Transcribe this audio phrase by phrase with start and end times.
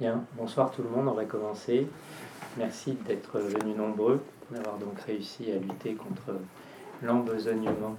[0.00, 1.88] Bien, bonsoir tout le monde, on va commencer.
[2.56, 6.38] Merci d'être venus nombreux, d'avoir donc réussi à lutter contre
[7.02, 7.96] l'embesognement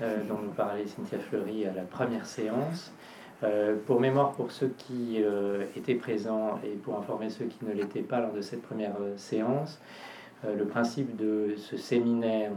[0.00, 2.92] euh, dont nous parlait Cynthia Fleury à la première séance.
[3.42, 7.72] Euh, pour mémoire, pour ceux qui euh, étaient présents et pour informer ceux qui ne
[7.72, 9.80] l'étaient pas lors de cette première séance,
[10.44, 12.52] le principe de ce séminaire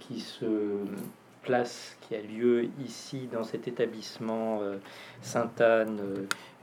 [0.00, 0.46] qui se
[2.00, 4.60] qui a lieu ici dans cet établissement
[5.22, 6.00] Sainte-Anne,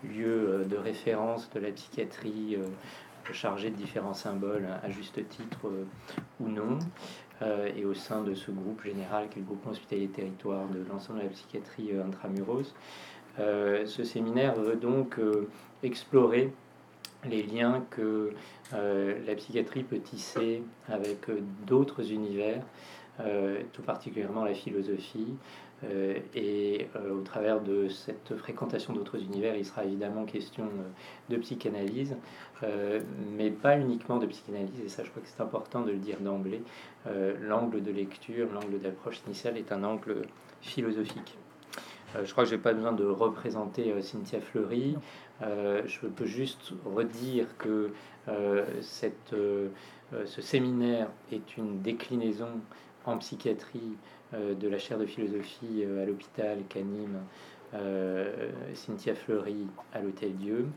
[0.03, 2.57] lieu de référence de la psychiatrie
[3.33, 5.67] chargé de différents symboles à juste titre
[6.39, 6.79] ou non,
[7.41, 10.79] euh, et au sein de ce groupe général qui est le groupe hospitalier territoire de
[10.89, 12.73] l'ensemble de la psychiatrie euh, intramuros.
[13.39, 15.19] Euh, ce séminaire veut donc
[15.83, 16.53] explorer
[17.25, 18.31] les liens que
[18.71, 21.25] la psychiatrie peut tisser avec
[21.65, 22.61] d'autres univers,
[23.71, 25.35] tout particulièrement la philosophie,
[25.83, 31.33] euh, et euh, au travers de cette fréquentation d'autres univers, il sera évidemment question euh,
[31.33, 32.15] de psychanalyse,
[33.37, 36.19] mais pas uniquement de psychanalyse, et ça je crois que c'est important de le dire
[36.19, 36.63] d'emblée,
[37.41, 40.23] l'angle de lecture, l'angle d'approche initiale est un angle
[40.61, 41.37] philosophique.
[42.23, 44.95] je crois que je n'ai pas besoin de représenter Cynthia Fleury,
[45.41, 47.91] je peux juste redire que
[48.81, 49.35] cette,
[50.25, 52.61] ce séminaire est une déclinaison
[53.05, 53.97] en psychiatrie
[54.33, 57.21] euh, de la chaire de philosophie euh, à l'hôpital qu'anime
[57.73, 60.67] euh, Cynthia Fleury à l'Hôtel Dieu.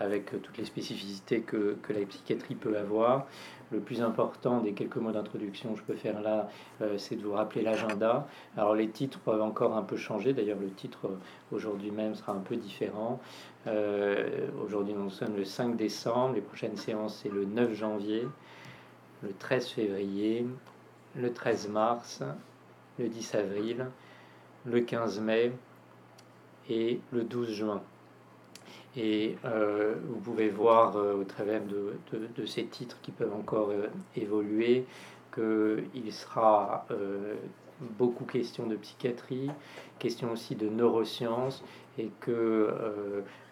[0.00, 3.26] avec toutes les spécificités que, que, la psychiatrie peut avoir.
[3.70, 6.48] Le plus important des quelques mots d'introduction que je peux faire là,
[6.96, 8.26] c'est de vous rappeler l'agenda.
[8.56, 11.10] Alors les titres peuvent encore un peu changer, d'ailleurs le titre
[11.52, 13.20] aujourd'hui même sera un peu différent.
[14.64, 18.26] aujourd'hui nous sommes le 5 décembre, les prochaines séances c'est le 9 janvier,
[19.22, 20.46] le 13 février,
[21.16, 22.22] le 13 mars,
[22.98, 23.86] le 10 avril,
[24.64, 25.52] le 15 mai
[26.68, 27.82] et le 12 juin.
[28.96, 33.88] Et euh, vous pouvez voir euh, au travers de, ces titres qui peuvent encore euh,
[34.16, 34.86] évoluer
[35.32, 36.86] qu'il sera
[37.80, 39.50] beaucoup question de psychiatrie,
[39.98, 41.62] question aussi de neurosciences,
[41.98, 42.72] et que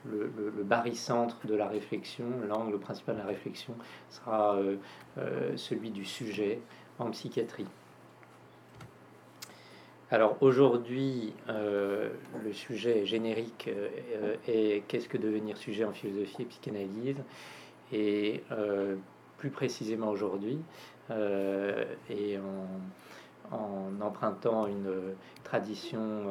[0.05, 3.75] le, le, barycentre de la réflexion, l'angle principal de la réflexion,
[4.09, 4.59] sera
[5.57, 6.61] celui du sujet,
[6.99, 7.67] en psychiatrie.
[10.13, 12.11] Alors aujourd'hui, euh,
[12.45, 17.17] le sujet générique euh, est qu'est-ce que devenir sujet en philosophie et psychanalyse?
[17.93, 18.95] Et euh,
[19.39, 20.59] plus précisément aujourd'hui,
[22.11, 22.39] et
[23.53, 25.15] en, empruntant une
[25.45, 26.25] tradition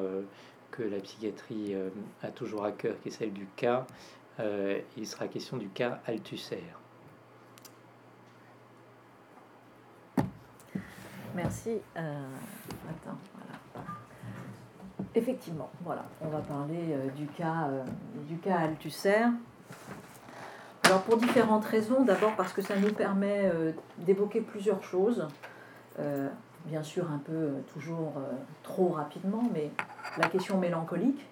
[0.78, 1.75] que la psychiatrie
[2.22, 3.86] a toujours à cœur, qui est celle du cas,
[4.40, 6.63] il sera question du cas Althusser.
[11.36, 11.81] Merci.
[11.97, 12.28] Euh.
[15.13, 17.84] Effectivement, voilà, on va parler euh, du cas, euh,
[18.28, 19.25] du cas Althusser.
[20.84, 23.52] Alors pour différentes raisons, d'abord parce que ça nous permet
[23.97, 25.28] d'évoquer plusieurs choses.
[26.66, 28.13] bien sûr, un peu toujours
[28.62, 29.72] trop rapidement, mais
[30.17, 31.25] la question mélancolique.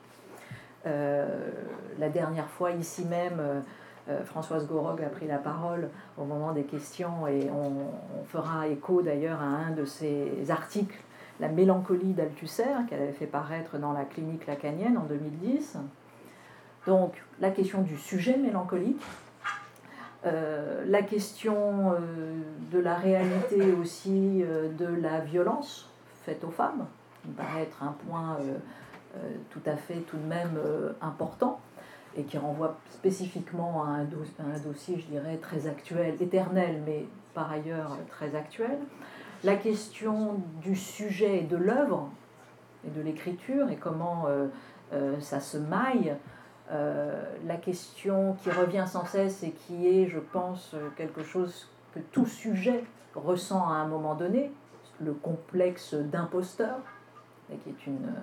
[0.86, 3.64] la dernière fois, ici même,
[4.10, 9.02] euh, Françoise Gorog a pris la parole au moment des questions et on, fera écho
[9.02, 10.98] d'ailleurs à un de ses articles,
[11.40, 15.78] La mélancolie d'Althusser, qu'elle avait fait paraître dans la clinique lacanienne en 2010.
[16.88, 19.02] Donc la question du sujet mélancolique,
[20.26, 21.98] euh, la question euh,
[22.72, 25.90] de la réalité aussi de la violence
[26.26, 26.86] faite aux femmes,
[27.24, 28.38] qui me paraît être un point
[29.50, 30.60] tout à fait tout de même
[31.02, 31.60] important
[32.18, 37.98] et qui renvoie spécifiquement à un, dossier, je dirais, très actuel, éternel, mais par ailleurs
[38.10, 38.78] très actuel.
[39.44, 42.10] La question du sujet et de l'œuvre
[42.86, 44.48] et de l'écriture et comment euh,
[44.94, 46.16] euh, ça se maille.
[46.72, 52.00] Euh, la question qui revient sans cesse et qui est, je pense, quelque chose que
[52.00, 52.84] tout sujet
[53.16, 54.52] ressent à un moment donné,
[55.02, 56.78] le complexe d'imposteur,
[57.52, 58.14] et qui est une,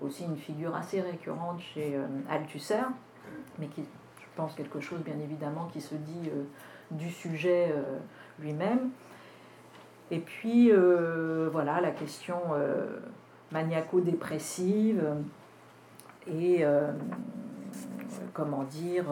[0.00, 1.98] aussi une figure assez récurrente chez
[2.30, 2.84] Althusser
[3.58, 6.44] mais qui, je pense, quelque chose bien évidemment qui se dit euh,
[6.90, 7.98] du sujet euh,
[8.38, 8.90] lui-même.
[10.10, 12.38] Et puis, euh, voilà, la question
[13.52, 15.04] maniaco-dépressive
[16.26, 16.64] et,
[18.32, 19.04] comment dire,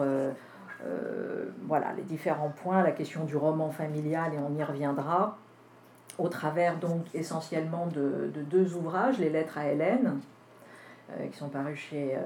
[1.67, 5.37] voilà, les différents points, la question du roman familial, et on y reviendra,
[6.17, 10.19] au travers donc essentiellement de deux ouvrages, Les Lettres à Hélène,
[11.09, 12.19] euh, qui sont parus chez, euh,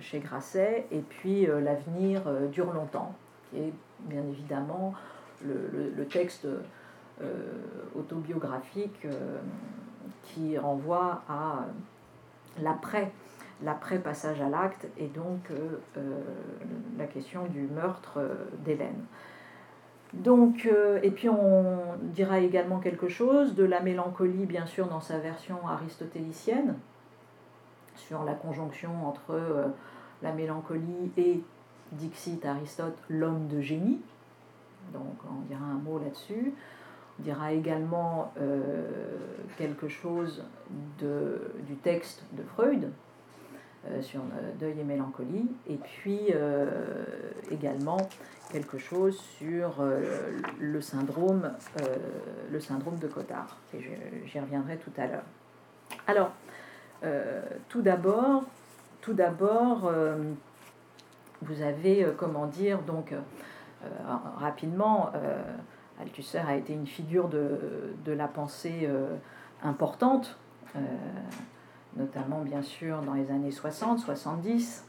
[0.00, 3.14] chez Grasset, et puis euh, L'avenir dure longtemps,
[3.48, 4.94] qui est bien évidemment
[5.46, 6.46] le, le, texte
[7.94, 9.06] autobiographique
[10.24, 11.66] qui renvoie à
[12.60, 13.12] l'après
[13.62, 15.50] l'après-passage à l'acte et donc
[16.98, 18.20] la question du meurtre
[18.64, 19.04] d'Hélène.
[20.12, 20.68] Donc,
[21.02, 25.66] et puis on dira également quelque chose de la mélancolie, bien sûr, dans sa version
[25.68, 26.74] aristotélicienne,
[27.94, 29.40] sur la conjonction entre
[30.22, 31.40] la mélancolie et,
[31.92, 34.00] Dixit Aristote, l'homme de génie.
[34.92, 36.54] Donc on dira un mot là-dessus.
[37.18, 38.86] On dira également euh,
[39.58, 40.44] quelque chose
[40.98, 42.90] du texte de Freud
[43.88, 45.50] euh, sur euh, deuil et mélancolie.
[45.68, 46.32] Et puis
[47.50, 47.98] également
[48.50, 49.82] quelque chose sur
[50.58, 51.52] le, syndrome,
[52.50, 53.56] le syndrome de Cotard.
[53.74, 53.80] Et
[54.26, 55.24] j'y reviendrai tout à l'heure.
[56.06, 56.32] Alors,
[57.68, 58.44] tout d'abord,
[59.00, 59.90] tout d'abord,
[61.42, 63.14] vous avez, comment dire, donc
[63.84, 63.88] euh,
[64.38, 65.42] rapidement, euh,
[66.00, 69.16] Althusser a été une figure de, de la pensée euh,
[69.62, 70.38] importante,
[71.96, 74.84] notamment bien sûr dans les années 60, 70,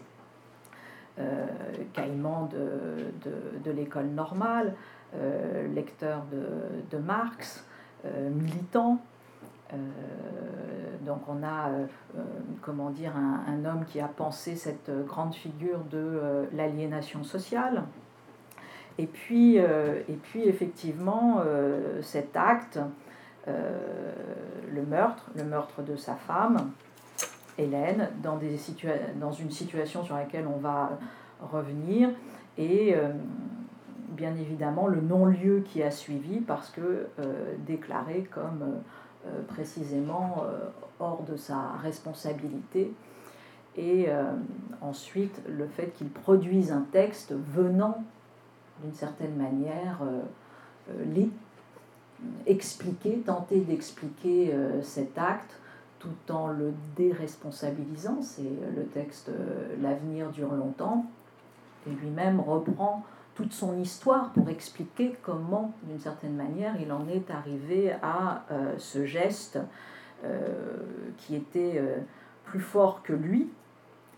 [1.93, 4.73] caïman de, l'école normale,
[5.73, 6.23] lecteur
[6.91, 7.65] de, Marx,
[8.05, 8.99] militant.
[11.05, 11.69] donc on a,
[12.61, 17.83] comment dire, un, homme qui a pensé cette grande figure de l'aliénation sociale,
[18.97, 22.79] et puis, euh, et puis effectivement, euh, cet acte,
[23.47, 24.13] euh,
[24.71, 26.71] le meurtre, le meurtre de sa femme,
[27.61, 30.97] Hélène, dans, une situation sur laquelle on va
[31.41, 32.09] revenir,
[32.57, 32.95] et
[34.09, 37.07] bien évidemment le non-lieu qui a suivi, parce que
[37.65, 38.81] déclaré comme
[39.47, 40.43] précisément
[40.99, 42.91] hors de sa responsabilité
[43.77, 44.07] et
[44.81, 48.03] ensuite le fait qu'il produise un texte venant
[48.81, 50.21] d'une certaine manière, euh,
[50.91, 51.25] euh,
[52.45, 55.57] expliquer, tenter d'expliquer euh, cet acte
[56.01, 58.21] tout en le déresponsabilisant.
[58.21, 59.31] C'est le texte
[59.81, 61.05] L'avenir dure longtemps.
[61.87, 63.03] Et lui-même reprend
[63.35, 68.43] toute son histoire pour expliquer comment, d'une certaine manière, il en est arrivé à
[68.77, 69.57] ce geste
[71.17, 71.81] qui était
[72.45, 73.49] plus fort que lui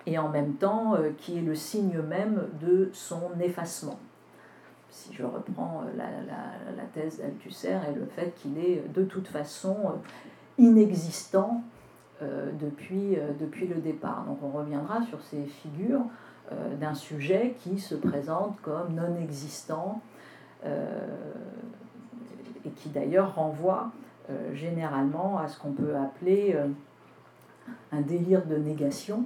[0.06, 4.00] et en même temps qui est le signe même de son effacement
[4.94, 6.06] si je reprends euh, la,
[6.75, 9.89] la, thèse d'Althusser et le fait qu'il est de toute façon euh,
[10.59, 11.72] inexistant euh,
[12.59, 14.25] depuis, depuis le départ.
[14.27, 16.05] Donc on reviendra sur ces figures
[16.79, 20.01] d'un sujet qui se présente comme non existant
[20.65, 20.69] et
[22.75, 23.91] qui d'ailleurs renvoie
[24.53, 26.57] généralement à ce qu'on peut appeler
[27.91, 29.25] un délire de négation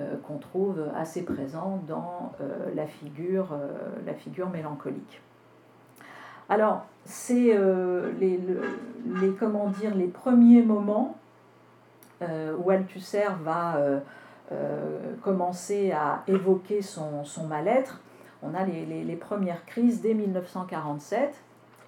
[0.00, 3.68] euh, qu'on trouve assez présent dans euh, la, figure, euh,
[4.06, 5.20] la figure mélancolique.
[6.48, 7.58] Alors, c'est
[8.20, 8.40] les,
[9.20, 11.18] les, comment dire, les premiers moments
[12.20, 13.78] où Althusser va
[15.22, 18.00] commencer à évoquer son, mal-être.
[18.42, 21.34] On a les, premières crises dès 1947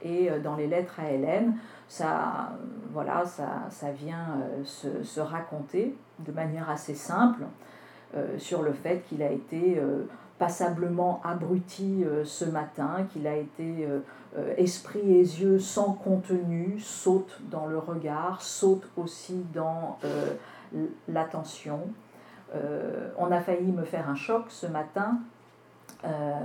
[0.03, 1.57] et dans les lettres à Hélène,
[1.89, 2.53] ça,
[2.93, 7.45] voilà, ça, ça vient se, raconter de manière assez simple.
[8.17, 10.03] Euh, sur le fait qu'il a été euh,
[10.37, 13.87] passablement abruti euh, ce matin, qu'il a été
[14.57, 19.99] esprit et yeux sans contenu, saute dans le regard, saute aussi dans
[21.09, 21.81] l'attention.
[23.19, 25.19] on a failli me faire un choc ce matin,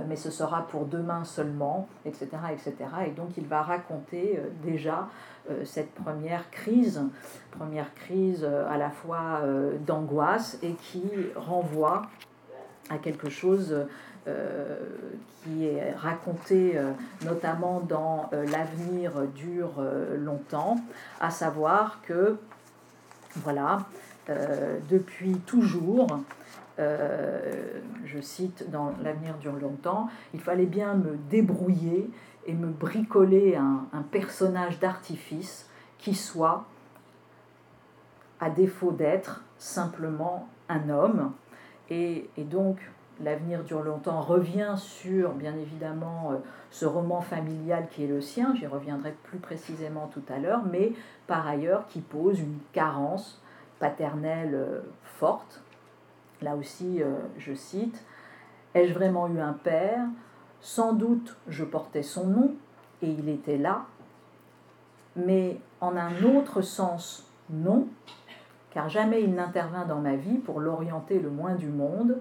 [0.08, 2.74] mais ce sera pour demain seulement, etc., etc.
[3.06, 5.08] Et donc il va raconter déjà
[5.50, 7.00] euh, cette première crise,
[7.52, 11.04] première crise euh, à la fois euh, d'angoisse et qui
[11.36, 12.02] renvoie
[12.90, 13.86] à quelque chose
[15.44, 16.78] qui est raconté
[17.24, 19.82] notamment dans L'avenir dure
[20.18, 20.76] longtemps,
[21.20, 22.36] à savoir que,
[23.36, 23.86] voilà,
[24.88, 26.18] depuis toujours,
[26.78, 32.10] je cite dans L'avenir dure longtemps, il fallait bien me débrouiller
[32.46, 35.68] et me bricoler un, personnage d'artifice
[35.98, 36.64] qui soit,
[38.40, 41.32] à défaut d'être, simplement un homme.
[41.90, 42.78] Et, donc,
[43.22, 46.36] L'avenir dure longtemps revient sur, bien évidemment, euh,
[46.70, 50.92] ce roman familial qui est le sien, j'y reviendrai plus précisément tout à l'heure, mais
[51.26, 53.40] par ailleurs qui pose une carence
[53.78, 55.62] paternelle euh, forte.
[56.42, 58.04] Là aussi, euh, je cite,
[58.74, 60.04] Ai-je vraiment eu un père?
[60.60, 62.54] Sans doute je portais son nom
[63.00, 63.86] et il était là,
[65.14, 67.86] mais en un autre sens non,
[68.70, 72.20] car jamais il n'intervint dans ma vie pour l'orienter le moins du monde,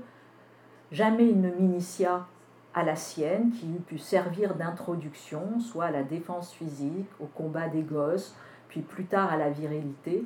[0.91, 2.25] jamais il ne m'initia
[2.73, 7.67] à la sienne qui eût pu servir d'introduction, soit à la défense physique, au combat
[7.67, 8.35] des gosses,
[8.67, 10.25] puis plus tard à la virilité.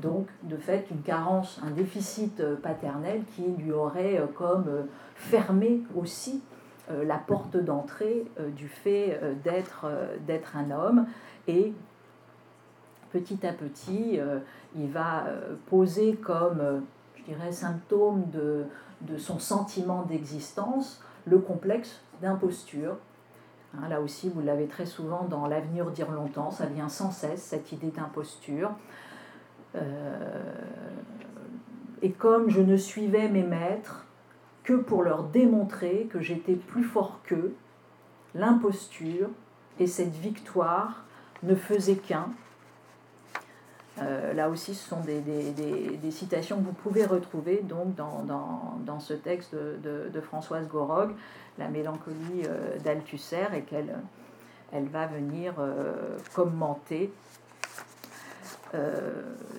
[0.00, 4.86] Donc, de fait, une carence, un déficit paternel qui lui aurait comme
[5.16, 6.40] fermé aussi
[6.88, 8.24] la porte d'entrée
[8.56, 11.06] du fait d'être un homme.
[11.48, 11.72] Et
[13.10, 14.20] petit à petit,
[14.76, 15.24] il va
[15.66, 16.84] poser comme,
[17.16, 18.66] je dirais, symptôme de,
[19.02, 22.96] de son sentiment d'existence le complexe d'imposture.
[23.74, 27.42] Hein, là aussi, vous l'avez très souvent dans L'avenir dire longtemps, ça vient sans cesse,
[27.42, 28.70] cette idée d'imposture.
[29.74, 30.54] Euh,
[32.02, 34.06] et comme je ne suivais mes maîtres
[34.64, 37.54] que pour leur démontrer que j'étais plus fort qu'eux,
[38.34, 39.28] l'imposture
[39.78, 41.04] et cette victoire
[41.42, 42.28] ne faisaient qu'un,
[44.02, 49.54] euh, là aussi, ce sont des, citations que vous pouvez retrouver donc, dans, ce texte
[49.54, 51.12] de, Françoise Gorog,
[51.58, 53.94] La mélancolie euh, d'Althusser, et qu'elle
[54.70, 57.10] elle va venir euh, commenter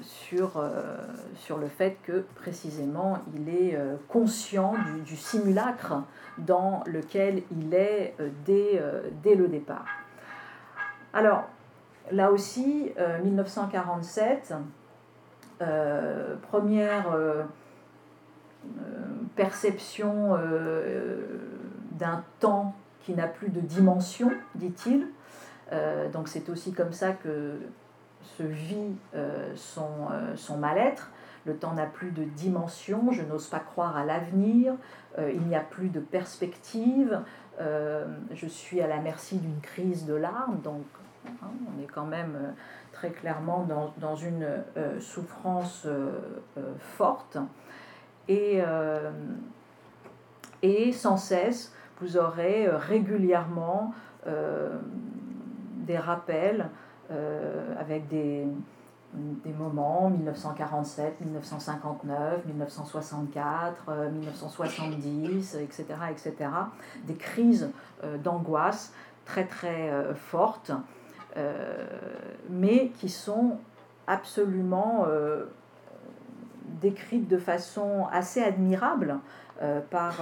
[0.03, 3.75] sur, le fait que précisément il est
[4.07, 6.03] conscient du, simulacre
[6.37, 8.15] dans lequel il est
[8.45, 8.79] dès,
[9.35, 9.87] le départ.
[12.11, 12.91] Là aussi,
[13.23, 14.55] 1947, euh,
[15.61, 17.43] euh, première euh,
[19.35, 20.37] perception
[21.91, 25.07] d'un temps qui n'a plus de dimension, dit-il.
[26.11, 27.59] donc c'est aussi comme ça que
[28.21, 28.95] se vit
[29.55, 31.11] son, mal-être.
[31.45, 34.73] Le temps n'a plus de dimension, je n'ose pas croire à l'avenir,
[35.17, 37.21] il n'y a plus de perspective,
[37.59, 40.59] je suis à la merci d'une crise de larmes,
[41.41, 42.51] Hein, on est quand même euh,
[42.91, 43.67] très clairement
[43.99, 46.11] dans, une euh, souffrance euh,
[46.79, 47.37] forte.
[48.27, 48.61] Et,
[50.91, 53.93] sans cesse, vous aurez régulièrement
[55.87, 56.69] des rappels
[57.79, 58.45] avec des,
[59.57, 66.35] moments 1947, 1959, 1964, 1970, etc., etc.,
[67.05, 67.71] des crises
[68.23, 68.93] d'angoisse
[69.25, 70.71] très très fortes
[72.49, 73.57] mais qui sont
[74.07, 75.45] absolument euh,
[76.81, 79.19] décrites de façon assez admirable
[79.61, 80.15] euh, par,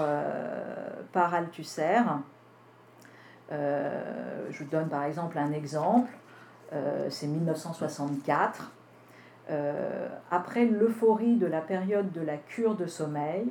[1.13, 2.01] par Althusser.
[3.49, 6.11] je vous donne par exemple un exemple,
[7.09, 8.71] c'est 1964.
[10.31, 13.47] après l'euphorie de la période de la cure de sommeil,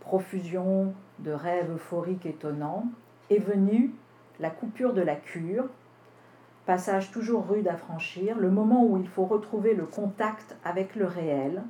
[0.00, 2.84] profusion de rêves euphoriques étonnants,
[3.30, 3.92] est venue
[4.40, 5.66] la coupure de la cure
[6.66, 11.06] passage toujours rude à franchir, le moment où il faut retrouver le contact avec le
[11.06, 11.62] réel,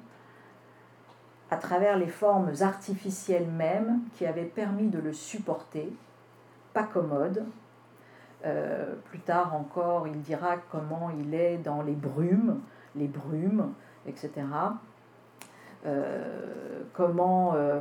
[1.50, 5.92] à travers les formes artificielles mêmes qui avaient permis de le supporter,
[6.72, 7.44] pas commode.
[8.44, 12.60] Euh, plus tard encore, il dira comment il est dans les brumes,
[12.94, 13.72] les brumes,
[14.06, 14.30] etc.
[15.86, 17.80] Euh, comment euh,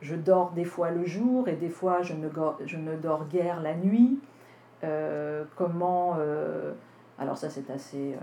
[0.00, 2.28] je dors des fois le jour et des fois je ne,
[2.64, 4.18] je ne dors guère la nuit.
[4.84, 6.16] Euh, comment...
[6.18, 6.72] Euh,
[7.18, 8.18] alors ça c'est assez, euh,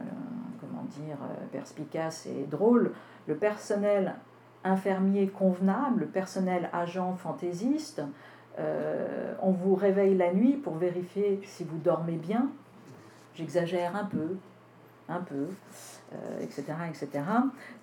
[0.59, 1.17] comment dire,
[1.51, 2.93] perspicace et drôle.
[3.27, 4.15] Le personnel
[4.63, 8.01] infirmier convenable, le personnel agent fantaisiste,
[9.39, 12.49] on vous réveille la nuit pour vérifier si vous dormez bien.
[13.35, 14.35] J'exagère un peu,
[15.07, 15.45] un peu,
[16.41, 17.23] etc., etc.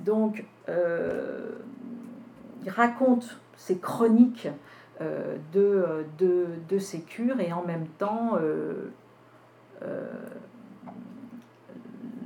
[0.01, 4.49] Donc, il raconte ces chroniques
[5.01, 8.91] de, de, de, ces cures et en même temps euh,
[9.83, 10.07] euh,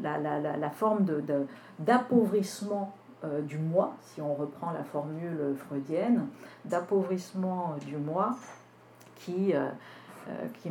[0.03, 1.07] la, forme
[1.79, 2.95] d'appauvrissement
[3.43, 6.27] du moi, si on reprend la formule freudienne,
[6.65, 8.37] d'appauvrissement du moi
[9.17, 9.55] qui,
[10.61, 10.71] qui,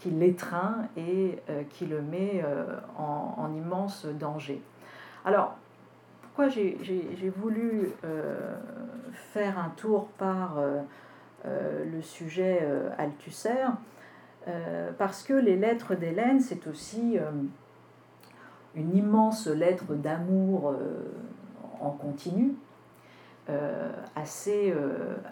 [0.00, 1.38] qui l'étreint et
[1.70, 2.44] qui le met
[2.98, 4.60] en, en, immense danger.
[5.24, 5.54] Alors,
[6.22, 7.92] pourquoi j'ai voulu
[9.14, 10.80] faire un tour par euh,
[11.44, 13.66] le sujet euh, Althusser,
[14.48, 17.18] euh, parce que les lettres d'Hélène, c'est aussi
[18.74, 20.74] une immense lettre d'amour
[21.80, 22.54] en continu,
[24.16, 24.74] assez,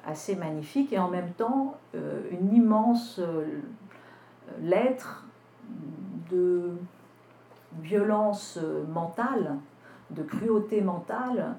[0.06, 3.20] assez magnifique, et en même temps une immense
[4.62, 5.26] lettre
[6.30, 6.72] de
[7.80, 9.56] violence mentale,
[10.10, 11.56] de cruauté mentale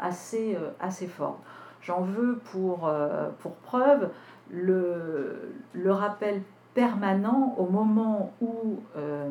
[0.00, 1.38] assez, assez forte.
[1.82, 3.28] J'en veux pour, euh,
[3.62, 4.10] preuve
[4.50, 5.52] le,
[5.86, 6.42] rappel
[6.74, 9.28] permanent au moment où euh,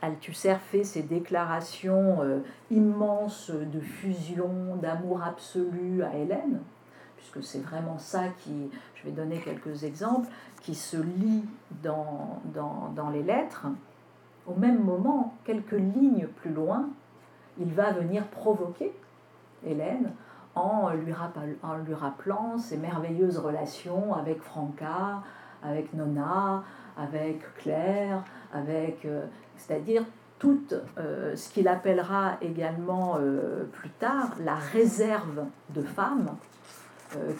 [0.00, 2.40] Althusser fait ses déclarations euh,
[2.70, 6.60] immenses de fusion, d'amour absolu à Hélène,
[7.16, 10.28] puisque c'est vraiment ça qui, je vais donner quelques exemples,
[10.62, 11.44] qui se lit
[11.82, 13.66] dans les lettres.
[14.46, 16.88] au même moment, quelques lignes plus loin,
[17.58, 18.92] il va venir provoquer
[19.66, 20.12] Hélène
[20.54, 25.22] en lui, rappelant, ses merveilleuses relations avec Franca,
[25.62, 26.62] avec Nona,
[26.96, 29.24] avec Claire, avec, euh,
[29.56, 30.04] c'est-à-dire
[30.38, 30.62] tout
[30.98, 36.36] euh, ce qu'il appellera également euh, plus tard la réserve de femmes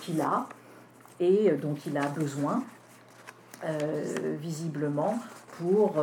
[0.02, 0.47] qu'il a
[1.18, 2.62] et dont il a besoin,
[4.38, 5.18] visiblement,
[5.59, 5.97] pour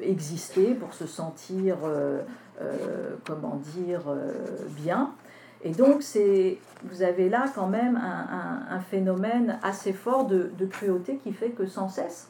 [0.00, 1.76] exister, pour se sentir,
[3.26, 4.00] comment dire,
[4.70, 5.10] bien.
[5.66, 6.00] Et donc,
[6.84, 11.88] vous avez là quand même un, phénomène assez fort de, cruauté qui fait que sans
[11.88, 12.28] cesse,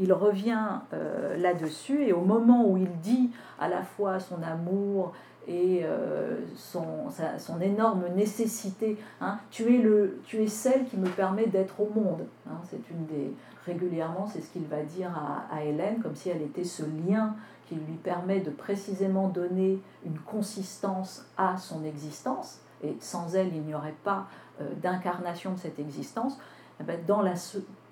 [0.00, 5.12] il revient euh, là-dessus et au moment où il dit à la fois son amour
[5.46, 11.08] et euh, son, son, énorme nécessité, hein, tu, es le, tu es celle qui me
[11.08, 12.24] permet d'être au monde.
[12.48, 13.32] Hein, c'est une des
[13.64, 17.36] régulièrement, c'est ce qu'il va dire à, à, Hélène, comme si elle était ce lien
[17.68, 23.62] qui lui permet de précisément donner une consistance à son existence et sans elle, il
[23.62, 24.26] n'y aurait pas
[24.60, 26.38] euh, d'incarnation de cette existence,
[26.80, 27.34] eh ben, dans, la,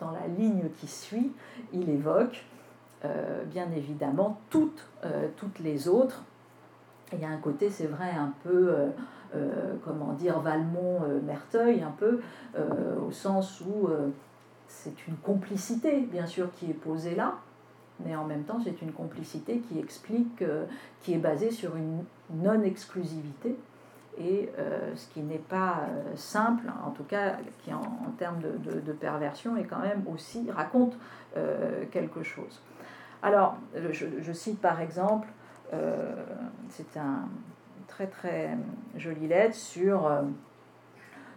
[0.00, 1.32] dans la ligne qui suit,
[1.72, 2.44] il évoque
[3.04, 6.22] euh, bien évidemment toutes, euh, toutes les autres.
[7.12, 8.74] il y a un côté, c'est vrai, un peu,
[9.84, 12.20] comment dire, Valmont-Merteuil, un peu,
[13.06, 13.88] au sens où
[14.68, 17.34] c'est une complicité, bien sûr, qui est posée là,
[18.04, 20.44] mais en même temps, c'est une complicité qui explique,
[21.00, 23.56] qui est basée sur une non-exclusivité
[24.18, 27.82] et euh, ce qui n'est pas euh, simple, en tout cas qui en,
[28.18, 30.96] termes de, perversion est quand même aussi raconte
[31.36, 32.60] euh, quelque chose.
[33.22, 33.56] Alors,
[33.92, 35.28] je, cite par exemple,
[36.70, 37.28] c'est un
[37.86, 38.56] très très
[38.96, 40.10] jolie lettre sur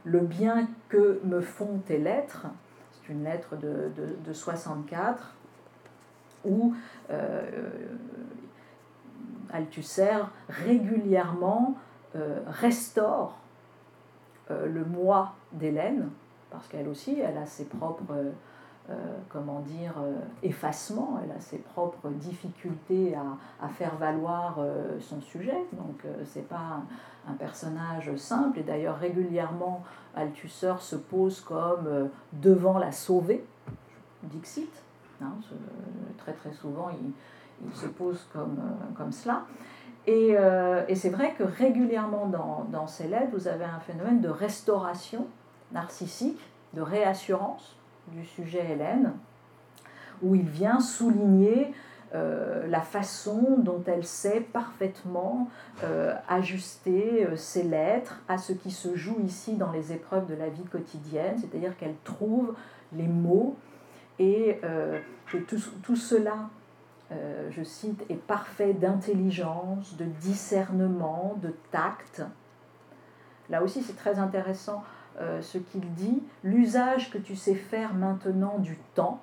[0.06, 2.48] le bien que me font tes lettres.
[2.94, 3.92] C'est une lettre de,
[4.26, 5.36] de, 64
[6.46, 6.74] où
[9.52, 11.78] Althusser régulièrement
[12.16, 13.38] euh, restaure
[14.52, 16.10] euh, le moi d'Hélène,
[16.52, 18.14] parce qu'elle aussi, elle a ses propres,
[18.92, 18.94] euh,
[19.30, 19.64] comment
[20.44, 23.16] effacements, elle a ses propres difficultés
[23.60, 24.60] à, faire valoir
[25.00, 25.58] son sujet.
[25.72, 26.82] Donc, c'est pas
[27.28, 28.60] un, personnage simple.
[28.60, 29.84] Et d'ailleurs, régulièrement,
[30.16, 33.44] Althusser se pose comme devant la sauvée,
[34.22, 34.70] Dixit.
[35.20, 35.34] Hein,
[36.18, 39.46] très très souvent, il, se pose comme cela.
[40.08, 45.28] Euh, et, c'est vrai que régulièrement dans, ces lettres, vous avez un phénomène de restauration
[45.72, 46.40] narcissique,
[46.74, 47.78] de réassurance
[48.10, 49.14] du sujet Hélène,
[50.22, 51.74] où il vient souligner
[52.14, 55.50] euh, la façon dont elle sait parfaitement
[55.84, 60.50] euh, ajuster ses lettres à ce qui se joue ici dans les épreuves de la
[60.50, 62.54] vie quotidienne, c'est-à-dire qu'elle trouve
[62.92, 63.56] les mots
[64.20, 64.60] et
[65.28, 66.50] que tout cela
[67.12, 72.24] euh, je cite, est parfait d'intelligence, de discernement, de tact.
[73.50, 74.84] Là aussi, c'est très intéressant
[75.20, 76.24] euh, ce qu'il dit.
[76.44, 79.22] L'usage que tu sais faire maintenant du temps,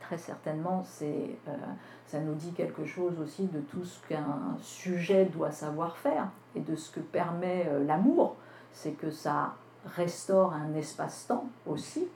[0.00, 1.26] très certainement, euh,
[2.06, 6.60] ça nous dit quelque chose aussi de tout ce qu'un sujet doit savoir faire et
[6.60, 8.36] de ce que permet l'amour.
[8.72, 9.54] C'est que ça
[9.86, 12.08] restaure un espace-temps aussi.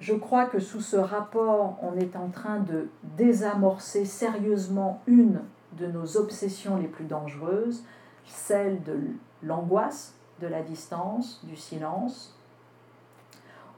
[0.00, 5.40] Je crois que sous ce rapport, on est en train de désamorcer sérieusement une
[5.72, 7.82] de nos obsessions les plus dangereuses,
[8.24, 8.98] celle de
[9.42, 12.36] l'angoisse, de la distance, du silence.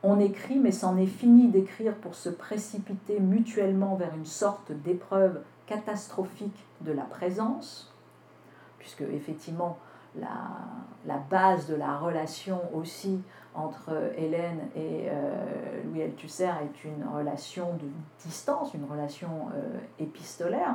[0.02, 5.40] On écrit, mais c'en est fini d'écrire pour se précipiter mutuellement vers une sorte d'épreuve
[5.66, 7.92] catastrophique de la présence,
[8.78, 9.78] puisque effectivement
[10.18, 10.28] la,
[11.06, 13.20] la base de la relation aussi
[13.54, 17.88] entre Hélène et euh, Louis Althusser est une relation de
[18.24, 20.74] distance, une relation euh, épistolaire.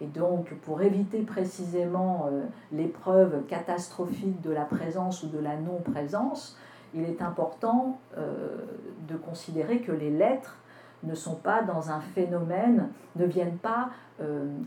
[0.00, 6.58] Et donc, pour éviter précisément euh, l'épreuve catastrophique de la présence ou de la non-présence,
[6.94, 10.58] il est important de considérer que les lettres
[11.02, 13.90] ne sont pas dans un phénomène, ne viennent pas,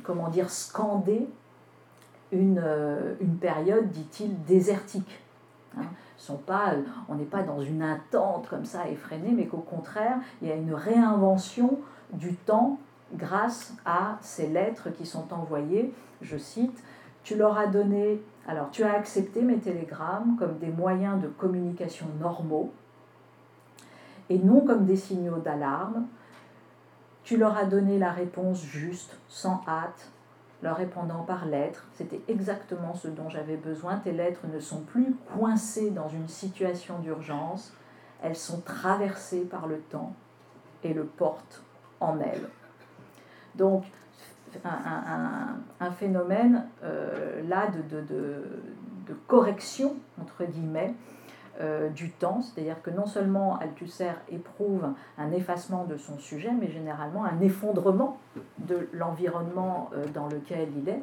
[0.04, 1.26] comment dire, scander
[2.34, 2.62] une,
[3.22, 5.22] une période, dit-il, désertique.
[5.78, 5.86] Hein
[6.18, 10.18] sont pas, euh, on n'est pas dans une attente comme ça effrénée, mais qu'au contraire,
[10.42, 11.80] il y a une réinvention
[12.14, 12.80] du temps
[13.14, 15.94] grâce à ces lettres qui sont envoyées.
[16.22, 16.84] Je cite,
[17.24, 22.08] tu leur as donné, alors tu as accepté mes télégrammes comme des moyens de communication
[22.20, 22.72] normaux
[24.30, 26.08] et non comme des signaux d'alarme.
[27.24, 30.10] Tu leur as donné la réponse juste, sans hâte,
[30.62, 31.86] leur répondant par lettres.
[31.94, 33.98] C'était exactement ce dont j'avais besoin.
[33.98, 37.74] Tes lettres ne sont plus coincées dans une situation d'urgence,
[38.24, 40.14] elles sont traversées par le temps
[40.84, 41.64] et le portent
[42.00, 42.50] en elle.
[43.56, 43.86] Donc,
[44.64, 46.68] un, phénomène
[47.48, 48.44] là de, de,
[49.28, 50.94] correction, entre guillemets,
[51.60, 56.70] euh, du temps, c'est-à-dire que non seulement Althusser éprouve un effacement de son sujet, mais
[56.70, 58.20] généralement un effondrement
[58.60, 61.02] de l'environnement euh, dans lequel il est.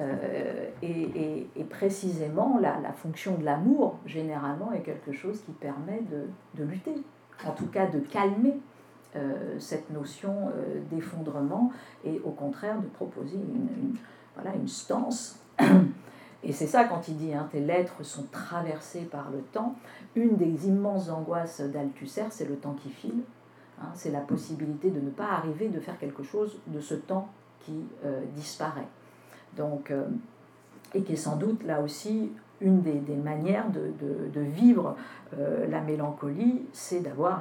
[0.00, 6.02] Euh, et, précisément, la, fonction de l'amour, généralement, est quelque chose qui permet
[6.54, 6.94] de, lutter,
[7.46, 8.58] en tout cas de calmer
[9.58, 10.52] cette notion
[10.90, 11.72] d'effondrement
[12.04, 13.38] et au contraire de proposer
[14.36, 15.40] voilà, une stance
[16.44, 19.74] et c'est ça quand il dit hein, tes lettres sont traversées par le temps.
[20.14, 23.22] Une des immenses angoisses d'Althusser, c'est le temps qui file.
[23.80, 27.28] Hein, c'est la possibilité de ne pas arriver de faire quelque chose de ce temps
[27.60, 28.86] qui euh, disparaît.
[29.56, 30.06] Donc, euh,
[30.94, 34.96] et qui est sans doute là aussi une des, manières de, vivre
[35.38, 37.40] euh, la mélancolie, c'est d'avoir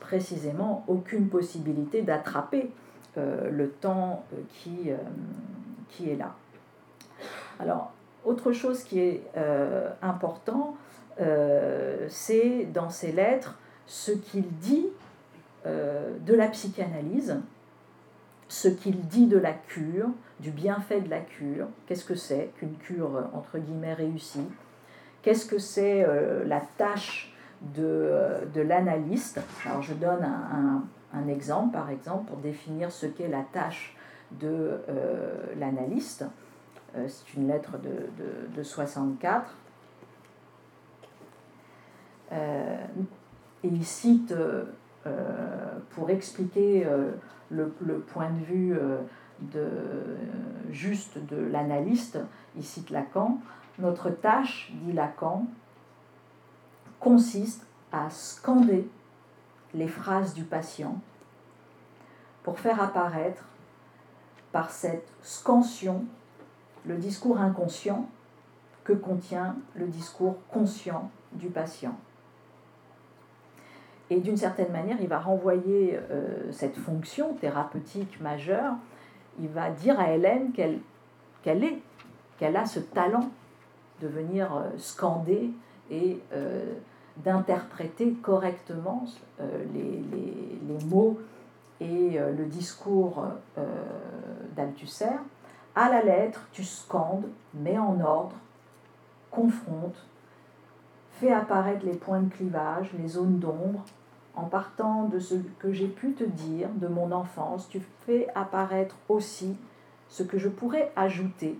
[0.00, 2.70] précisément aucune possibilité d'attraper
[3.16, 4.90] le temps qui,
[5.88, 6.34] qui est là.
[7.60, 7.92] Alors,
[8.24, 10.76] autre chose qui est euh, important,
[11.20, 14.88] euh, c'est dans ses lettres ce qu'il dit
[15.66, 17.40] euh, de la psychanalyse,
[18.48, 20.08] ce qu'il dit de la cure,
[20.40, 24.48] du bienfait de la cure, qu'est-ce que c'est qu'une cure entre guillemets réussie,
[25.22, 26.06] qu'est-ce que c'est
[26.44, 27.32] la tâche
[27.62, 28.12] de,
[28.52, 29.40] de l'analyste?
[29.64, 30.84] Alors je donne un,
[31.14, 33.96] un, exemple par exemple pour définir ce qu'est la tâche
[34.32, 34.80] de
[35.58, 36.24] l'analyste.
[36.96, 39.54] Euh, c'est une lettre de, 64.
[42.32, 42.86] Euh,
[43.62, 44.64] et il cite, euh,
[45.90, 46.86] pour expliquer
[47.50, 47.68] le,
[48.00, 48.76] point de vue
[49.40, 49.68] de,
[50.70, 52.18] juste de l'analyste,
[52.56, 53.38] il cite Lacan,
[53.78, 55.46] notre tâche, dit Lacan,
[57.00, 58.88] consiste à scander
[59.74, 61.00] les phrases du patient
[62.42, 63.44] pour faire apparaître
[64.52, 66.04] par cette scansion
[66.86, 68.08] le discours inconscient
[68.84, 71.96] que contient le discours conscient du patient.
[74.10, 78.74] Et d'une certaine manière, il va renvoyer euh, cette fonction thérapeutique majeure,
[79.40, 81.78] il va dire à Hélène qu'elle est,
[82.38, 83.30] qu'elle a ce talent
[84.02, 85.50] de venir euh, scander
[85.90, 86.74] et euh,
[87.16, 89.04] d'interpréter correctement
[89.72, 91.18] les, mots
[91.80, 93.24] et le discours
[94.56, 95.14] d'Althusser
[95.74, 98.36] à la lettre, tu scandes, mets en ordre,
[99.30, 100.06] confronte,
[101.12, 103.84] fais apparaître les points de clivage, les zones d'ombre.
[104.36, 108.96] En partant de ce que j'ai pu te dire de mon enfance, tu fais apparaître
[109.08, 109.56] aussi
[110.08, 111.56] ce que je pourrais ajouter,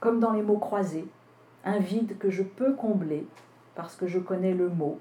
[0.00, 1.06] comme dans les mots croisés,
[1.64, 3.26] un vide que je peux combler
[3.74, 4.98] parce que je connais le mot.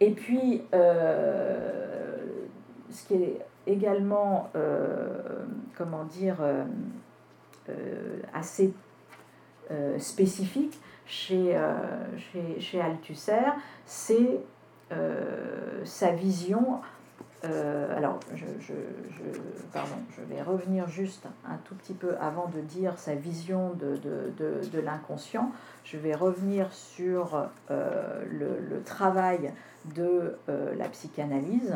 [0.00, 2.16] Et puis, euh,
[2.90, 5.44] ce qui est également, euh,
[5.76, 6.64] comment dire, euh,
[7.68, 8.72] euh, assez
[9.98, 11.60] spécifique chez,
[12.16, 13.50] chez, chez, Althusser,
[13.84, 14.38] c'est
[15.82, 16.80] sa vision.
[17.42, 18.74] alors, je, je,
[19.72, 23.96] pardon, je vais revenir juste un tout petit peu avant de dire sa vision de,
[23.96, 25.50] de, de, l'inconscient.
[25.82, 29.52] Je vais revenir sur le, travail
[29.96, 31.74] de la psychanalyse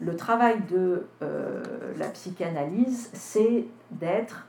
[0.00, 1.62] le travail de euh,
[1.96, 4.46] la psychanalyse, c'est d'être,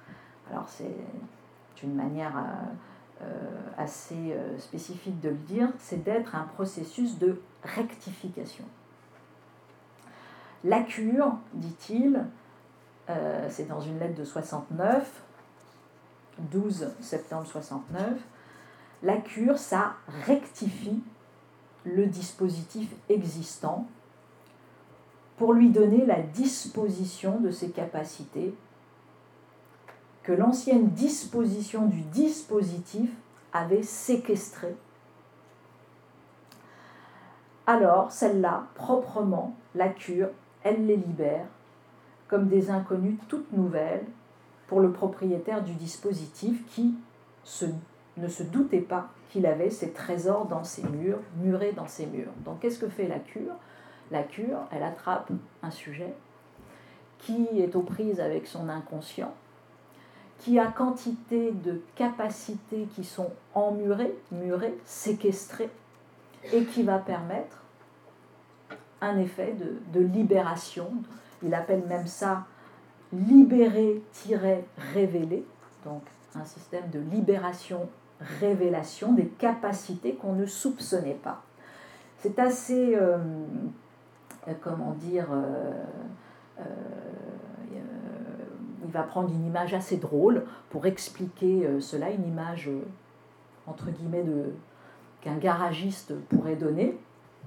[0.50, 0.96] alors c'est
[1.82, 8.66] une manière euh, euh, assez spécifique de le dire, c'est d'être un processus de rectification.
[10.64, 12.26] La cure, dit-il,
[13.50, 15.24] c'est dans une lettre de 69,
[16.52, 18.20] 12 septembre 69,
[19.02, 21.02] la cure, ça rectifie
[21.86, 23.88] le dispositif existant
[25.40, 28.54] pour lui donner la disposition de ses capacités
[30.22, 33.10] que l'ancienne disposition du dispositif
[33.54, 34.76] avait séquestrée.
[37.66, 40.28] Alors, celle-là, proprement, la cure,
[40.62, 41.46] elle les libère
[42.28, 44.06] comme des inconnues toutes nouvelles
[44.68, 46.96] pour le propriétaire du dispositif qui
[48.18, 52.34] ne se doutait pas qu'il avait ses trésors dans ses murs, murés dans ses murs.
[52.44, 53.56] Donc qu'est-ce que fait la cure?
[54.12, 55.32] La cure, elle attrape
[55.64, 56.14] un sujet
[57.20, 59.34] qui est aux prises avec son inconscient,
[60.40, 65.70] qui a quantité de capacités qui sont emmurées, murées, séquestrées,
[66.54, 67.58] et qui va permettre
[69.02, 69.58] un effet
[69.94, 70.90] de, libération.
[71.44, 72.46] Il appelle même ça
[73.12, 75.46] libérer-révéler,
[75.84, 76.04] donc
[76.36, 81.42] un système de libération-révélation des capacités qu'on ne soupçonnait pas.
[82.20, 82.98] c'est assez,
[84.62, 85.28] comment dire,
[88.84, 92.70] il va prendre une image assez drôle pour expliquer cela, une image
[93.68, 94.54] entre guillemets de
[95.22, 96.98] qu'un garagiste pourrait donner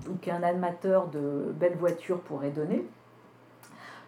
[0.08, 2.86] ou qu'un amateur de belles voitures pourrait donner.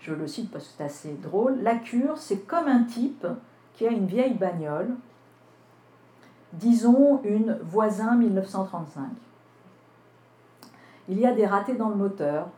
[0.00, 1.62] Je le cite parce que c'est assez drôle.
[1.62, 3.26] La cure, c'est comme un type
[3.72, 4.94] qui a une vieille bagnole,
[6.52, 9.08] disons une voisin 1935.
[11.08, 12.48] Il y a des ratés dans le moteur,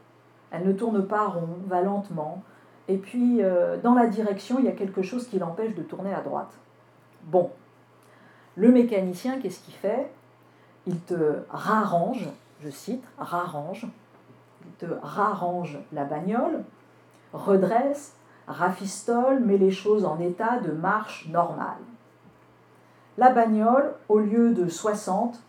[0.51, 2.43] elle ne tourne pas rond, va lentement,
[2.89, 6.15] et puis euh, dans la direction, il y a quelque chose qui l'empêche de tourner
[6.15, 6.53] à droite.
[7.25, 7.51] Bon,
[8.57, 10.11] le mécanicien, qu'est-ce qu'il fait?
[10.87, 12.29] Il te rarrange,
[12.63, 13.87] je cite, rarrange,
[14.65, 16.63] il te rarrange la bagnole,
[17.33, 18.15] redresse,
[18.47, 21.83] rafistole, met les choses en état de marche normale.
[23.19, 25.41] La bagnole, au lieu de 60,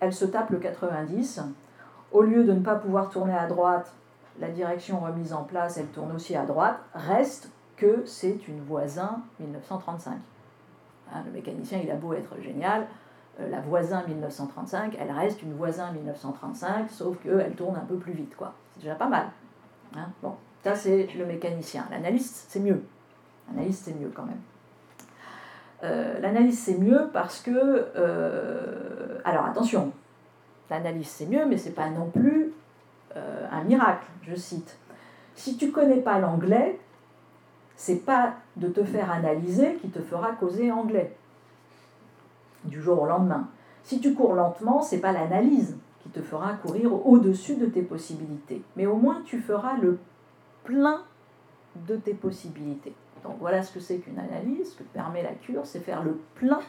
[0.00, 1.40] elle se tape le 90.
[2.12, 3.92] Au lieu de ne pas pouvoir tourner à droite,
[4.40, 6.78] la direction remise en place, elle tourne aussi à droite.
[6.94, 10.18] Reste que c'est une voisin 1935.
[11.12, 12.86] Hein, le mécanicien, il a beau être génial,
[13.40, 18.12] euh, la voisin 1935, elle reste une voisin 1935, sauf qu'elle tourne un peu plus
[18.12, 18.52] vite, quoi.
[18.74, 19.26] C'est déjà pas mal.
[19.96, 20.08] Hein.
[20.22, 21.86] bon, ça c'est le mécanicien.
[21.90, 22.82] L'analyste, c'est mieux.
[23.48, 24.40] L'analyste, c'est mieux quand même.
[25.84, 29.92] Euh, l'analyse c'est mieux parce que euh, alors attention
[30.70, 32.52] l'analyse c'est mieux mais c'est pas non plus
[33.14, 34.78] un miracle je cite
[35.34, 36.78] si tu connais pas l'anglais
[37.78, 41.16] c'est pas de te faire analyser qui te fera causer anglais
[42.64, 43.48] du jour au lendemain.
[43.84, 48.62] Si tu cours lentement, c'est pas l'analyse qui te fera courir au-dessus de tes possibilités,
[48.76, 49.98] mais au moins tu feras le
[50.64, 51.02] plein
[51.86, 52.94] de tes possibilités.
[53.22, 56.18] Donc voilà ce que c'est qu'une analyse, ce que permet la cure, c'est faire le
[56.34, 56.60] plein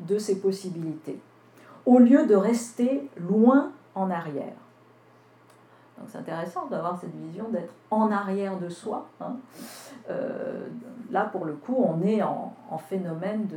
[0.00, 1.18] de ses possibilités,
[1.86, 4.63] au lieu de rester loin en arrière.
[5.98, 9.08] Donc c'est intéressant d'avoir cette vision d'être en arrière de soi.
[9.20, 9.36] Hein.
[10.10, 10.66] Euh,
[11.10, 12.52] là, pour le coup, on est en,
[12.88, 13.48] phénomène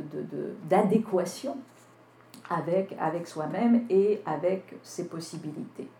[0.68, 5.90] d'adéquation de, avec, avec soi-même et avec ses possibilités.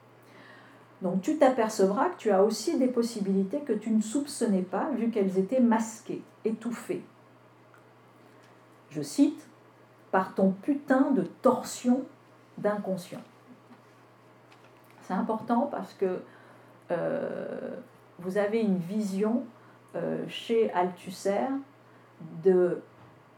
[1.02, 5.10] Donc tu t'apercevras que tu as aussi des possibilités que tu ne soupçonnais pas vu
[5.10, 7.04] qu'elles étaient masquées, étouffées.
[8.90, 9.46] Je cite,
[10.10, 12.02] par ton putain de torsion
[12.56, 13.20] d'inconscient.
[15.08, 16.20] C'est important parce que
[16.90, 17.76] euh,
[18.18, 19.42] vous avez une vision
[19.96, 21.46] euh, chez Althusser
[22.44, 22.82] de,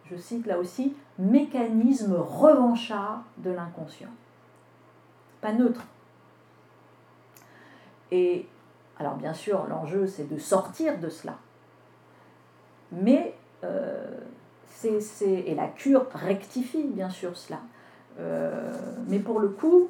[0.06, 4.10] je cite là aussi, mécanisme revanchard de l'inconscient.
[5.40, 5.86] Pas neutre.
[8.10, 8.48] Et
[8.98, 11.38] alors bien sûr, l'enjeu c'est de sortir de cela.
[12.90, 14.18] Mais euh,
[14.66, 17.60] c'est, et la cure rectifie bien sûr cela.
[19.06, 19.88] mais pour le coup,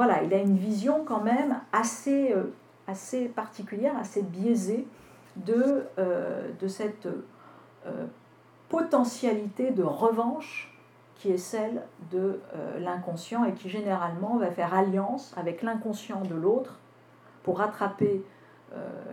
[0.00, 4.86] voilà, il a une vision quand même assez, euh, particulière, assez biaisée
[5.36, 8.06] de, euh, cette euh,
[8.70, 10.74] potentialité de revanche
[11.16, 12.40] qui est celle de
[12.78, 16.78] l'inconscient et qui généralement va faire alliance avec l'inconscient de l'autre
[17.42, 18.24] pour rattraper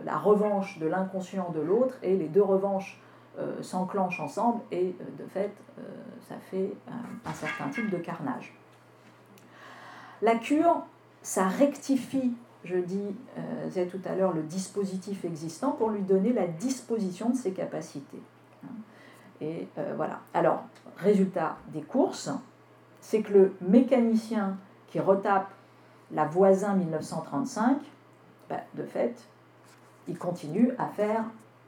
[0.06, 2.98] la revanche de l'inconscient de l'autre et les deux revanches
[3.60, 5.52] s'enclenchent ensemble et de fait
[6.30, 6.72] ça fait
[7.26, 8.57] un certain type de carnage.
[10.22, 10.82] La cure,
[11.22, 12.32] ça rectifie,
[12.64, 17.36] je dis euh, tout à l'heure, le dispositif existant pour lui donner la disposition de
[17.36, 18.22] ses capacités.
[19.40, 20.20] Et euh, voilà.
[20.34, 20.64] Alors,
[20.96, 22.30] résultat des courses,
[23.00, 24.56] c'est que le mécanicien
[24.88, 25.48] qui retape
[26.10, 27.78] la voisin 1935,
[28.48, 29.14] bah, de fait,
[30.08, 31.24] il continue à faire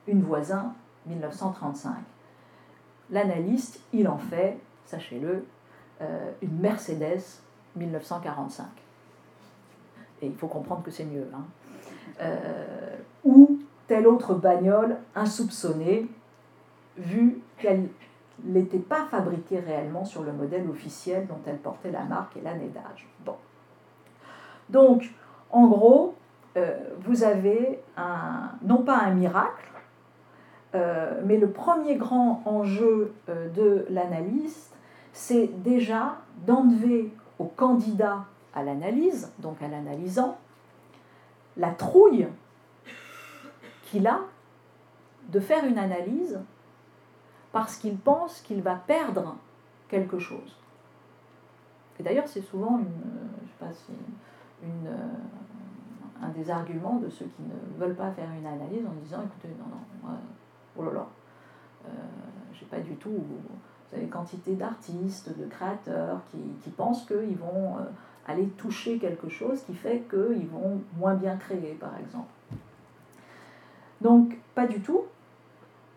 [0.08, 0.72] une voisin
[1.06, 1.92] 1935.
[3.10, 5.44] L'analyste, il en fait, sachez-le,
[6.00, 7.22] euh, une Mercedes
[7.76, 8.66] 1945.
[10.22, 11.26] Et il faut comprendre que c'est mieux.
[11.34, 11.44] Hein.
[12.20, 16.06] Euh, ou telle autre bagnole insoupçonnée,
[16.96, 17.88] vu qu'elle
[18.44, 22.68] n'était pas fabriquée réellement sur le modèle officiel dont elle portait la marque et l'année
[22.68, 23.08] d'âge.
[23.24, 23.36] Bon.
[24.68, 25.10] Donc,
[25.50, 26.14] en gros,
[26.56, 29.68] euh, vous avez un, non pas un miracle,
[30.74, 34.74] euh, mais le premier grand enjeu de l'analyste,
[35.12, 40.36] c'est déjà d'enlever au candidat à l'analyse, donc à l'analysant,
[41.56, 42.28] la trouille
[43.84, 44.20] qu'il a
[45.30, 46.38] de faire une analyse
[47.50, 49.36] parce qu'il pense qu'il va perdre
[49.88, 50.58] quelque chose.
[51.98, 52.78] Et d'ailleurs, c'est souvent
[54.62, 54.96] euh,
[56.22, 59.48] un des arguments de ceux qui ne veulent pas faire une analyse en disant écoutez,
[59.58, 59.64] non,
[60.10, 60.18] non,
[60.76, 61.06] oh là là,
[61.86, 61.90] euh,
[62.52, 63.24] j'ai pas du tout
[63.90, 67.82] Vous avez quantité d'artistes, de créateurs qui, qui pensent qu'ils vont euh,
[68.26, 72.30] aller toucher quelque chose qui fait qu'ils vont moins bien créer, par exemple.
[74.00, 75.04] Donc, pas du tout.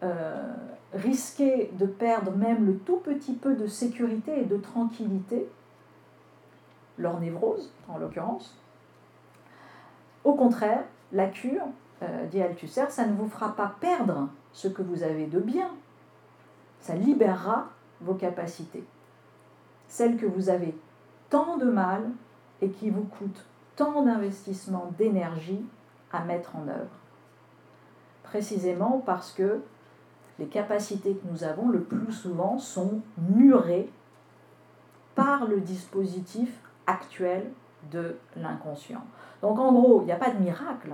[0.02, 0.54] Euh,
[0.94, 5.48] risquer de perdre même le tout petit peu de sécurité et de tranquillité,
[6.98, 8.56] leur névrose en l'occurrence.
[10.24, 11.64] Au contraire, la cure,
[12.04, 15.72] euh, dit Althusser, ça ne vous fera pas perdre ce que vous avez de bien,
[16.80, 17.70] ça libérera
[18.04, 18.84] vos capacités,
[19.88, 20.76] celles que vous avez
[21.30, 22.04] tant de mal
[22.62, 25.66] et qui vous coûtent tant d'investissement d'énergie
[26.12, 26.96] à mettre en œuvre.
[28.24, 29.62] Précisément parce que
[30.40, 33.90] les capacités que nous avons le plus souvent sont murées
[35.16, 36.50] par le dispositif
[36.88, 37.52] actuel
[37.92, 39.04] de l'inconscient.
[39.42, 40.94] Donc en gros, il n'y a pas de miracle,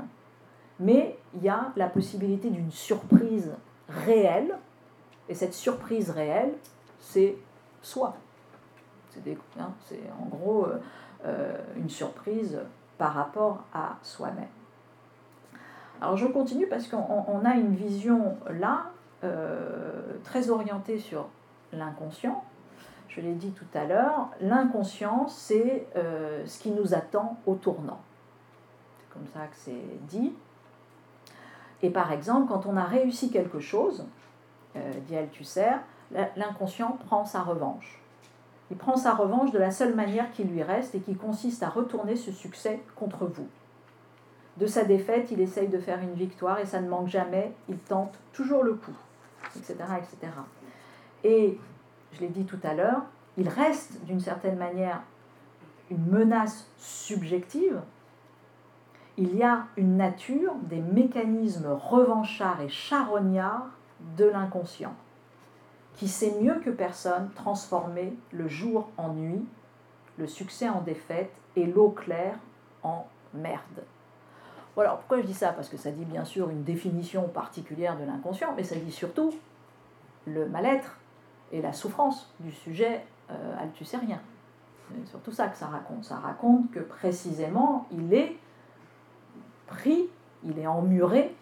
[0.79, 3.51] mais il y a la possibilité d'une surprise
[3.87, 4.57] réelle,
[5.29, 6.53] et cette surprise réelle,
[6.99, 7.35] c'est
[7.81, 8.15] soi.
[9.09, 9.71] C'est hein,
[10.21, 10.79] en gros euh,
[11.25, 12.59] euh, une surprise
[12.97, 14.47] par rapport à soi-même.
[16.01, 18.91] Alors je continue parce qu'on a une vision là
[19.23, 21.27] euh, très orientée sur
[21.73, 22.43] l'inconscient.
[23.09, 27.99] Je l'ai dit tout à l'heure, l'inconscient, c'est ce qui nous attend au tournant.
[28.99, 30.33] C'est comme ça que c'est dit.
[31.81, 34.05] Et par exemple, quand on a réussi quelque chose,
[34.75, 35.71] dit Althusser,
[36.11, 37.99] l'inconscient prend sa revanche.
[38.71, 41.69] Il prend sa revanche de la seule manière qui lui reste et qui consiste à
[41.69, 43.47] retourner ce succès contre vous.
[44.57, 47.77] De sa défaite, il essaye de faire une victoire et ça ne manque jamais, il
[47.77, 48.95] tente toujours le coup
[49.55, 49.75] etc.
[49.97, 50.33] etc.
[51.23, 51.57] Et,
[52.13, 53.03] je l'ai dit tout à l'heure,
[53.37, 55.01] il reste d'une certaine manière
[55.91, 57.81] une menace subjective.
[59.17, 63.67] Il y a une nature des mécanismes revanchards et charognards
[64.17, 64.93] de l'inconscient,
[65.99, 69.45] qui sait mieux que personne transformer le jour en nuit,
[70.17, 72.37] le succès en défaite et l'eau claire
[72.83, 73.83] en merde.
[74.75, 75.51] Voilà, pourquoi je dis ça?
[75.51, 79.33] Parce que ça dit bien sûr une définition particulière de l'inconscient, mais ça dit surtout
[80.25, 80.97] le mal-être
[81.51, 83.55] et la souffrance du sujet euh.
[83.83, 86.05] C'est surtout ça que ça raconte.
[86.05, 88.37] Ça raconte que précisément, il est
[89.67, 90.07] pris,
[90.45, 91.35] il est emmuré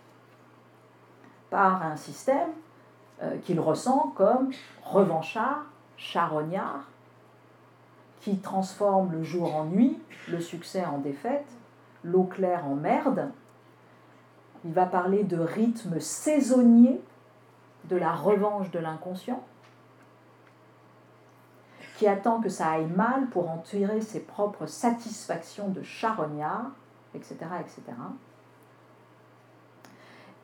[1.52, 2.50] par un système
[3.22, 4.52] euh, qu'il ressent comme
[4.84, 5.66] revanchard,
[5.98, 6.88] charognard,
[8.22, 11.48] qui transforme le jour en nuit, le succès en défaite,
[12.04, 13.32] l'eau claire en merde.
[14.66, 17.02] Il va parler de rythme saisonnier
[17.86, 19.44] de la revanche de l'inconscient,
[21.98, 26.72] qui attend que ça aille mal pour en tirer ses propres satisfactions de charognard,
[27.16, 27.38] etc.
[27.60, 27.82] etc.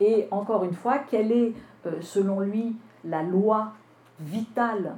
[0.00, 1.54] Et encore une fois, quelle est,
[1.86, 3.72] euh, selon lui, la loi
[4.20, 4.96] vitale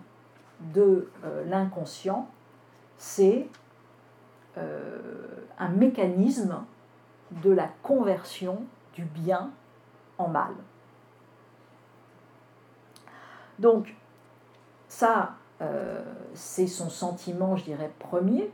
[0.75, 2.29] de euh, l'inconscient?
[2.99, 3.49] C'est
[4.57, 4.99] euh,
[5.59, 6.65] un mécanisme
[7.43, 9.51] de la conversion du bien
[10.17, 10.53] en mal.
[13.59, 13.95] Donc,
[14.89, 15.35] ça,
[16.35, 18.51] c'est son sentiment, je dirais, premier.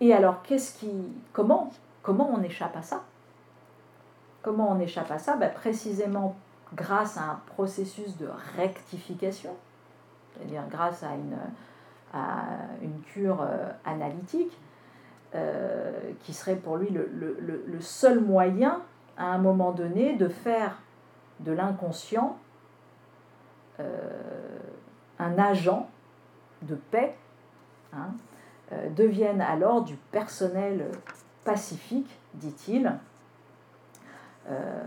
[0.00, 0.92] Et alors, qu'est-ce qui,
[1.32, 1.72] comment,
[2.06, 3.02] comment on échappe à ça?
[4.42, 5.34] Comment on échappe à ça?
[5.34, 6.36] Ben, Précisément
[6.72, 9.56] grâce à un processus de rectification,
[10.32, 14.56] c'est-à-dire grâce à une, cure euh, analytique,
[16.22, 18.80] qui serait pour lui le, seul moyen,
[19.18, 20.78] à un moment donné, de faire
[21.40, 22.38] de l'inconscient
[23.80, 23.84] euh,
[25.18, 25.90] un agent
[26.62, 27.14] de paix,
[27.92, 28.08] hein,
[28.72, 30.90] euh, deviennent alors du personnel
[31.46, 32.92] pacifique, dit-il,
[34.48, 34.82] euh,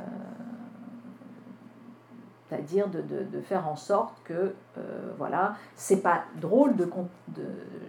[2.48, 4.54] c'est-à-dire de, faire en sorte que,
[5.18, 6.90] voilà, c'est pas drôle de,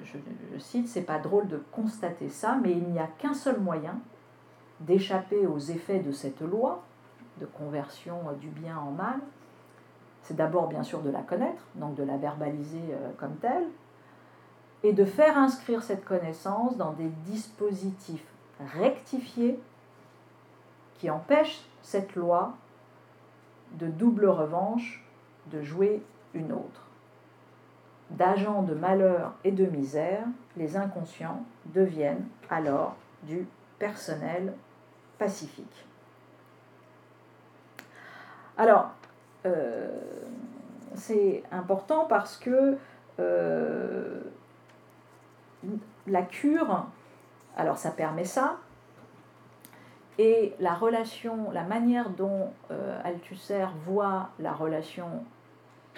[0.04, 0.18] je,
[0.52, 3.98] je, cite, c'est pas drôle de constater ça, mais il n'y a qu'un seul moyen
[4.80, 6.82] d'échapper aux effets de cette loi,
[7.40, 9.20] de conversion du bien en mal,
[10.22, 13.66] c'est d'abord bien sûr de la connaître, donc de la verbaliser euh, comme telle,
[14.82, 18.29] et de faire inscrire cette connaissance dans des dispositifs
[18.74, 19.58] rectifiés
[20.94, 22.54] qui empêchent cette loi
[23.72, 25.04] de double revanche
[25.46, 26.02] de jouer
[26.34, 26.86] une autre.
[28.10, 30.24] D'agents de malheur et de misère,
[30.56, 33.46] les inconscients deviennent alors du
[33.78, 34.52] personnel
[35.18, 35.86] pacifique.
[38.58, 38.90] Alors,
[39.46, 39.88] euh,
[40.94, 42.76] c'est important parce que
[43.20, 44.20] euh,
[46.06, 46.86] la cure,
[47.60, 48.56] alors ça permet ça,
[50.18, 55.24] Et la relation, la manière dont euh, Althusser voit la relation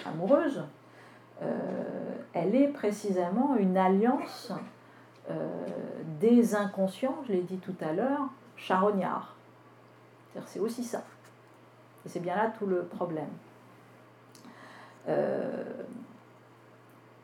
[0.05, 0.65] amoureuse,
[1.43, 1.49] euh,
[2.35, 4.53] elle est précisément une alliance
[5.31, 5.49] euh,
[6.21, 9.35] des inconscients, je l'ai dit tout à l'heure, charognards.
[10.47, 11.03] C'est aussi ça.
[12.05, 13.31] Et c'est bien là tout le problème.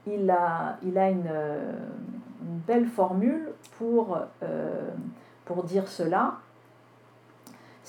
[0.06, 1.30] il a, une,
[2.66, 3.47] belle formule
[3.78, 4.18] pour,
[5.44, 6.38] pour dire cela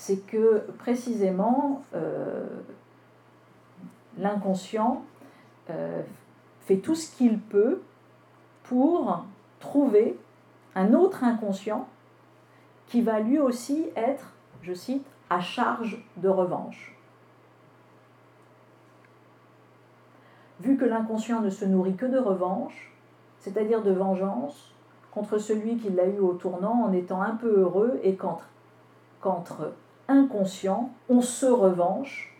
[0.00, 2.46] c'est que précisément euh,
[4.16, 5.04] l'inconscient
[5.68, 6.00] euh,
[6.62, 7.82] fait tout ce qu'il peut
[8.62, 9.26] pour
[9.58, 10.18] trouver
[10.74, 11.86] un autre inconscient
[12.86, 16.96] qui va lui aussi être, je cite, à charge de revanche.
[20.60, 22.90] Vu que l'inconscient ne se nourrit que de revanche,
[23.38, 24.72] c'est-à-dire de vengeance,
[25.12, 28.48] contre celui qui l'a eu au tournant en étant un peu heureux et qu'entre,
[29.20, 29.72] qu'entre
[30.08, 32.36] inconscient, on se revanche,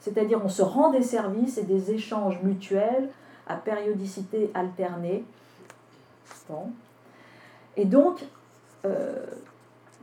[0.00, 3.10] c'est-à-dire on se rend des services et des échanges mutuels
[3.46, 5.24] à périodicité alternée.
[7.76, 8.24] Et donc,
[8.84, 9.26] euh,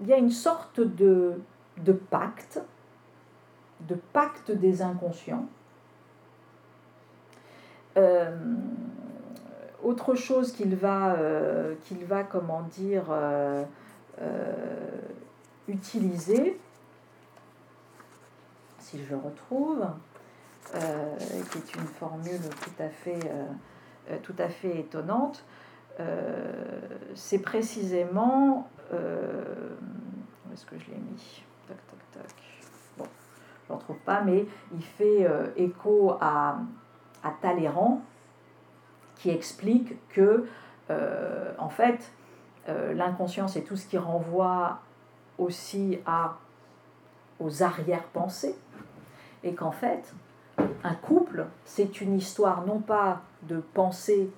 [0.02, 1.40] il y a une sorte de,
[1.78, 2.60] de pacte,
[3.82, 5.46] de pacte des inconscients.
[7.98, 8.36] Euh,
[9.84, 13.06] autre chose qu'il va, euh, qu'il va, comment dire,
[15.68, 16.60] utiliser,
[18.80, 19.86] si je retrouve,
[20.76, 21.18] euh,
[21.52, 23.46] qui est une formule tout à fait, euh,
[24.12, 25.44] euh, tout à fait étonnante,
[27.14, 28.70] c'est précisément...
[28.92, 31.44] où est-ce que je l'ai mis?
[31.68, 32.36] Tac, tac, tac.
[32.98, 33.06] Bon,
[33.68, 36.58] je ne retrouve pas, mais il fait écho à,
[37.24, 38.02] à Talleyrand,
[39.22, 40.48] qui explique que,
[40.90, 42.12] en fait,
[42.68, 44.80] l'inconscient, c'est tout ce qui renvoie
[45.38, 46.38] aussi à,
[47.40, 48.56] aux arrière-pensées,
[49.44, 50.14] et qu'en fait,
[50.84, 54.30] un couple, c'est une histoire non pas de pensée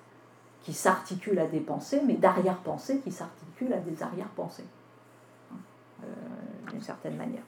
[0.64, 4.66] qui s'articule à des pensées, mais d'arrière-pensée qui s'articule à des arrière-pensées,
[6.04, 6.06] euh,
[6.72, 7.44] d'une certaine manière.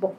[0.00, 0.14] Bon,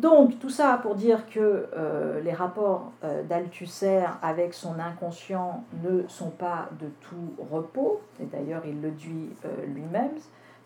[0.00, 6.06] donc tout ça pour dire que euh, les rapports euh, d'Althusser avec son inconscient ne
[6.08, 9.30] sont pas de tout repos, et d'ailleurs il le dit
[9.66, 10.12] lui-même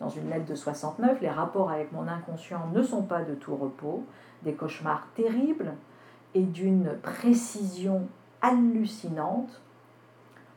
[0.01, 3.57] dans une lettre de 69, les rapports avec mon inconscient ne sont pas de tout
[3.57, 4.05] repos,
[4.43, 5.73] des cauchemars terribles
[6.35, 8.09] et d'une précision
[8.43, 9.63] hallucinante.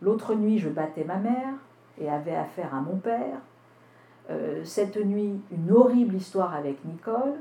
[0.01, 1.53] L'autre nuit, je battais ma mère
[1.99, 3.39] et avais affaire à mon père.
[4.30, 7.36] Euh, cette nuit, une horrible histoire avec Nicole.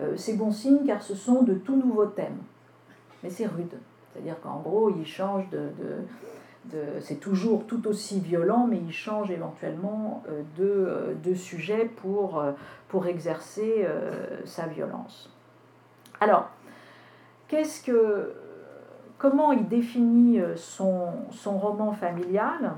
[0.00, 2.38] Euh, c'est bon signe car ce sont de tout nouveaux thèmes.
[3.22, 3.74] Mais c'est rude.
[4.12, 5.70] C'est-à-dire qu'en gros, il change de,
[7.00, 12.42] c'est toujours tout aussi violent, mais il change éventuellement euh, de, de sujet pour,
[13.06, 13.86] exercer
[14.44, 15.30] sa violence.
[16.20, 16.50] Alors,
[17.48, 18.32] qu'est-ce que,
[19.16, 21.12] comment il définit euh, son,
[21.44, 22.72] roman familial?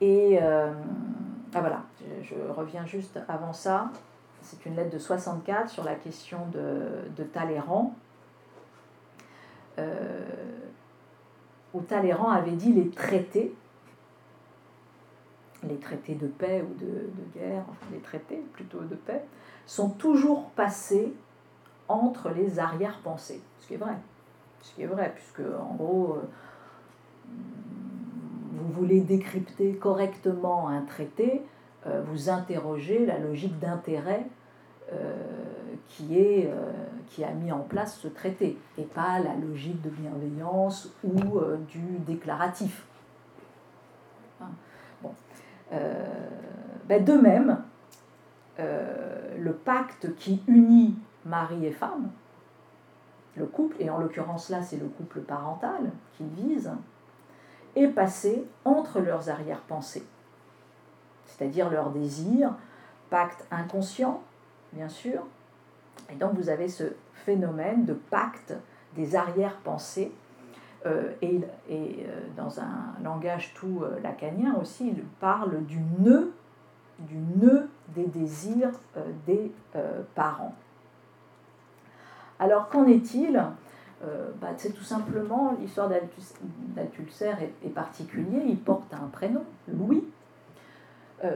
[0.00, 0.72] Et euh,
[1.54, 1.82] ah voilà,
[2.22, 3.90] je, reviens juste avant ça.
[4.42, 7.94] C'est une lettre de 64 sur la question de, Talleyrand.
[9.78, 10.20] Euh,
[11.72, 13.54] où Talleyrand avait dit les traités,
[15.62, 19.24] les traités de paix ou de, guerre, enfin les traités plutôt de paix,
[19.64, 21.14] sont toujours passés
[21.88, 23.40] entre les arrière-pensées.
[23.60, 23.96] Ce qui est vrai.
[24.60, 26.22] Ce qui est vrai, puisque en gros, euh,
[28.52, 31.42] vous voulez décrypter correctement un traité,
[31.86, 34.26] vous interrogez la logique d'intérêt
[34.92, 35.16] euh,
[35.88, 36.50] qui, est,
[37.08, 41.98] qui a mis en place ce traité, et pas la logique de bienveillance ou du
[42.06, 42.84] déclaratif.
[44.40, 44.50] Hein.
[45.02, 45.12] Bon.
[46.88, 47.62] Ben de même,
[48.60, 52.10] euh, le pacte qui unit mari et femme,
[53.36, 56.70] le couple, et en l'occurrence là c'est le couple parental qu'il vise,
[57.74, 60.04] est passé entre leurs arrière-pensées,
[61.36, 62.54] c'est-à-dire leurs désirs,
[63.10, 64.22] pacte inconscient,
[64.72, 65.22] bien sûr,
[66.10, 68.54] et donc vous avez ce phénomène de pacte
[68.94, 70.12] des arrière-pensées,
[70.84, 76.32] euh, et, euh, dans un langage tout lacanien aussi, il parle du nœud
[77.02, 80.54] du nœud des désirs euh, des euh, parents.
[82.38, 83.42] Alors qu'en est-il?
[84.04, 88.42] Euh, bah, C'est tout simplement l'histoire d'Althusser est, est particulier.
[88.46, 90.04] Il porte un prénom, Louis.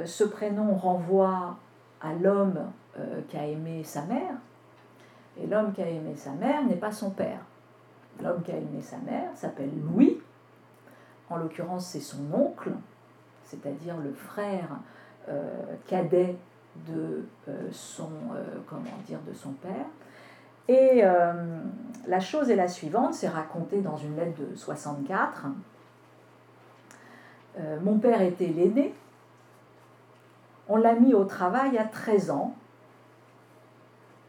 [0.04, 1.56] Ce prénom renvoie
[2.00, 2.70] à l'homme
[3.28, 4.34] qui a aimé sa mère.
[5.40, 7.40] Et l'homme qui a aimé sa mère n'est pas son père.
[8.22, 10.18] L'homme qui a aimé sa mère s'appelle Louis.
[11.28, 12.70] En l'occurrence, c'est son oncle,
[13.44, 14.68] c'est-à-dire le frère
[15.28, 16.36] euh, cadet
[16.88, 17.24] de
[17.72, 18.10] son,
[18.68, 19.86] comment de son père.
[20.68, 21.02] Et
[22.06, 25.46] la chose est la suivante, c'est raconté dans une lettre de 64.
[27.82, 28.92] mon père était l'aîné,
[30.68, 32.54] on l'a mis au travail à 13 ans.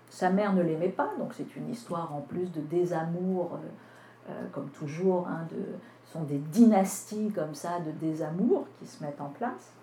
[0.10, 4.46] Sa mère ne l'aimait pas, donc c'est une histoire en plus de désamour, euh, euh,
[4.52, 5.58] comme toujours, hein, de,
[6.06, 9.74] ce sont des dynasties comme ça de désamour qui se mettent en place.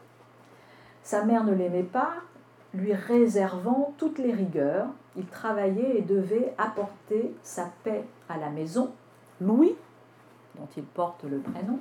[1.03, 2.15] Sa mère ne l'aimait pas,
[2.73, 4.87] lui réservant toutes les rigueurs.
[5.17, 8.91] Il travaillait et devait apporter sa paix à la maison.
[9.41, 9.77] Louis,
[10.57, 11.79] dont il porte le prénom,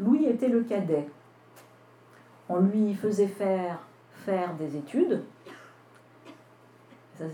[0.00, 1.06] Louis était le cadet
[2.48, 3.78] on lui faisait faire
[4.58, 5.22] des études.
[7.16, 7.24] Ça,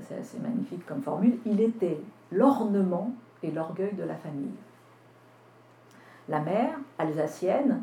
[0.00, 1.38] c'est assez magnifique comme formule.
[1.44, 4.54] Il était l'ornement et l'orgueil de la famille.
[6.28, 7.82] La mère, alsacienne,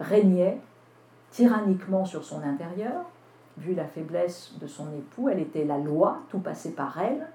[0.00, 0.60] régnait
[1.30, 3.04] tyranniquement sur son intérieur.
[3.58, 7.26] Vu la faiblesse de son époux, elle était la loi, tout passait par elle,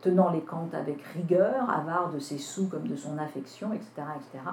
[0.00, 3.90] tenant les comptes avec rigueur, avare de ses sous comme de son affection, etc.
[4.16, 4.50] etc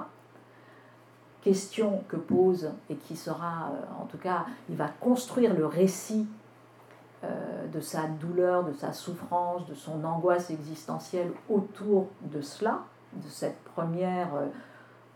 [1.46, 6.26] question que pose et qui sera, euh, en tout cas, il va construire le récit
[7.22, 12.80] euh, de sa douleur, de sa souffrance, de son angoisse existentielle autour de cela,
[13.12, 14.46] de cette première euh,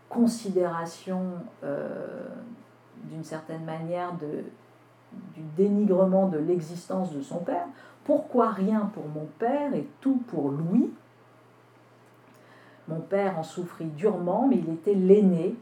[0.07, 1.21] considération
[3.05, 7.65] d'une certaine manière du dénigrement de l'existence de son père.
[8.03, 10.91] Pourquoi rien pour mon père et tout pour Louis?
[12.89, 15.55] Mon père en souffrit durement, mais il était l'aîné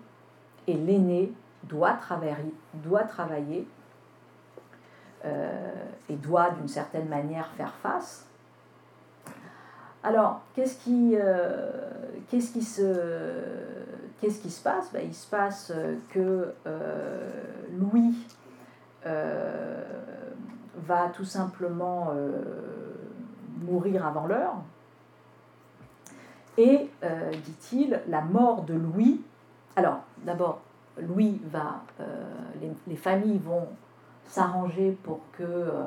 [0.70, 3.68] et l'aîné doit travailler,
[5.26, 8.26] euh, et doit d'une certaine manière faire face.
[10.02, 11.82] Alors, qu'est-ce qui, euh,
[12.32, 13.64] se,
[14.64, 14.94] passe?
[14.94, 15.74] Ben, Il se passe
[16.10, 17.30] que euh,
[17.78, 18.16] Louis
[20.76, 22.14] va tout simplement
[23.62, 24.56] mourir avant l'heure.
[26.58, 26.90] Et,
[27.44, 29.22] dit-il, la mort de Louis
[29.80, 30.60] alors, d'abord,
[30.98, 32.04] Louis va, euh,
[32.86, 33.66] les, familles vont
[34.28, 35.86] s'arranger pour que euh,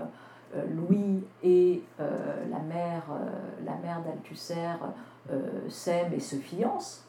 [0.74, 2.08] Louis et euh,
[2.50, 3.02] la mère,
[3.66, 4.78] la d'Althusser
[5.68, 7.04] s'aiment et se fiancent.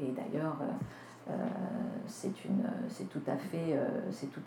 [0.00, 0.56] Et d'ailleurs,
[2.08, 2.32] c'est
[3.08, 3.36] tout, à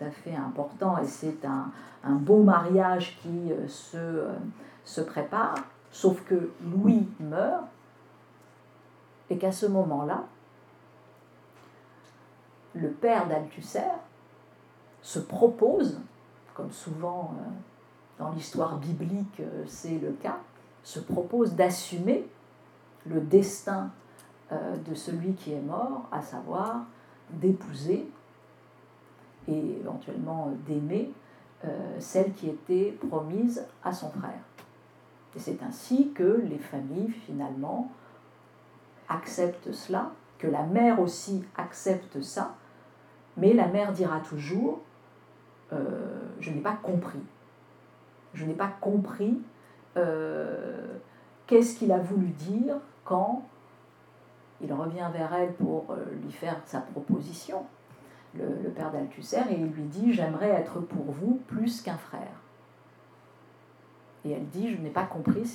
[0.10, 1.72] fait, important et c'est un,
[2.16, 5.56] beau mariage qui se prépare,
[5.90, 7.64] sauf que Louis meurt
[9.30, 10.26] et qu'à ce moment-là,
[12.74, 13.90] le père d'Althusser
[15.02, 16.00] se propose,
[16.54, 17.50] comme souvent euh,
[18.20, 20.38] dans l'histoire biblique euh, c'est le cas,
[20.84, 22.28] se propose d'assumer
[23.06, 23.92] le destin
[24.52, 26.86] euh, de celui qui est mort, à savoir
[27.32, 28.08] d'épouser
[29.48, 31.12] et éventuellement d'aimer
[32.00, 34.42] celle qui était promise à son frère.
[35.36, 37.92] Et c'est ainsi que les familles finalement
[39.08, 42.56] acceptent cela, que la mère aussi accepte ça,
[43.42, 44.82] mais la mère dira toujours,
[45.74, 45.78] euh,
[46.40, 47.20] je n'ai pas compris.
[48.36, 49.42] Je n'ai pas compris
[49.98, 50.96] euh,
[51.48, 53.44] qu'est-ce qu'il a voulu dire quand
[54.62, 57.66] il revient vers elle pour euh, lui faire sa proposition,
[58.36, 62.40] le, père d'Althusser, et il lui dit, j'aimerais être pour vous plus qu'un frère.
[64.24, 65.52] Et elle dit, je n'ai pas compris.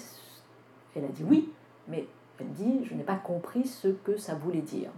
[0.97, 1.53] Elle a dit oui,
[1.87, 2.09] mais
[2.41, 4.91] elle dit, je n'ai pas compris ce que ça voulait dire.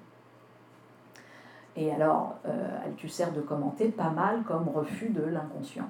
[1.78, 5.88] Et alors, euh, Althusser de commenter pas mal comme refus de l'inconscient.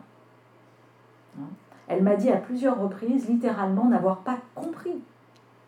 [1.39, 1.49] Hein.
[1.87, 5.03] Elle m'a dit à plusieurs reprises, littéralement, n'avoir pas compris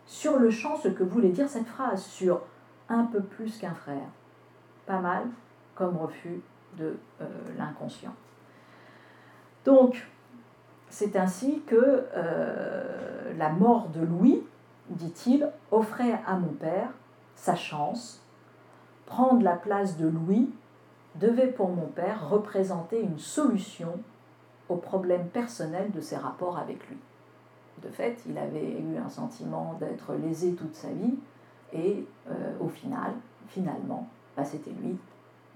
[0.04, 2.42] sur le champ ce que voulait dire cette phrase sur
[2.90, 4.08] un peu plus qu'un frère.
[4.84, 5.22] Pas mal
[5.74, 6.42] comme refus
[6.76, 8.14] de euh, l'inconscient.
[9.64, 10.06] Donc,
[10.90, 14.42] c'est ainsi que euh, la mort de Louis,
[14.90, 16.90] dit-il, offrait à mon père
[17.36, 18.22] sa chance
[19.10, 20.48] prendre la place de Louis
[21.16, 23.98] devait pour mon père représenter une solution
[24.68, 26.96] au problème personnel de ses rapports avec lui.
[27.82, 31.18] De fait, il avait eu un sentiment d'être lésé toute sa vie
[31.72, 33.12] et euh, au final,
[33.48, 34.96] finalement, bah, c'était lui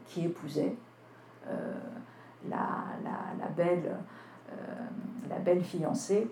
[0.08, 0.74] qui épousait
[1.46, 1.74] euh,
[2.50, 2.56] euh,
[5.30, 6.28] la belle fiancée,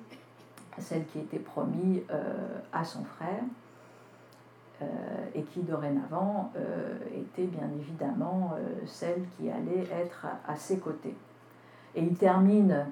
[0.78, 2.00] celle qui était promise
[2.72, 3.42] à son frère.
[4.82, 4.84] Euh,
[5.34, 11.16] et qui dorénavant euh, était bien évidemment euh, celle qui allait être à, ses côtés.
[11.94, 12.86] Et il termine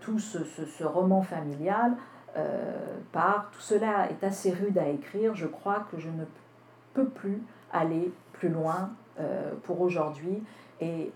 [0.00, 1.92] tout ce, ce, roman familial
[3.12, 6.24] par tout cela est assez rude à écrire, je crois que je ne
[6.92, 7.40] peux plus
[7.72, 8.90] aller plus loin
[9.62, 10.42] pour aujourd'hui.
[10.82, 11.12] Et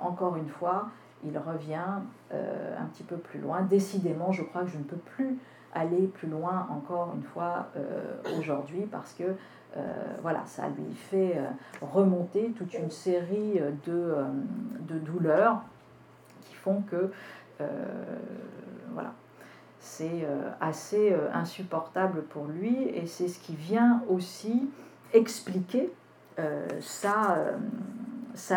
[0.00, 0.90] encore une fois,
[1.24, 3.62] il revient un petit peu plus loin.
[3.62, 5.38] Décidément, je crois que je ne peux plus
[5.74, 7.68] aller plus loin encore une fois
[8.38, 9.34] aujourd'hui parce que
[10.22, 11.38] voilà, ça lui fait
[11.80, 14.14] remonter toute une série de,
[14.80, 15.62] de douleurs
[16.42, 17.10] qui font que
[18.92, 19.12] voilà,
[19.78, 20.26] c'est
[20.60, 24.70] assez insupportable pour lui et c'est ce qui vient aussi
[25.12, 25.92] expliquer
[26.80, 27.48] sa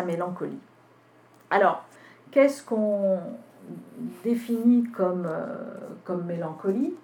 [0.04, 0.60] mélancolie.
[1.50, 1.84] Alors,
[2.30, 3.20] qu'est-ce qu'on
[4.24, 5.28] définit comme,
[6.04, 6.94] comme mélancolie.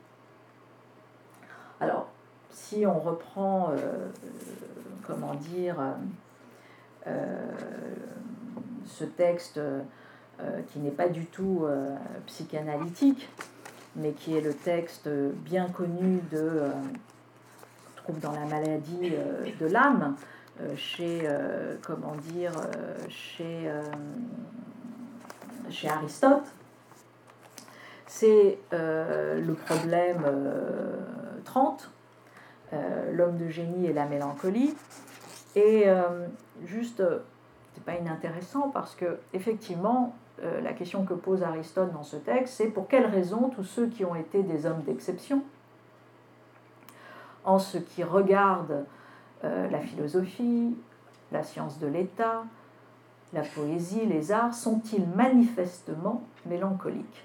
[1.81, 2.09] Alors,
[2.51, 3.73] si on reprend,
[5.07, 5.77] comment dire,
[8.85, 9.61] ce texte
[10.69, 11.67] qui n'est pas du tout
[12.27, 13.29] psychanalytique,
[13.97, 16.63] mais qui est le texte bien connu de,
[17.97, 19.13] trouve dans la maladie
[19.61, 20.17] de l'âme,
[20.77, 21.29] chez,
[21.83, 22.53] comment dire,
[23.09, 23.71] chez,
[25.71, 26.47] chez Aristote.
[28.07, 30.25] C'est le problème
[31.45, 31.91] 30,
[33.13, 34.75] l'homme de génie et la mélancolie.
[35.55, 35.85] Et
[36.65, 37.03] juste,
[37.75, 42.55] c'est pas inintéressant parce que effectivement, euh, la question que pose Aristote dans ce texte,
[42.55, 45.43] c'est pour quelles raisons tous ceux qui ont été des hommes d'exception,
[47.45, 48.85] en ce qui regarde
[49.45, 50.77] euh, la philosophie,
[51.33, 52.45] la science de l'État,
[53.33, 57.25] la poésie, les arts, sont-ils manifestement mélancoliques?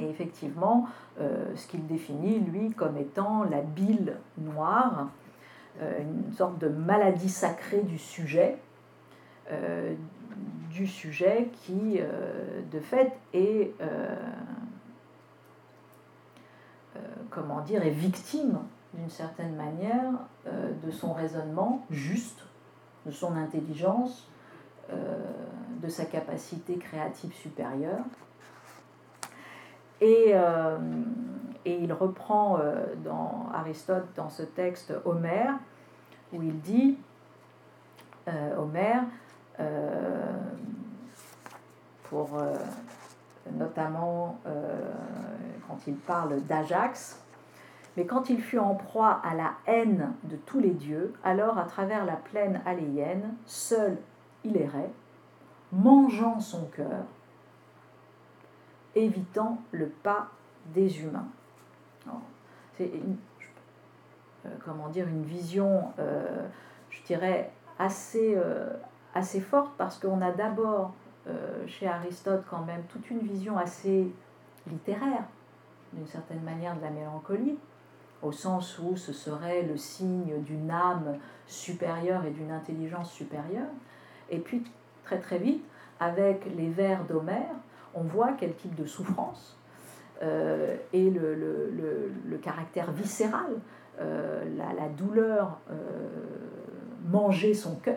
[0.00, 0.88] Et effectivement,
[1.20, 5.08] euh, ce qu'il définit, lui, comme étant la bile noire,
[5.80, 8.58] une sorte de maladie sacrée du sujet,
[10.78, 14.16] du sujet qui, euh, de fait, est, euh,
[16.96, 17.00] euh,
[17.30, 18.58] comment dire, est victime
[18.94, 20.12] d'une certaine manière
[20.46, 22.42] de son raisonnement juste,
[23.08, 24.28] de son intelligence,
[24.90, 28.04] de sa capacité créative supérieure.
[30.00, 30.34] Et,
[31.64, 32.58] et il reprend
[33.04, 35.54] dans Aristote, dans ce texte, Homère,
[36.32, 36.96] où il dit,
[38.56, 39.04] Homère,
[39.60, 40.36] euh,
[42.04, 42.54] pour euh,
[43.52, 44.92] notamment euh,
[45.66, 47.20] quand il parle d'Ajax.
[47.98, 51.64] Mais quand il fut en proie à la haine de tous les dieux, alors à
[51.64, 53.98] travers la plaine aléienne, seul
[54.44, 54.92] il errait,
[55.72, 57.04] mangeant son cœur,
[58.94, 60.28] évitant le pas
[60.72, 61.26] des humains.
[62.74, 62.92] C'est
[64.64, 68.38] comment dire une vision, je dirais assez
[69.12, 70.92] assez forte parce qu'on a d'abord
[71.26, 74.08] euh, chez Aristote quand même toute une vision assez
[74.68, 75.24] littéraire,
[75.92, 77.58] d'une certaine manière, de la mélancolie,
[78.22, 81.16] au sens où ce serait le signe d'une âme
[81.46, 83.70] supérieure et d'une intelligence supérieure.
[84.30, 84.64] Et puis,
[85.04, 85.64] très très vite,
[86.00, 87.54] avec les vers d'Homère,
[87.94, 89.56] on voit quel type de souffrance
[90.22, 93.52] euh, et le, le, le, caractère viscéral,
[94.00, 95.58] euh, la, la, douleur
[97.08, 97.96] manger son cœur,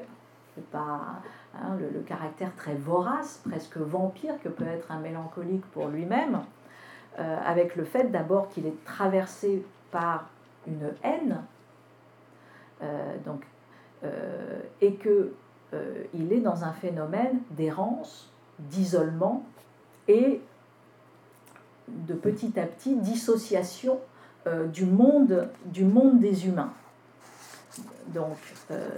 [0.71, 1.21] pas
[1.55, 6.41] hein, le, caractère très vorace, presque vampire que peut être un mélancolique pour lui-même,
[7.19, 10.29] euh, avec le fait d'abord qu'il est traversé par
[10.67, 11.41] une haine,
[12.81, 13.43] euh, donc,
[14.03, 15.33] euh, et que
[16.13, 18.29] il est dans un phénomène d'errance,
[18.59, 19.45] d'isolement
[20.09, 20.41] et
[21.87, 24.01] de petit à petit dissociation
[24.73, 26.73] du, monde, du monde des humains.
[28.07, 28.35] Donc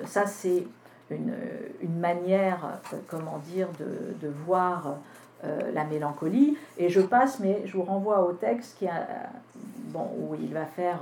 [0.08, 0.66] ça c'est
[1.12, 4.98] une, manière, euh, comment dire, de, voir
[5.44, 6.58] euh, la mélancolie.
[6.78, 9.08] Et je passe, mais je vous renvoie au texte qui a,
[9.90, 11.00] bon, où il va faire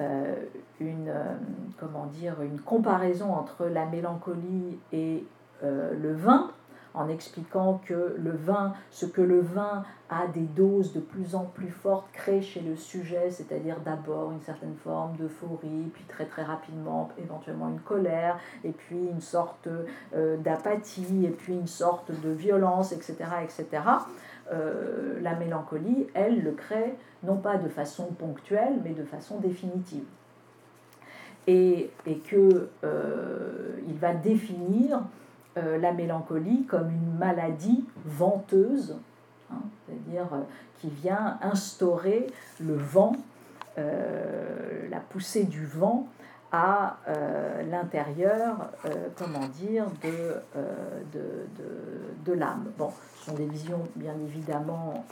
[0.00, 0.34] euh,
[0.80, 1.12] une,
[1.78, 5.24] comment dire, une comparaison entre la mélancolie et
[5.62, 6.50] le vin
[6.98, 11.44] en expliquant que le vin, ce que le vin a des doses de plus en
[11.44, 16.42] plus fortes crée chez le sujet, c'est-à-dire d'abord une certaine forme d'euphorie, puis très très
[16.42, 19.68] rapidement éventuellement une colère, et puis une sorte
[20.14, 23.14] euh, d'apathie, et puis une sorte de violence, etc.
[23.44, 23.66] etc.
[24.50, 30.04] Euh, la mélancolie, elle, le crée non pas de façon ponctuelle, mais de façon définitive.
[31.46, 33.68] Et, et que euh,
[34.00, 35.00] va définir
[35.58, 38.96] euh, la mélancolie comme une maladie venteuse,
[39.50, 40.42] hein, c'est-à-dire euh,
[40.80, 42.26] qui vient instaurer
[42.60, 43.12] le vent,
[43.78, 46.06] euh, la poussée du vent
[46.50, 46.96] à
[47.70, 48.70] l'intérieur,
[49.16, 50.36] comment dire, de,
[51.12, 51.46] de,
[52.24, 52.64] de, l'âme.
[52.78, 55.04] Bon, ce sont des visions bien évidemment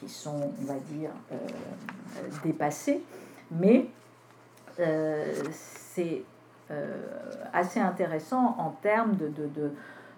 [0.00, 1.10] qui sont, on va dire,
[2.42, 3.02] dépassées,
[3.50, 3.90] mais
[5.52, 6.22] c'est
[7.52, 9.70] assez intéressant en termes de, de,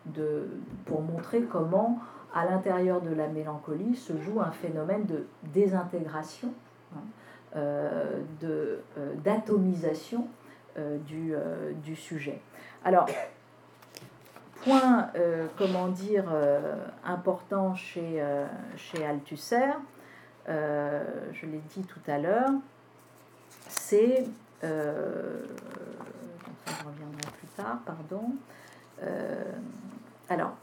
[0.07, 0.49] de,
[0.84, 1.99] pour montrer comment,
[2.34, 6.53] à l'intérieur de la mélancolie, se joue un phénomène de désintégration,
[6.94, 7.01] hein,
[7.57, 10.28] euh, de, euh, d'atomisation
[10.78, 11.34] euh, du,
[11.82, 12.40] du, sujet.
[12.84, 13.07] Alors,
[14.62, 15.09] point,
[15.57, 16.24] comment dire,
[17.05, 18.22] important chez,
[18.76, 19.72] chez Althusser,
[20.47, 22.51] je l'ai dit tout à l'heure,
[23.68, 24.26] c'est
[24.62, 24.68] je
[26.84, 28.32] reviendrai plus tard, pardon.
[29.02, 29.52] Euh,
[30.28, 30.54] alors,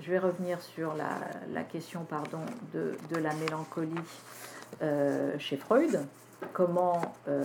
[0.00, 2.40] je vais revenir sur la, question pardon,
[2.72, 3.94] de, la mélancolie
[4.82, 6.00] euh, chez Freud.
[6.52, 7.42] Comment, euh,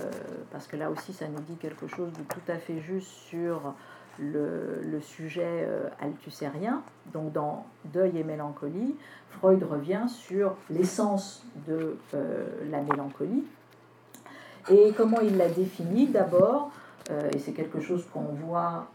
[0.52, 3.74] parce que là aussi ça nous dit quelque chose de tout à fait juste sur
[4.18, 5.68] le, sujet
[6.02, 6.82] althusserien.
[7.14, 8.96] Donc dans Deuil et mélancolie,
[9.30, 11.98] Freud revient sur l'essence de
[12.70, 13.46] la mélancolie.
[14.70, 16.72] Et comment il la définit D'abord,
[17.10, 18.88] euh, et c'est quelque chose qu'on voit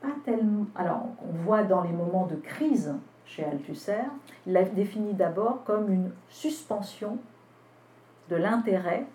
[0.00, 0.66] pas tellement.
[0.74, 1.06] Alors,
[1.44, 2.94] voit dans les moments de crise
[3.24, 4.02] chez Althusser,
[4.46, 7.18] il la définit d'abord comme une suspension
[8.28, 9.06] de l'intérêt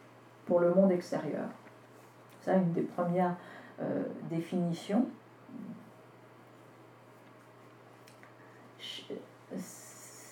[0.45, 1.47] pour le monde extérieur.
[2.41, 3.35] C'est une des premières
[3.81, 5.05] euh, définitions.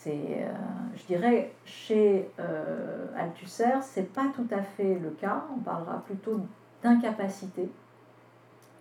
[0.07, 0.53] Euh,
[0.95, 5.43] je dirais, chez euh, Althusser, ce n'est pas tout à fait le cas.
[5.55, 6.41] On parlera plutôt
[6.83, 7.69] d'incapacité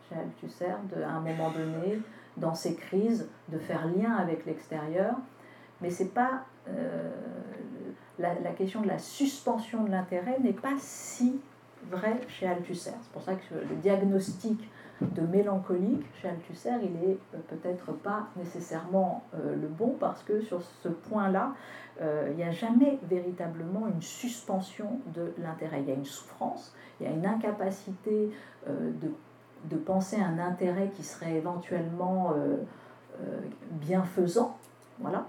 [0.09, 2.01] chez Althusser, à un moment donné,
[2.37, 5.15] dans ces crises, de faire lien avec l'extérieur.
[5.81, 7.11] Mais c'est pas euh,
[8.19, 11.41] la, la, question de la suspension de l'intérêt n'est pas si
[11.91, 12.93] vraie chez Althusser.
[13.03, 14.69] C'est pour ça que le diagnostic
[15.01, 20.41] de mélancolique chez Althusser, il est euh, peut-être pas nécessairement euh, le bon parce que
[20.41, 21.53] sur ce point-là,
[22.01, 25.83] euh, il n'y a jamais véritablement une suspension de l'intérêt.
[25.83, 28.31] Il y a une souffrance, il y a une incapacité
[28.69, 29.11] de,
[29.65, 32.33] de, penser un intérêt qui serait éventuellement
[33.73, 34.57] bienfaisant,
[35.01, 35.27] voilà.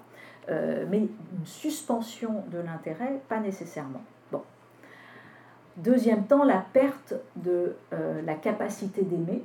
[0.48, 4.02] mais une suspension de l'intérêt, pas nécessairement.
[5.78, 9.44] Deuxième temps, la perte de la capacité d'aimer,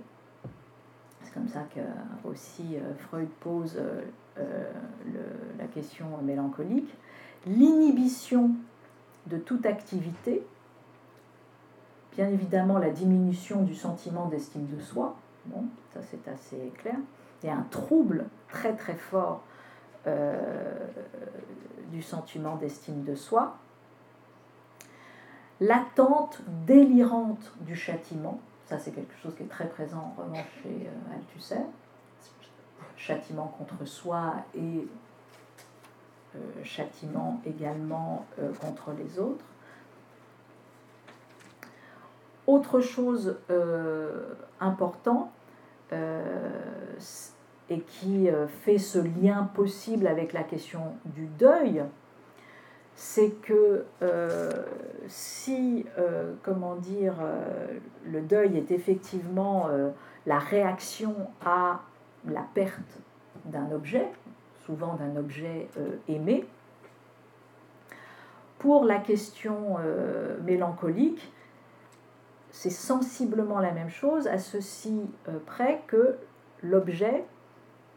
[1.31, 1.81] c'est comme ça que
[2.29, 4.03] aussi euh, Freud pose euh,
[4.39, 4.73] euh,
[5.59, 6.93] la question mélancolique.
[7.47, 8.51] L'inhibition
[9.27, 10.45] de toute activité,
[12.17, 15.17] bien évidemment la diminution du sentiment d'estime de soi,
[15.47, 15.65] bon,
[15.95, 16.97] ça c'est assez clair,
[17.45, 19.43] a un trouble très très fort
[21.93, 23.59] du sentiment d'estime de soi,
[25.61, 28.41] l'attente délirante du châtiment,
[28.71, 31.67] ça, c'est quelque chose qui est très présent en revanche chez euh, Althusser.
[32.97, 34.87] Châtiment contre soi et
[36.37, 39.45] euh, châtiment également euh, contre les autres.
[42.47, 43.37] Autre chose
[44.61, 45.31] important
[47.69, 48.29] et qui
[48.63, 51.85] fait ce lien possible avec la question du deuil,
[53.03, 54.51] c'est que euh,
[55.09, 59.71] si, euh, comment dire, euh, le deuil est effectivement
[60.27, 61.81] la réaction à
[62.29, 62.99] la perte
[63.47, 64.07] d'un objet,
[64.67, 65.69] souvent d'un objet
[66.09, 66.45] aimé,
[68.59, 69.79] pour la question
[70.45, 71.33] mélancolique,
[72.51, 75.01] c'est sensiblement la même chose, à ceci
[75.47, 76.17] près que
[76.63, 77.25] l'objet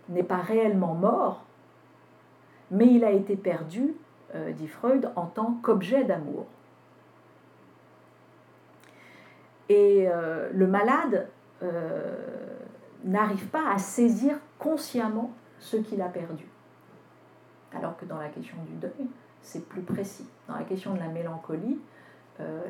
[0.08, 1.44] n'est pas réellement mort,
[2.72, 3.96] mais il a été perdu
[4.34, 6.46] dit Freud, en tant qu'objet d'amour.
[9.70, 11.28] Et euh, le malade
[11.62, 12.16] euh,
[13.04, 16.46] n'arrive pas à saisir consciemment ce qu'il a perdu.
[17.74, 19.08] Alors que dans la question du deuil,
[19.42, 20.28] c'est plus précis.
[20.48, 21.80] Dans la question de la mélancolie,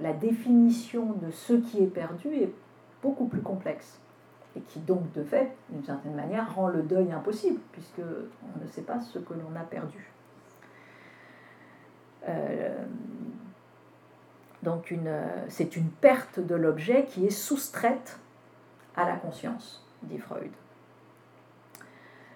[0.01, 2.53] la définition de ce qui est perdu est
[3.01, 3.99] beaucoup plus complexe
[4.55, 8.67] et qui donc de fait, d'une certaine manière, rend le deuil impossible, puisque on ne
[8.69, 10.12] sait pas ce que l'on a perdu.
[12.27, 12.85] Euh,
[14.61, 14.93] donc
[15.49, 18.19] c'est une perte de l'objet qui est soustraite
[18.95, 20.51] à la conscience, dit Freud.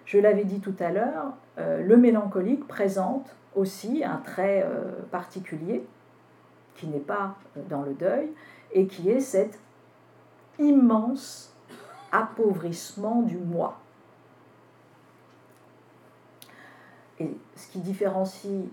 [0.06, 5.86] Je l'avais dit tout à l'heure, euh, le mélancolique présente aussi un trait euh, particulier
[6.76, 7.36] qui n'est pas
[7.70, 8.30] dans le deuil
[8.72, 9.60] et qui est cet
[10.60, 11.54] immense
[12.12, 13.80] appauvrissement du moi.
[17.20, 18.66] Et ce qui différencie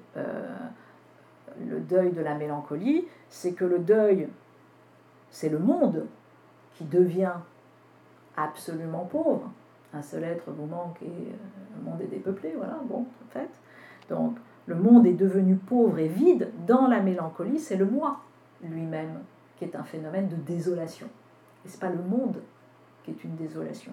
[1.69, 4.29] le deuil de la mélancolie, c'est que le deuil,
[5.31, 6.07] c'est le monde
[6.75, 7.35] qui devient
[8.37, 9.51] absolument pauvre.
[9.93, 13.51] Un seul être vous manque et euh, le monde est dépeuplé, voilà, bon, en fait.
[14.09, 14.37] Donc,
[14.67, 16.51] le monde est devenu pauvre et vide.
[16.67, 18.21] Dans la mélancolie, c'est le moi
[18.63, 19.21] lui-même
[19.57, 21.07] qui est un phénomène de désolation.
[21.65, 22.41] Et ce n'est pas le monde
[23.05, 23.93] qui est une désolation.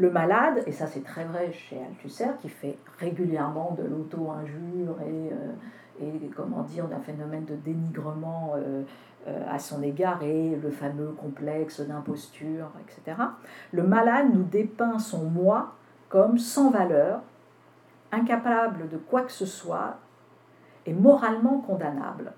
[0.00, 5.30] Le malade, et ça c'est très vrai chez Althusser, qui fait régulièrement de l'auto-injure et,
[6.02, 8.82] euh, comment dire, d'un phénomène de dénigrement euh,
[9.28, 13.14] euh, à son égard et le fameux complexe d'imposture, etc.
[13.72, 15.74] Le malade nous dépeint son moi
[16.08, 17.20] comme sans valeur,
[18.10, 19.98] incapable de quoi que ce soit
[20.86, 22.32] et moralement condamnable.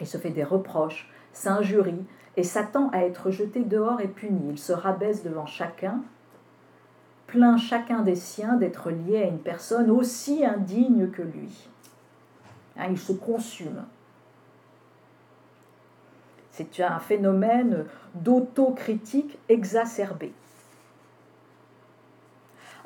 [0.00, 2.06] Il se fait des reproches, s'injurie
[2.40, 4.52] et s'attend à être jeté dehors et puni.
[4.52, 6.00] Il se rabaisse devant chacun,
[7.26, 11.68] plaint chacun des siens d'être lié à une personne aussi indigne que lui.
[12.78, 13.84] Hein, il se consume.
[16.50, 17.84] C'est un phénomène
[18.14, 20.32] d'autocritique exacerbé.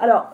[0.01, 0.33] Alors,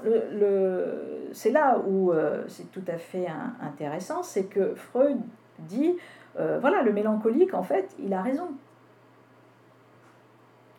[1.33, 3.27] c'est là où euh, c'est tout à fait
[3.61, 5.19] intéressant, c'est que Freud
[5.59, 5.99] dit,
[6.39, 8.49] euh, voilà, le mélancolique, en fait, il a raison.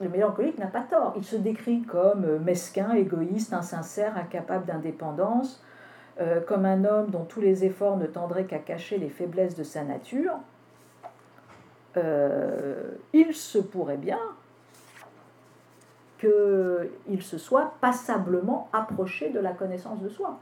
[0.01, 1.13] Le mélancolique n'a pas tort.
[1.15, 5.63] Il se décrit comme euh, mesquin, égoïste, insincère, incapable d'indépendance,
[6.45, 9.83] comme un homme dont tous les efforts ne tendraient qu'à cacher les faiblesses de sa
[9.83, 10.33] nature.
[11.95, 14.19] il se pourrait bien
[16.21, 20.37] qu'il se soit passablement approché de la connaissance de soi.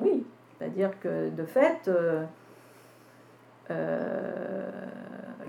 [0.00, 0.26] Oui,
[0.58, 2.24] c'est-à-dire que de fait, euh,
[3.70, 4.70] euh,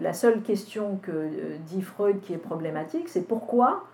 [0.01, 3.85] la seule question que dit Freud qui est problématique, c'est pourquoi,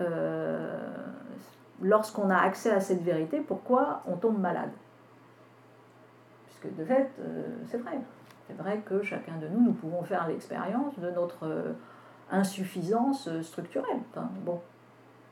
[0.00, 0.88] euh,
[1.82, 4.70] lorsqu'on a accès à cette vérité, pourquoi on tombe malade?
[6.46, 7.10] Puisque de fait,
[7.66, 7.98] c'est vrai.
[8.46, 11.74] C'est vrai que chacun de nous, nous pouvons faire l'expérience de notre
[12.30, 14.00] insuffisance structurelle.
[14.44, 14.60] bon,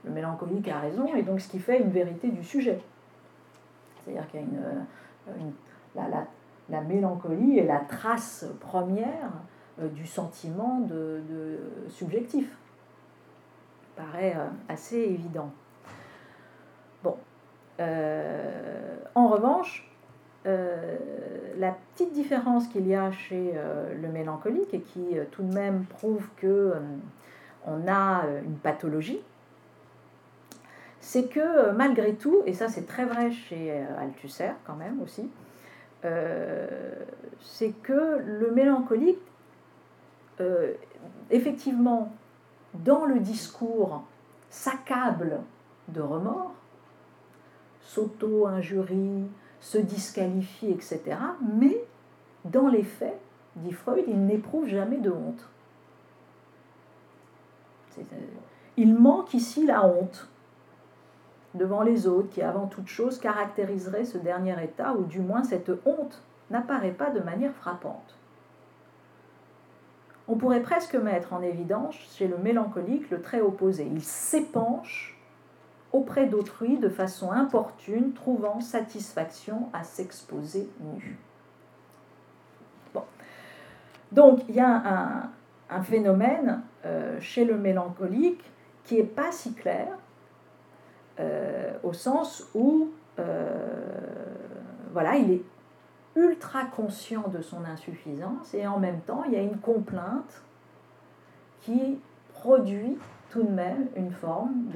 [0.05, 2.81] le mélancolique a raison, et donc ce qui fait une vérité du sujet.
[4.05, 5.33] C'est-à-dire qu'il y a une, euh,
[5.95, 6.27] la, la,
[6.71, 9.58] la, mélancolie est la trace première euh,
[9.95, 11.21] du sentiment de,
[11.89, 12.57] subjectif.
[13.97, 15.53] paraît euh, assez évident.
[17.03, 17.17] Bon.
[19.15, 19.89] en revanche,
[20.49, 20.97] euh,
[21.59, 25.53] la petite différence qu'il y a chez euh, le mélancolique et qui euh, tout de
[25.53, 26.75] même prouve que
[27.67, 29.21] on a une pathologie,
[31.01, 35.29] c'est que malgré tout, et ça c'est très vrai chez Althusser quand même aussi,
[37.41, 39.19] c'est que le mélancolique,
[41.31, 42.13] effectivement,
[42.75, 44.05] dans le discours,
[44.51, 45.41] s'accable
[45.89, 46.55] de remords,
[47.83, 49.25] s'auto-injurie,
[49.61, 51.17] se disqualifie, etc.
[51.57, 51.85] Mais
[52.45, 53.19] dans les faits,
[53.57, 55.49] dit Freud, il n'éprouve jamais de honte.
[57.99, 58.03] Euh,
[58.77, 60.29] il manque ici la honte
[61.55, 65.71] devant les autres, qui avant toute chose caractériserait ce dernier état, ou du moins cette
[65.85, 68.18] honte n'apparaît pas de manière frappante.
[70.29, 73.89] On pourrait presque mettre en évidence chez le mélancolique le trait opposé.
[73.91, 75.19] Il s'épanche
[75.91, 81.19] auprès d'autrui de façon importune, trouvant satisfaction à s'exposer nu.
[84.13, 85.31] Donc il y a
[85.71, 88.43] un, phénomène euh, chez le mélancolique
[88.85, 89.89] qui n'est pas si clair,
[91.21, 93.69] euh, au sens où euh,
[94.93, 95.43] voilà, il est
[96.19, 100.43] ultra conscient de son insuffisance et en même temps il y a une complainte
[101.61, 101.99] qui
[102.35, 102.97] produit
[103.31, 104.71] tout de même une forme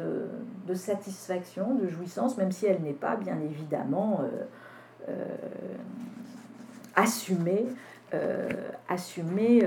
[0.66, 5.26] de, satisfaction, de jouissance, même si elle n'est pas bien évidemment euh, euh,
[6.97, 7.66] assumée,
[8.14, 8.49] euh,
[8.88, 9.66] assumée,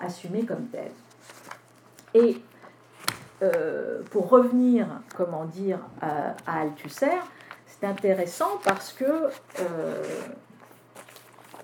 [0.00, 0.92] assumée comme telle.
[2.14, 2.40] Et
[4.10, 7.18] pour revenir, comment dire, à, à Althusser,
[7.66, 9.30] c'est intéressant parce que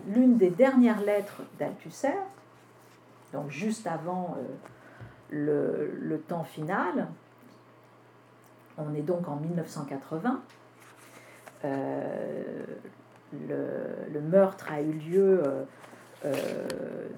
[0.08, 2.14] l'une des dernières lettres d'Althusser,
[3.32, 4.36] donc juste avant
[5.30, 7.08] le, temps final.
[8.78, 10.40] On est donc en 1980.
[11.64, 12.42] Euh,
[13.48, 15.64] le, meurtre a eu lieu, euh,
[16.24, 17.08] euh,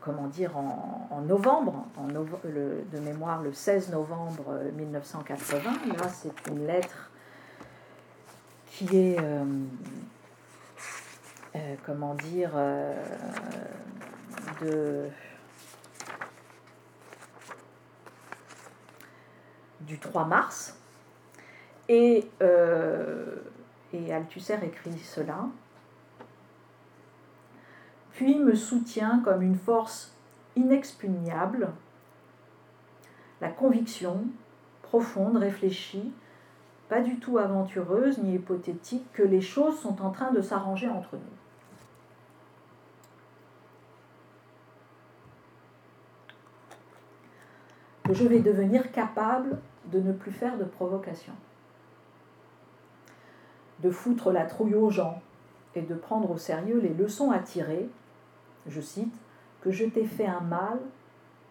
[0.00, 5.62] comment dire, en, novembre, de mémoire le 16 novembre 1980.
[5.96, 7.10] Là, c'est une lettre
[8.66, 9.18] qui est,
[11.84, 12.50] comment dire,
[14.60, 15.10] de
[19.80, 20.76] du 3 mars.
[21.88, 23.36] Et, euh,
[23.92, 25.46] et Althusser écrit cela.
[28.12, 30.14] Puis me soutient comme une force
[30.56, 31.72] inexpugnable
[33.40, 34.24] la conviction
[34.82, 36.12] profonde, réfléchie,
[36.88, 41.14] pas du tout aventureuse ni hypothétique, que les choses sont en train de s'arranger entre
[41.14, 41.37] nous.
[48.08, 49.58] Que je vais devenir capable
[49.92, 51.34] de ne plus faire de provocation,
[53.80, 55.20] de foutre la trouille aux gens
[55.74, 57.86] et de prendre au sérieux les leçons à tirer,
[58.66, 59.14] je cite,
[59.60, 60.78] que je t'ai fait un mal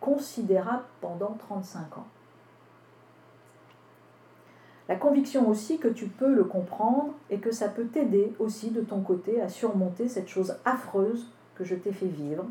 [0.02, 2.08] considérable pendant 35 ans.
[4.90, 8.82] La conviction aussi que tu peux le comprendre et que ça peut t'aider aussi de
[8.82, 12.46] ton côté à surmonter cette chose affreuse que je t'ai fait vivre.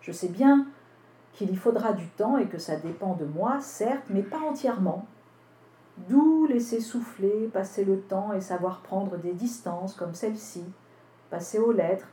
[0.00, 0.66] Je sais bien
[1.38, 5.06] qu'il y faudra du temps et que ça dépend de moi, certes, mais pas entièrement.
[6.08, 10.64] D'où laisser souffler, passer le temps et savoir prendre des distances comme celle-ci,
[11.30, 12.08] passer aux lettres.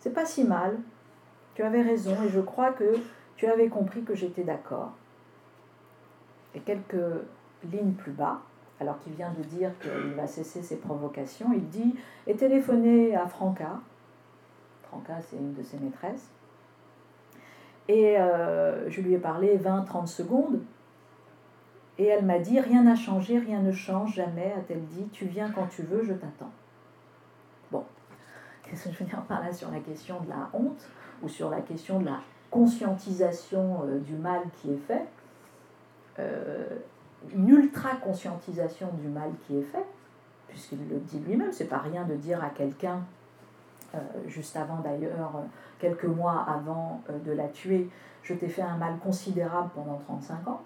[0.00, 0.78] C'est pas si mal.
[1.54, 2.94] Tu avais raison et je crois que
[3.36, 4.92] tu avais compris que j'étais d'accord.
[6.54, 6.96] Et quelques
[7.70, 8.40] ligne plus bas,
[8.80, 11.94] alors qu'il vient de dire qu'il va cesser ses provocations, il dit
[12.26, 13.80] Et téléphoné à Franca.
[14.84, 16.30] Franca, c'est une de ses maîtresses.
[17.88, 20.60] Et euh, je lui ai parlé 20-30 secondes.
[21.98, 25.08] Et elle m'a dit Rien n'a changé, rien ne change jamais, a-t-elle dit.
[25.12, 26.50] Tu viens quand tu veux, je t'attends.
[27.70, 27.84] Bon,
[28.62, 30.88] qu'est-ce que je veux dire par là sur la question de la honte
[31.22, 32.20] ou sur la question de la
[32.50, 35.06] conscientisation euh, du mal qui est fait?
[36.18, 36.66] Euh,
[37.34, 39.84] une ultra-conscientisation du mal qui est fait,
[40.48, 43.02] puisqu'il le dit lui-même, c'est pas rien de dire à quelqu'un,
[44.26, 45.46] juste avant d'ailleurs, euh,
[45.78, 47.88] quelques mois avant euh, de la tuer,
[48.22, 50.62] je t'ai fait un mal considérable pendant 35 ans.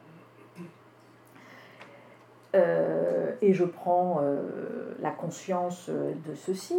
[3.43, 4.21] et je prends
[5.01, 6.77] la conscience de ceci,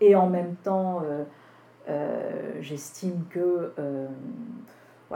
[0.00, 1.02] et en même temps,
[2.60, 3.72] j'estime que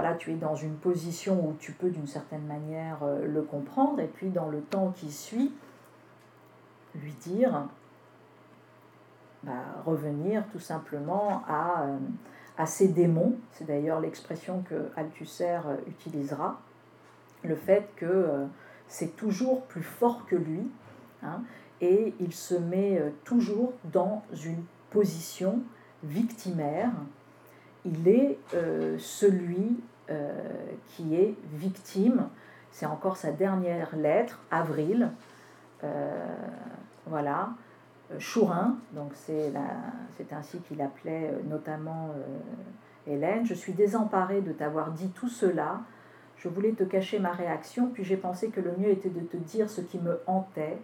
[0.01, 4.01] voilà, tu es dans une position où tu peux d'une certaine manière euh, le comprendre,
[4.01, 5.53] et puis dans le temps qui suit,
[6.95, 7.67] lui dire,
[9.85, 16.61] revenir tout simplement à, euh, ses démons, c'est d'ailleurs l'expression que Althusser euh, utilisera,
[17.45, 18.47] le fait que
[18.89, 20.69] c'est toujours plus fort que lui,
[21.23, 21.43] hein,
[21.81, 25.61] et il se met toujours dans une position
[26.03, 26.91] victimaire,
[27.85, 29.81] il est euh, celui
[30.11, 30.33] euh,
[30.89, 32.29] qui est victime.
[32.71, 35.11] C'est encore sa dernière lettre, avril.
[35.85, 36.27] Euh,
[37.07, 37.51] voilà.
[38.19, 39.53] Chourin, donc c'est
[40.33, 42.11] ainsi qu'il appelait notamment
[43.07, 43.45] Hélène.
[43.45, 45.81] Je suis désemparée de t'avoir dit tout cela.
[46.37, 49.37] Je voulais te cacher ma réaction, puis j'ai pensé que le mieux était de te
[49.37, 50.79] dire ce qui me hantait.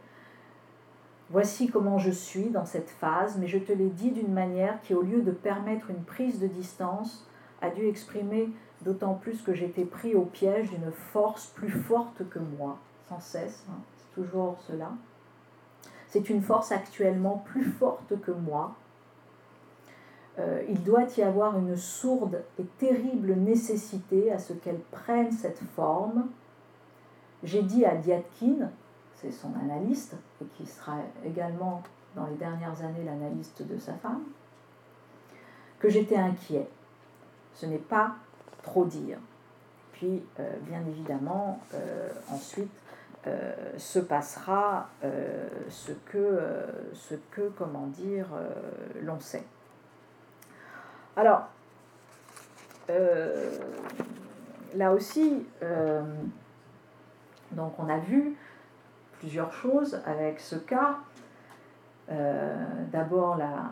[1.30, 4.94] Voici comment je suis dans cette phase, mais je te l'ai dit d'une manière qui,
[4.94, 7.26] au lieu de permettre une prise de distance,
[7.62, 8.50] a dû exprimer
[8.82, 12.76] d'autant plus que j'étais pris au piège d'une force plus forte que moi,
[13.08, 14.90] sans cesse, hein, c'est toujours cela.
[16.14, 18.76] C'est une force actuellement plus forte que moi.
[20.38, 25.58] Euh, il doit y avoir une sourde et terrible nécessité à ce qu'elle prenne cette
[25.74, 26.28] forme.
[27.42, 28.70] J'ai dit à Diatkin,
[29.16, 31.82] c'est son analyste, et qui sera également
[32.14, 34.22] dans les dernières années l'analyste de sa femme,
[35.80, 36.68] que j'étais inquiet.
[37.54, 38.14] Ce n'est pas
[38.62, 39.18] trop dire.
[39.90, 42.70] Puis, euh, bien évidemment, euh, ensuite
[43.26, 44.88] euh, se passera
[45.70, 46.40] ce, que,
[46.92, 48.26] ce que, comment dire,
[49.02, 49.44] l'on sait.
[51.16, 51.48] Alors,
[54.74, 55.46] là aussi,
[57.52, 58.36] donc on a vu
[59.18, 60.98] plusieurs choses avec ce cas.
[62.10, 62.54] Euh,
[62.92, 63.70] d'abord la,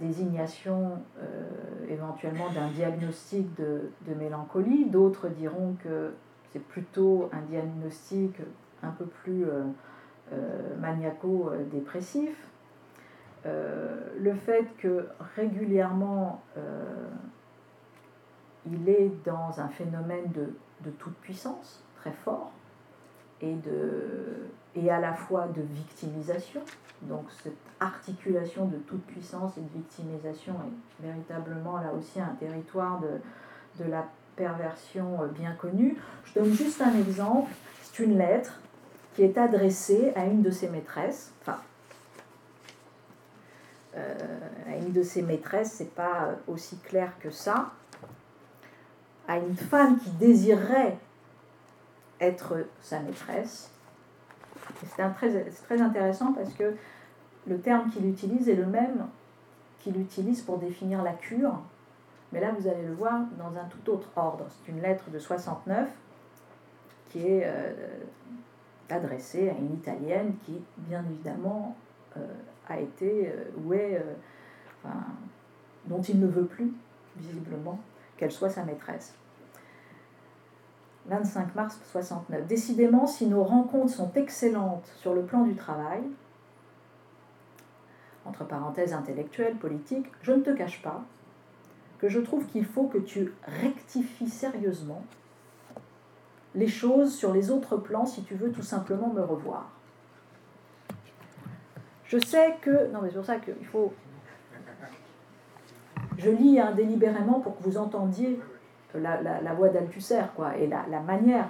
[0.00, 1.44] désignation euh,
[1.88, 4.86] éventuellement d'un diagnostic de mélancolie.
[4.86, 6.12] D'autres diront que
[6.58, 8.36] plutôt un diagnostic
[8.82, 12.36] un peu plus euh, maniaco-dépressif.
[13.44, 16.42] le fait que régulièrement
[18.66, 20.52] il est dans un phénomène de,
[20.84, 22.52] de toute puissance très fort,
[23.40, 26.60] et, de, et à la fois de victimisation.
[27.02, 33.00] Donc cette articulation de toute puissance et de victimisation est véritablement là aussi un territoire
[33.00, 34.06] de, de la
[34.36, 35.96] perversion euh, bien connue.
[36.24, 37.50] Je donne juste un exemple.
[37.82, 38.60] C'est une lettre
[39.14, 41.32] qui est adressée à une de ses maîtresses.
[41.40, 41.58] Enfin,
[43.96, 44.14] euh,
[44.68, 47.72] à une de ses maîtresses, c'est pas aussi clair que ça.
[49.26, 50.96] À une femme qui désirerait
[52.20, 53.70] être sa maîtresse.
[54.80, 56.74] C'est très, très intéressant parce que
[57.46, 59.06] le terme qu'il utilise est le même
[59.80, 61.60] qu'il utilise pour définir la cure,
[62.32, 64.46] mais là vous allez le voir dans un tout autre ordre.
[64.48, 65.88] C'est une lettre de 69
[67.10, 67.72] qui est euh,
[68.90, 71.76] adressée à une Italienne qui, bien évidemment,
[72.16, 72.20] euh,
[72.68, 74.02] a été euh, ou est,
[75.86, 76.72] dont il ne veut plus,
[77.16, 77.78] visiblement,
[78.16, 79.14] qu'elle soit sa maîtresse.
[81.06, 82.46] 25 mars 69.
[82.46, 86.02] Décidément, si nos rencontres sont excellentes sur le plan du travail,
[88.24, 91.04] entre parenthèses intellectuelles, politiques, je ne te cache pas
[91.98, 93.32] que je trouve qu'il faut que tu
[93.62, 95.04] rectifies sérieusement
[96.54, 99.70] les choses sur les autres plans si tu veux tout simplement me revoir.
[102.04, 102.90] Je sais que...
[102.92, 103.92] Non mais c'est pour ça qu'il faut...
[106.18, 108.40] Je lis hein, délibérément pour que vous entendiez
[108.94, 111.48] la, voix d'Althusser, quoi, et la, manière,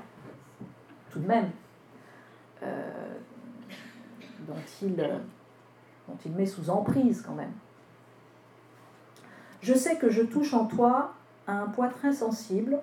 [1.10, 1.50] tout de même,
[2.62, 3.14] euh,
[4.40, 7.52] dont, il, dont il met sous emprise quand même.
[9.60, 11.12] Je sais que je touche en toi
[11.46, 12.78] à un point très sensible.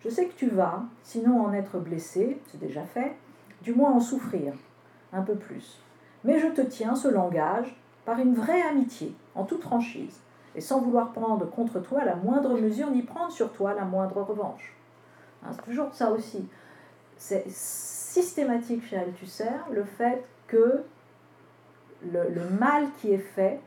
[0.00, 3.16] Je sais que tu vas, sinon en être blessé, c'est déjà fait,
[3.62, 4.54] du moins en souffrir
[5.12, 5.80] un peu plus.
[6.24, 10.20] Mais je te tiens ce langage par une vraie amitié, en toute franchise
[10.54, 14.22] et sans vouloir prendre contre toi la moindre mesure, ni prendre sur toi la moindre
[14.22, 14.74] revanche.
[15.44, 16.48] Hein, c'est toujours ça aussi.
[17.16, 20.82] C'est systématique chez Althusser le fait que
[22.02, 23.60] le, mal qui est fait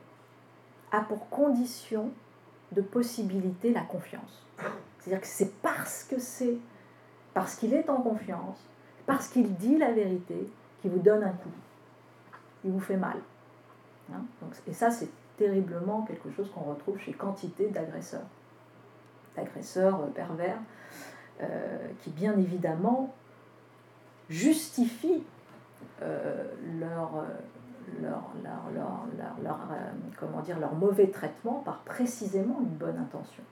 [0.90, 2.10] a pour condition
[2.72, 4.46] de possibilité la confiance.
[4.98, 6.56] C'est-à-dire que c'est parce que c'est,
[7.34, 8.58] parce qu'il est en confiance,
[9.06, 10.48] parce qu'il dit la vérité,
[10.80, 11.50] qu'il vous donne un coup.
[12.64, 13.16] Il vous fait mal.
[14.12, 14.22] Hein,
[14.66, 18.26] et ça, c'est terriblement quelque chose qu'on retrouve chez quantité d'agresseurs,
[19.36, 20.58] d'agresseurs euh, pervers,
[21.40, 23.14] euh, qui bien évidemment
[24.28, 25.24] justifient
[26.02, 26.44] euh,
[26.78, 27.24] leur,
[28.00, 29.06] leur, leur,
[29.42, 29.58] leur,
[30.18, 33.42] comment dire, leur mauvais traitement par précisément une bonne intention.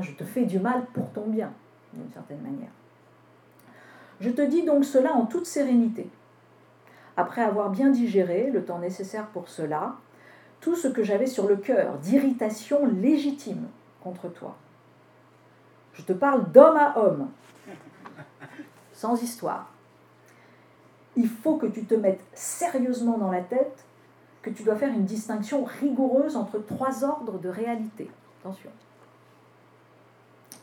[0.00, 1.52] je te fais du mal pour ton bien,
[1.92, 2.70] d'une certaine manière.
[4.20, 6.10] Je te dis donc cela en toute sérénité
[7.16, 9.96] après avoir bien digéré, le temps nécessaire pour cela,
[10.60, 13.66] tout ce que j'avais sur le cœur d'irritation légitime
[14.02, 14.56] contre toi.
[15.94, 17.28] Je te parle d'homme à homme,
[18.92, 19.71] sans histoire.
[21.16, 23.84] Il faut que tu te mettes sérieusement dans la tête
[24.42, 28.10] que tu dois faire une distinction rigoureuse entre trois ordres de réalité.
[28.40, 28.70] Attention.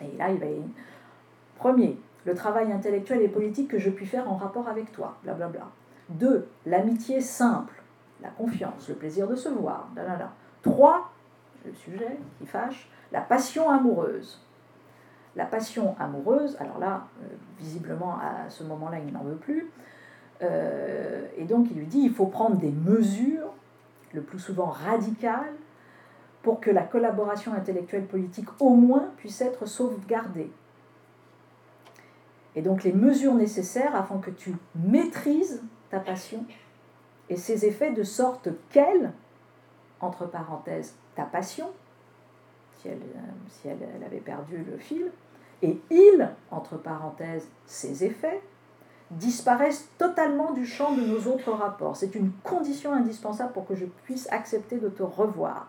[0.02, 0.62] Et là, il va y...
[1.56, 5.60] Premier, le travail intellectuel et politique que je puis faire en rapport avec toi, blablabla.
[5.60, 5.72] Bla bla.
[6.10, 7.82] Deux, l'amitié simple,
[8.22, 9.90] la confiance, le plaisir de se voir.
[9.96, 10.32] Là,
[10.62, 11.12] Trois,
[11.66, 14.42] le sujet qui fâche, la passion amoureuse.
[15.36, 17.28] La passion amoureuse, alors là, euh,
[17.60, 19.70] visiblement à ce moment-là, il n'en veut plus.
[20.42, 23.54] Euh, et donc il lui dit, il faut prendre des mesures,
[24.14, 25.54] le plus souvent radicales,
[26.42, 30.52] pour que la collaboration intellectuelle politique au moins puisse être sauvegardée.
[32.56, 36.46] Et donc les mesures nécessaires afin que tu maîtrises ta passion
[37.30, 39.12] et ses effets de sorte qu'elle,
[40.00, 41.70] entre parenthèses, ta passion,
[42.78, 43.02] si elle,
[43.50, 45.12] si elle, avait perdu le fil,
[45.62, 48.42] et il, entre parenthèses, ses effets,
[49.12, 51.98] disparaissent totalement du champ de nos autres rapports.
[51.98, 55.68] C'est une condition indispensable pour que je puisse accepter de te revoir.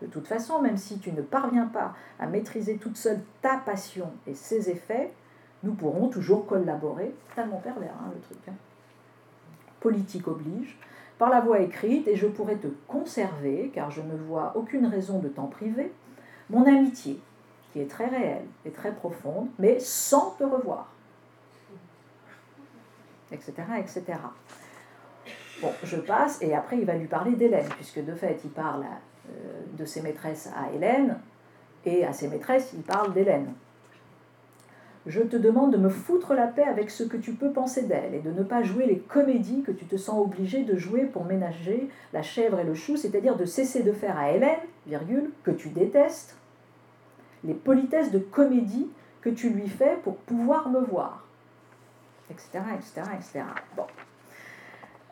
[0.00, 4.10] De toute façon, même si tu ne parviens pas à maîtriser toute seule ta passion
[4.26, 5.12] et ses effets,
[5.62, 7.14] nous pourrons toujours collaborer.
[7.34, 8.38] Tellement pervers, hein, le truc.
[8.48, 8.54] Hein
[9.80, 10.78] politique oblige,
[11.18, 15.18] par la voie écrite, et je pourrais te conserver, car je ne vois aucune raison
[15.18, 15.92] de t'en priver,
[16.48, 17.20] mon amitié,
[17.72, 20.92] qui est très réelle et très profonde, mais sans te revoir.
[23.32, 23.52] Etc.
[23.78, 24.02] etc.
[25.62, 28.84] Bon, je passe, et après il va lui parler d'Hélène, puisque de fait il parle
[29.28, 31.18] euh, de ses maîtresses à Hélène,
[31.84, 33.52] et à ses maîtresses il parle d'Hélène
[35.06, 38.14] je te demande de me foutre la paix avec ce que tu peux penser d'elle
[38.14, 41.24] et de ne pas jouer les comédies que tu te sens obligé de jouer pour
[41.24, 45.50] ménager la chèvre et le chou, c'est-à-dire de cesser de faire à Hélène, virgule, que
[45.50, 46.36] tu détestes,
[47.44, 48.88] les politesses de comédie
[49.22, 51.26] que tu lui fais pour pouvoir me voir,
[52.30, 53.44] etc., etc., etc.
[53.76, 53.86] Bon.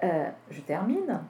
[0.05, 1.21] Euh, je termine.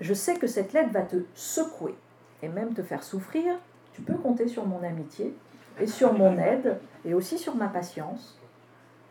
[0.00, 1.94] Je sais que cette lettre va te secouer
[2.42, 3.54] et même te faire souffrir.
[3.92, 5.36] Tu peux compter sur mon amitié
[5.80, 8.38] et sur mon aide et aussi sur ma patience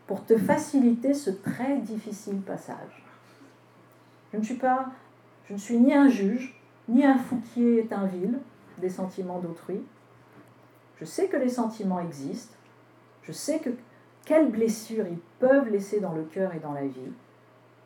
[0.06, 3.04] pour te faciliter ce très difficile passage.
[4.32, 4.86] Je ne suis pas,
[5.48, 8.38] je ne suis ni un juge, ni un fouquier étinville
[8.78, 9.80] des sentiments d'autrui.
[11.00, 12.54] Je sais que les sentiments existent.
[13.22, 13.70] Je sais que
[14.24, 17.12] quelles blessures ils peuvent laisser dans le cœur et dans la vie.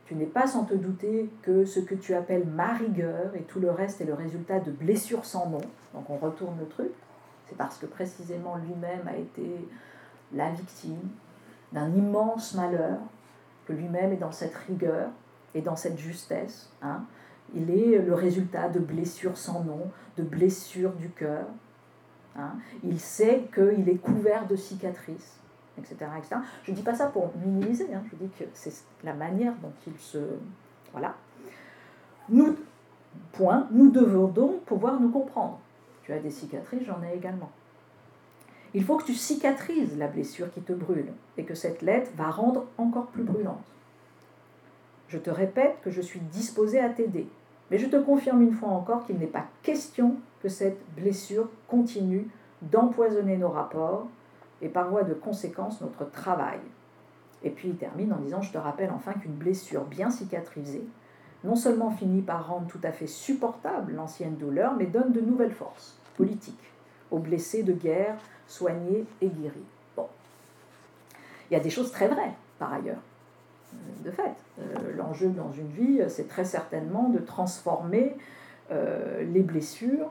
[0.06, 3.59] Tu n'es pas sans te douter que ce que tu appelles ma rigueur et tout
[3.59, 5.60] le reste est le résultat de blessures sans nom.
[5.93, 6.93] Donc on retourne le truc.
[7.48, 9.68] C'est parce que précisément lui-même a été
[10.32, 11.01] la victime
[11.72, 12.98] d'un immense malheur,
[13.66, 15.10] que lui-même est dans cette rigueur
[15.55, 16.70] et dans cette justesse.
[16.80, 17.02] Hein.
[17.55, 21.47] Il est le résultat de blessures sans nom, de blessures du cœur.
[22.36, 22.52] Hein.
[22.85, 25.39] Il sait qu'il est couvert de cicatrices.
[26.64, 28.02] Je ne dis pas ça pour minimiser, hein.
[28.10, 28.72] je dis que c'est
[29.05, 30.18] la manière dont il se...
[30.92, 31.14] Voilà.
[32.28, 32.56] Nous,
[33.32, 35.59] point, nous devons donc pouvoir nous comprendre.
[36.02, 37.50] Tu as des cicatrices, j'en ai également.
[38.74, 42.30] Il faut que tu cicatrises la blessure qui te brûle et que cette lettre va
[42.30, 43.64] rendre encore plus brûlante.
[45.09, 47.28] Je te répète que je suis disposée à t'aider,
[47.70, 52.28] mais je te confirme une fois encore qu'il n'est pas question que cette blessure continue
[52.60, 54.06] d'empoisonner nos rapports
[54.62, 56.59] et par voie de conséquence notre travail.
[57.43, 60.85] Et puis il termine en disant Je te rappelle enfin qu'une blessure bien cicatrisée
[61.44, 65.52] non seulement finit par rendre tout à fait supportable l'ancienne douleur, mais donne de nouvelles
[65.52, 66.72] forces politiques
[67.10, 68.16] aux blessés de guerre
[68.47, 69.64] soignés et guéris.
[69.97, 70.06] Bon.
[71.51, 73.01] Il y a des choses très vraies, par ailleurs.
[73.74, 78.16] Euh, de fait, euh, l'enjeu dans une vie, c'est très certainement de transformer
[78.70, 80.10] euh, les blessures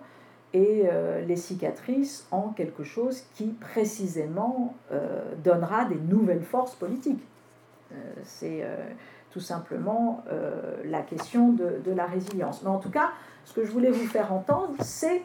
[0.53, 0.83] et
[1.27, 4.73] les cicatrices en quelque chose qui précisément
[5.43, 7.23] donnera des nouvelles forces politiques.
[8.23, 8.65] c'est
[9.31, 10.23] tout simplement
[10.85, 12.63] la question de, de, la résilience.
[12.63, 13.11] Mais en tout cas,
[13.45, 15.21] ce que je voulais vous faire entendre, c'est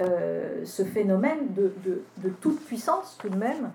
[0.00, 3.70] euh, ce phénomène de, toute puissance tout de même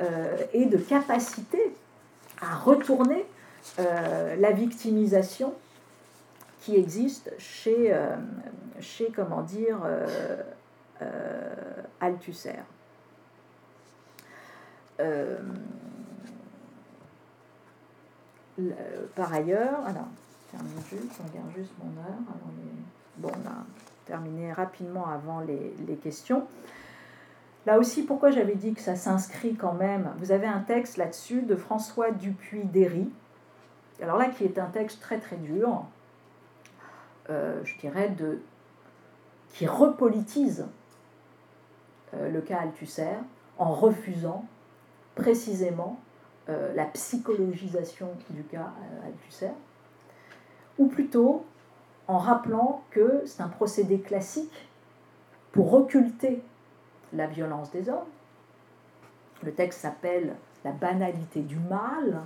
[0.00, 1.74] euh, et de capacité
[2.40, 3.24] à retourner
[3.80, 5.52] euh, la victimisation
[6.64, 7.94] qui existe chez,
[8.80, 9.78] chez comment dire,
[12.00, 12.56] Althusser.
[19.14, 20.08] par ailleurs, alors,
[20.50, 22.20] termine juste, on juste mon heure.
[23.18, 23.64] bon, là,
[24.06, 26.46] terminer rapidement avant les, questions.
[27.66, 31.42] Là aussi, pourquoi j'avais dit que ça s'inscrit quand même Vous avez un texte là-dessus
[31.42, 33.10] de François Dupuis-Derry,
[34.02, 35.84] alors là qui est un texte très très dur,
[37.30, 38.40] euh, je dirais, de,
[39.54, 40.66] qui repolitise
[42.14, 43.16] euh, le cas Althusser
[43.56, 44.44] en refusant
[45.14, 45.98] précisément
[46.48, 48.72] euh, la psychologisation du cas
[49.06, 49.52] Althusser,
[50.76, 51.46] ou plutôt
[52.08, 54.68] en rappelant que c'est un procédé classique
[55.52, 56.42] pour occulter
[57.14, 58.04] la violence des hommes.
[59.42, 60.34] Le texte s'appelle
[60.64, 62.22] La banalité du mal.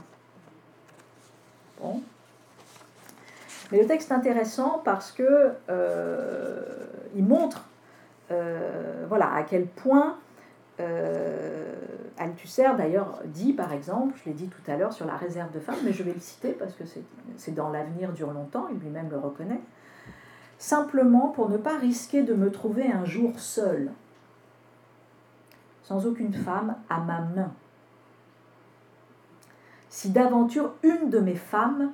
[1.81, 2.03] Bon.
[3.71, 6.63] Mais le texte est intéressant parce que euh,
[7.15, 7.65] il montre
[8.31, 10.17] euh, voilà, à quel point
[10.81, 11.75] euh,
[12.19, 15.61] Althusser d'ailleurs dit par exemple, je l'ai dit tout à l'heure sur la réserve de
[15.61, 16.85] femmes, mais je vais le citer parce que
[17.37, 19.61] c'est dans l'avenir dure longtemps, il lui-même le reconnaît,
[20.59, 23.93] simplement pour ne pas risquer de me trouver un jour seul,
[25.83, 27.53] sans aucune femme à ma main.
[29.89, 31.93] Si d'aventure une de mes femmes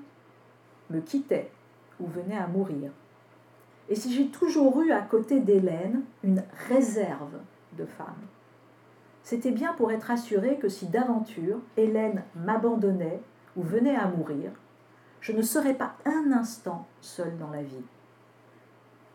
[0.90, 1.50] me quittait
[2.00, 2.90] ou venait à mourir,
[3.88, 7.38] et si j'ai toujours eu à côté d'Hélène une réserve
[7.76, 8.26] de femmes,
[9.22, 13.20] c'était bien pour être assuré que si d'aventure Hélène m'abandonnait
[13.56, 14.52] ou venait à mourir,
[15.20, 17.84] je ne serais pas un instant seule dans la vie.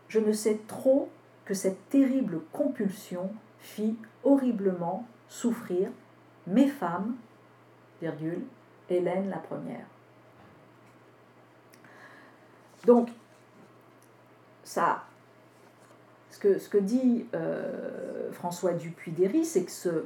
[0.08, 1.08] Je ne sais trop
[1.44, 5.90] que cette terrible compulsion fit horriblement souffrir
[6.46, 7.14] mes femmes,
[8.00, 8.42] virgule,
[8.88, 9.86] Hélène la première.
[12.86, 13.08] Donc,
[14.64, 15.04] ça
[16.30, 20.04] ce que dit euh, François Dupuy-Derry, c'est que ce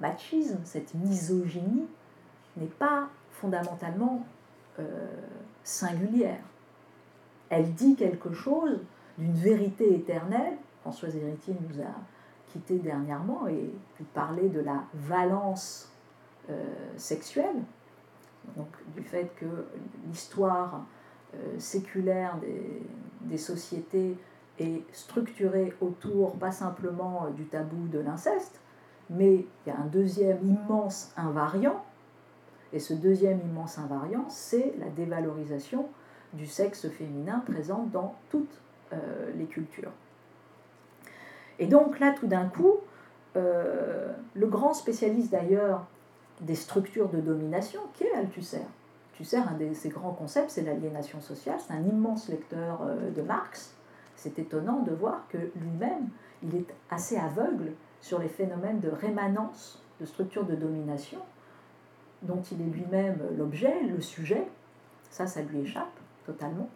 [0.00, 1.86] machisme, cette misogynie,
[2.56, 4.26] n'est pas fondamentalement
[4.78, 4.82] euh,
[5.64, 6.42] singulière.
[7.48, 8.80] Elle dit quelque chose
[9.18, 10.54] d'une vérité éternelle.
[10.82, 11.94] François Héritier nous a
[12.52, 13.70] quittés dernièrement et
[14.00, 15.90] il parlait de la valence
[16.50, 16.64] euh,
[16.96, 17.62] sexuelle,
[18.56, 19.46] donc du fait que
[20.08, 20.82] l'histoire
[21.58, 22.38] séculaire
[23.22, 24.16] des, sociétés
[24.58, 28.60] est structuré autour pas simplement euh, du tabou de l'inceste,
[29.10, 31.84] mais il y a un deuxième immense invariant,
[32.72, 35.88] et ce deuxième immense invariant, c'est la dévalorisation
[36.32, 38.60] du sexe féminin présente dans toutes
[38.92, 39.92] euh, les cultures.
[41.58, 42.76] Et donc là, tout d'un coup,
[43.36, 45.86] euh, le grand spécialiste d'ailleurs
[46.40, 48.62] des structures de domination, qui est Althusser.
[49.22, 52.80] Althusser, un de ses grands concepts, c'est l'aliénation sociale, c'est un immense lecteur
[53.14, 53.74] de Marx,
[54.16, 56.08] c'est étonnant de voir que lui-même,
[56.42, 61.18] il est assez aveugle sur les phénomènes de rémanence de structures de domination
[62.22, 64.46] dont il est lui-même l'objet, le sujet.
[65.10, 65.92] Ça, ça lui échappe
[66.24, 66.68] totalement.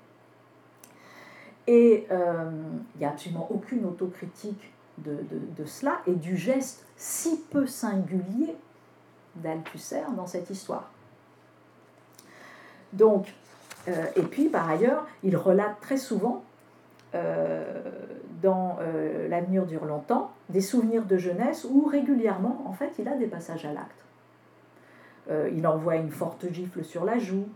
[1.66, 2.50] Et euh,
[2.94, 8.56] il n'y a absolument aucune autocritique de, cela et du geste si peu singulier
[9.36, 10.90] d'Althusser dans cette histoire.
[12.92, 13.32] Donc,
[13.88, 16.44] euh, et puis par ailleurs, il relate très souvent
[17.14, 17.80] euh,
[18.42, 23.16] dans euh, L'avenir dure longtemps, des souvenirs de jeunesse où régulièrement, en fait, il a
[23.16, 24.04] des passages à l'acte.
[25.52, 27.48] il envoie une forte gifle sur la joue,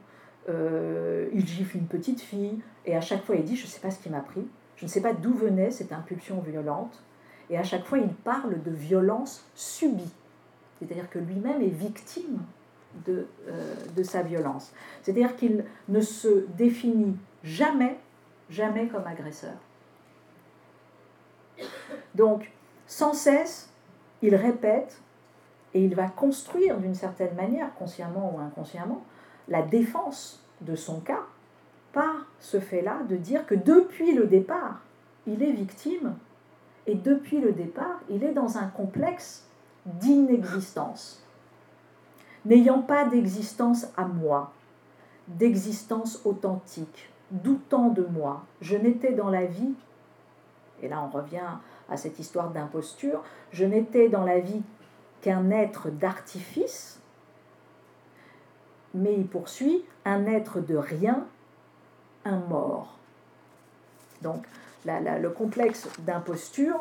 [0.49, 3.91] il gifle une petite fille, et à chaque fois il dit Je ne sais pas
[3.91, 4.45] ce qui m'a pris,
[4.77, 7.01] je ne sais pas d'où venait cette impulsion violente,
[7.49, 10.13] et à chaque fois il parle de violence subie,
[10.79, 12.41] c'est-à-dire que lui-même est victime
[13.07, 14.73] de, euh, de sa violence.
[15.03, 17.99] C'est-à-dire qu'il ne se définit jamais,
[18.49, 19.55] jamais comme agresseur.
[22.15, 22.51] Donc,
[22.87, 23.71] sans cesse,
[24.23, 25.01] il répète
[25.75, 29.05] et il va construire d'une certaine manière, consciemment ou inconsciemment,
[29.49, 31.23] la défense de son cas
[31.93, 34.81] par ce fait-là de dire que depuis le départ,
[35.27, 36.17] il est victime
[36.87, 39.47] et depuis le départ, il est dans un complexe
[39.87, 41.25] d'inexistence.
[42.45, 44.53] N'ayant pas d'existence à moi,
[45.29, 49.73] d'existence authentique, doutant de moi, je n'étais dans la vie,
[50.83, 51.59] et là on revient
[51.89, 53.23] à cette histoire d'imposture,
[53.53, 54.63] je n'étais dans la vie
[55.21, 57.01] qu'un être d'artifice,
[58.95, 61.27] mais il poursuit un être de rien,
[62.25, 62.99] un mort.
[64.23, 64.45] Donc
[64.87, 66.81] le complexe d'imposture,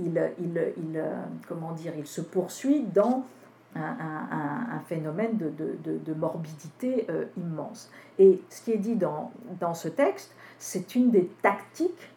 [0.00, 3.24] il, il se poursuit dans
[3.74, 7.90] un, phénomène de, morbidité euh, immense.
[8.18, 9.30] Et ce qui est dit dans,
[9.74, 12.12] ce texte, c'est une des tactiques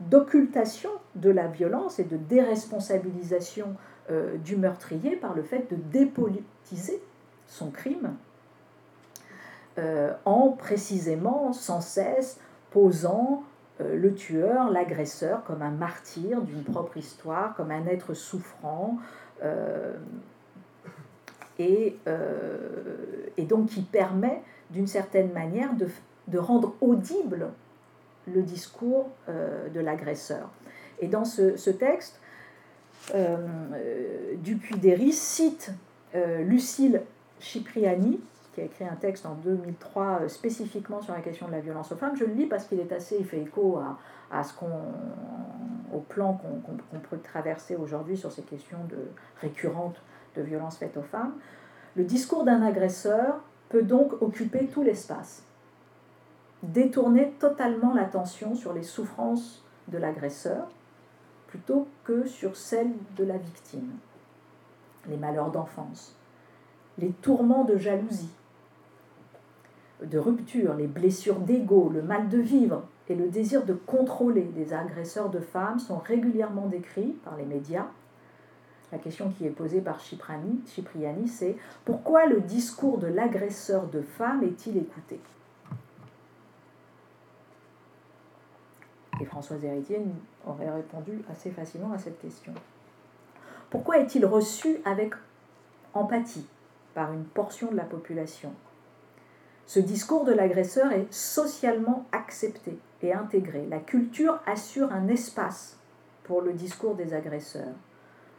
[0.00, 3.74] d'occultation de la violence et de déresponsabilisation
[4.10, 7.00] euh, du meurtrier par le fait de dépolitiser
[7.46, 8.14] son crime
[9.78, 12.38] euh, en précisément sans cesse
[12.70, 13.44] posant
[13.80, 18.98] le tueur, l'agresseur, comme un martyr d'une propre histoire, comme un être souffrant,
[21.58, 21.96] et,
[23.36, 27.48] et, donc qui permet d'une certaine manière de, rendre audible
[28.26, 30.50] le discours de l'agresseur.
[31.00, 32.20] Et dans ce, texte,
[33.14, 33.36] euh,
[34.36, 35.72] Dupuy-Derry cite
[36.14, 37.02] euh, Lucille
[37.40, 38.20] Cipriani,
[38.54, 41.90] qui a écrit un texte en 2003 euh, spécifiquement sur la question de la violence
[41.92, 42.16] aux femmes.
[42.16, 43.78] Je le lis parce qu'il est assez, il fait écho
[44.30, 44.52] à, ce
[45.92, 48.96] au plan qu'on, peut traverser aujourd'hui sur ces questions de,
[49.40, 50.00] récurrentes
[50.36, 51.34] de violence faites aux femmes.
[51.96, 55.44] Le discours d'un agresseur peut donc occuper tout l'espace,
[56.62, 60.68] détourner totalement l'attention sur les souffrances de l'agresseur,
[61.46, 63.90] plutôt que sur celle de la victime.
[65.08, 66.16] Les malheurs d'enfance,
[66.98, 68.30] les tourments de jalousie,
[70.02, 74.72] de rupture, les blessures d'ego, le mal de vivre et le désir de contrôler des
[74.72, 77.86] agresseurs de femmes sont régulièrement décrits par les médias.
[78.94, 84.44] La question qui est posée par Cipriani, c'est pourquoi le discours de l'agresseur de femmes
[84.44, 85.18] est-il écouté?
[89.20, 90.00] Et Françoise Héritier
[90.46, 92.54] aurait répondu assez facilement à cette question.
[93.68, 95.14] Pourquoi est-il reçu avec
[95.92, 96.46] empathie
[96.94, 98.52] par une portion de la population?
[99.66, 103.66] Ce discours de l'agresseur est socialement accepté et intégré.
[103.66, 105.80] La culture assure un espace
[106.22, 107.74] pour le discours des agresseurs.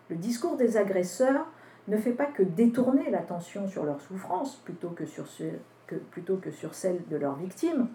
[0.09, 1.47] Le discours des agresseurs
[1.87, 7.15] ne fait pas que détourner l'attention sur leur souffrance plutôt que sur, sur celle de
[7.17, 7.87] leurs victimes.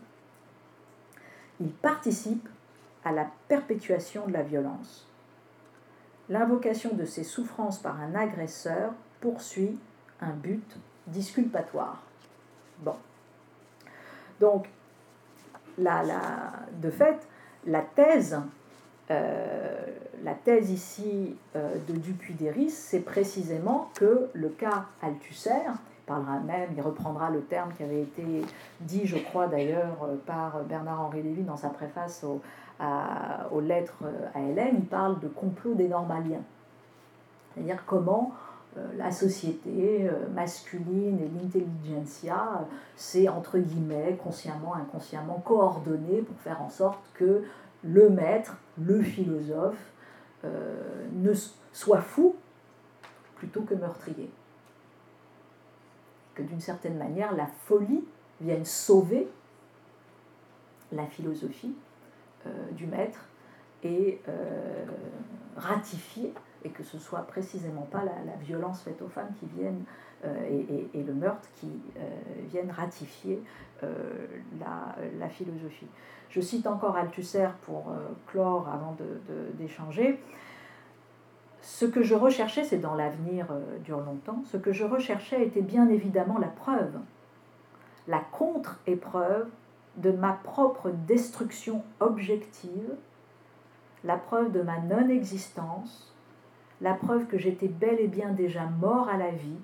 [1.60, 2.48] Il participe
[3.04, 5.08] à la perpétuation de la violence.
[6.28, 9.78] L'invocation de ces souffrances par un agresseur poursuit
[10.20, 10.76] un but
[11.06, 12.02] disculpatoire.
[12.78, 12.94] Bon.
[14.38, 14.68] Donc,
[15.78, 17.26] de fait,
[17.66, 18.40] la thèse,
[19.10, 19.79] euh,
[20.24, 25.50] la thèse ici euh, de Dupuy-Déris, c'est précisément que le cas Althusser,
[26.06, 28.44] parlera même, il reprendra le terme qui avait été
[28.80, 32.40] dit, je crois d'ailleurs, euh, par Bernard-Henri Lévy dans sa préface au,
[33.50, 36.42] aux lettres à Hélène, il parle de complot des normaliens.
[37.54, 38.32] C'est-à-dire comment
[38.78, 46.62] euh, la société euh, masculine et l'intelligentsia s'est, entre guillemets, consciemment, inconsciemment coordonné pour faire
[46.62, 47.42] en sorte que
[47.82, 49.90] le maître, le philosophe,
[50.44, 51.32] euh, ne
[51.72, 52.36] soit fou
[53.36, 54.30] plutôt que meurtrier.
[56.34, 58.04] Que d'une certaine manière, la folie
[58.40, 59.28] vienne sauver
[60.92, 61.74] la philosophie
[62.46, 63.26] euh, du maître
[63.82, 64.84] et euh,
[65.56, 66.32] ratifier
[66.64, 69.84] et que ce soit précisément pas la, violence faite aux femmes qui viennent
[70.24, 71.70] euh, et, le meurtre qui
[72.50, 73.42] viennent ratifier
[73.82, 75.86] la, philosophie.
[76.28, 77.92] Je cite encore Althusser pour
[78.26, 78.96] clore avant
[79.58, 80.12] d'échanger.
[80.12, 80.18] De,
[81.62, 83.46] ce que je recherchais, c'est dans l'avenir
[83.84, 86.98] dure longtemps, ce que je recherchais était bien évidemment la preuve,
[88.08, 89.48] la contre-épreuve
[89.96, 92.94] de ma propre destruction objective,
[94.04, 96.09] la preuve de ma non-existence,
[96.80, 99.58] la preuve que j'étais bel et bien déjà mort à la vie,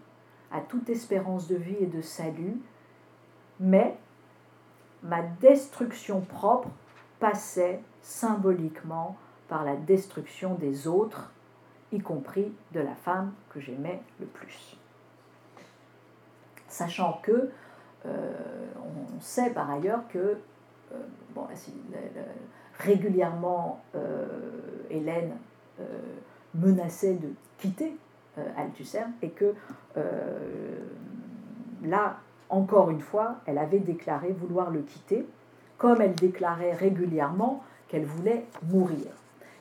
[0.52, 2.60] à toute espérance de vie et de salut,
[3.58, 3.96] mais
[5.02, 6.68] ma destruction propre
[7.18, 9.16] passait symboliquement
[9.48, 11.32] par la destruction des autres,
[11.92, 14.76] y compris de la femme que j'aimais le plus.
[16.68, 17.50] Sachant que
[18.04, 18.32] euh,
[18.76, 20.38] on sait par ailleurs que
[20.92, 20.96] euh,
[22.78, 24.26] régulièrement euh,
[24.90, 25.36] Hélène
[26.60, 27.28] menaçait de
[27.58, 27.96] quitter
[28.58, 29.54] Althusser et que
[31.82, 32.18] là,
[32.50, 35.26] encore une fois, elle avait déclaré vouloir le quitter,
[35.78, 39.06] comme elle déclarait régulièrement qu'elle voulait mourir.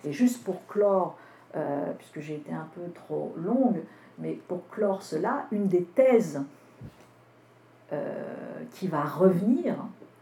[0.04, 1.18] Et juste pour clore,
[1.98, 3.82] puisque j'ai été un peu trop longue,
[4.20, 6.42] mais pour clore cela, une des thèses
[7.94, 9.76] euh, qui va revenir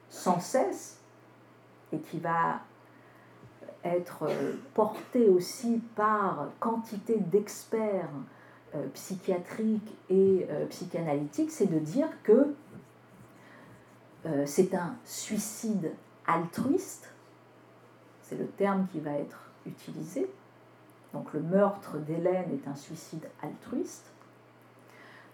[0.09, 0.99] sans cesse
[1.91, 2.59] et qui va
[3.83, 4.29] être
[4.73, 8.09] porté aussi par quantité d'experts
[8.75, 12.53] euh, psychiatriques et euh, psychanalytiques, c'est de dire que
[14.45, 15.91] c'est un suicide
[16.25, 17.11] altruiste,
[18.21, 20.31] c'est le terme qui va être utilisé.
[21.13, 24.05] Donc le meurtre d'Hélène est un suicide altruiste.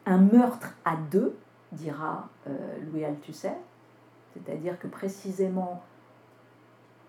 [0.06, 1.38] Un meurtre à deux,
[1.72, 2.52] dira euh,
[2.86, 3.54] Louis Althusser,
[4.34, 5.84] c'est-à-dire que précisément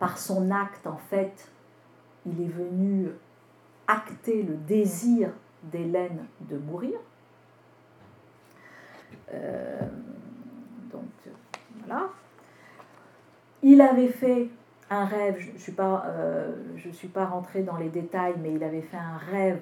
[0.00, 1.48] par son acte, en fait,
[2.26, 3.10] il est venu
[3.86, 5.30] acter le désir
[5.62, 6.98] d'Hélène de mourir.
[9.32, 9.78] Euh,
[10.90, 11.04] donc
[11.78, 12.08] voilà.
[13.62, 14.48] Il avait fait
[14.88, 16.52] un rêve, je ne suis, euh,
[16.92, 19.60] suis pas rentrée dans les détails, mais il avait fait un rêve,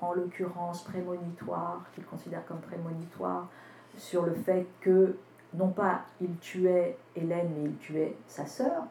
[0.00, 3.48] en l'occurrence prémonitoire, qu'il considère comme prémonitoire,
[3.96, 5.16] sur le fait que
[5.54, 8.82] non pas il tuait Hélène, mais il tuait sa sœur.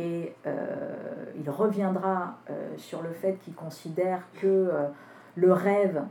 [0.00, 0.94] Et euh,
[1.38, 4.88] il reviendra euh, sur le fait qu'il considère que euh,
[5.36, 6.02] le rêve,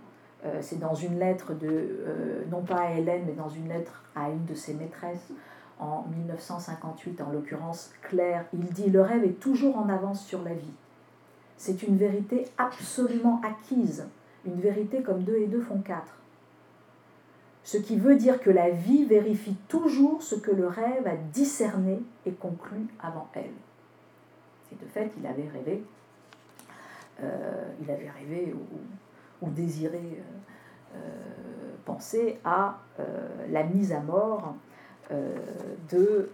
[0.61, 4.45] c'est dans une lettre de, non pas à Hélène, mais dans une lettre à une
[4.45, 5.34] de ses maîtresses
[5.80, 10.53] en 1958, en l'occurrence Claire, il dit Le rêve est toujours en avance sur la
[10.53, 10.72] vie.
[11.57, 14.07] C'est une vérité absolument acquise,
[14.45, 16.20] une vérité comme deux et deux font quatre
[17.70, 22.02] ce qui veut dire que la vie vérifie toujours ce que le rêve a discerné
[22.26, 23.52] et conclu avant elle.
[24.72, 25.84] Et de fait, il avait rêvé,
[27.24, 28.54] euh,
[29.41, 31.00] ou, désiré euh, euh,
[31.86, 32.78] penser à
[33.50, 34.56] la mise à mort
[35.90, 36.30] de,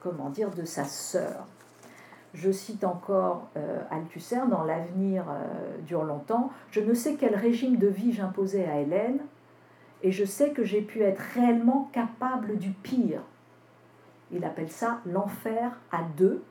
[0.00, 1.46] comment dire, de sa sœur.
[2.34, 3.48] Je cite encore
[3.90, 5.24] Althusser, dans L'avenir
[5.86, 9.20] dure longtemps, je ne sais quel régime de vie j'imposais à Hélène,
[10.02, 13.22] et je sais que j'ai pu être réellement capable du pire.
[14.32, 16.42] Il appelle ça l'enfer à deux.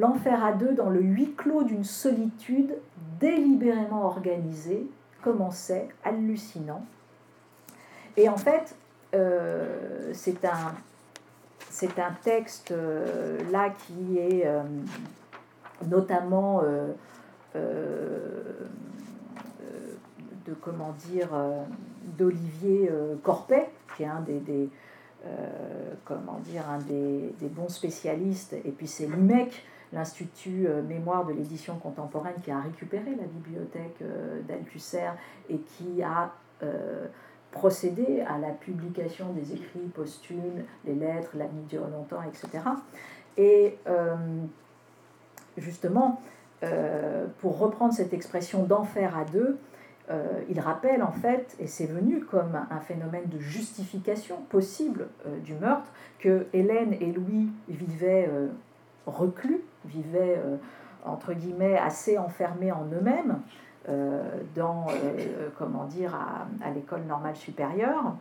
[0.00, 2.74] L'enfer à deux dans le huis clos d'une solitude
[3.20, 4.88] délibérément organisée,
[5.22, 6.86] commençait hallucinant.
[8.16, 8.74] Et en fait,
[9.14, 10.72] euh, c'est un,
[12.22, 14.62] texte euh, là qui est euh,
[15.86, 16.62] notamment
[17.54, 17.60] de
[20.62, 21.28] comment dire
[22.16, 22.90] d'Olivier
[23.22, 24.70] Corpet, qui est un des,
[26.06, 29.62] comment dire un des, bons spécialistes, et puis c'est l'IMEC,
[29.92, 34.02] l'Institut Mémoire de l'édition contemporaine, qui a récupéré la bibliothèque
[34.46, 35.10] d'Althusser
[35.48, 36.32] et qui a
[37.50, 42.64] procédé à la publication des écrits posthumes, les lettres, la dure longtemps, etc.
[43.36, 43.78] Et
[45.58, 46.22] justement,
[47.38, 49.58] pour reprendre cette expression d'enfer à deux,
[50.10, 55.38] euh, il rappelle en fait, et c'est venu comme un phénomène de justification possible euh,
[55.38, 58.48] du meurtre, que Hélène et Louis vivaient euh,
[59.06, 60.40] reclus, vivaient
[61.04, 63.40] entre guillemets assez enfermés en eux-mêmes,
[64.54, 64.86] dans,
[65.58, 68.14] comment dire, à, l'école normale supérieure,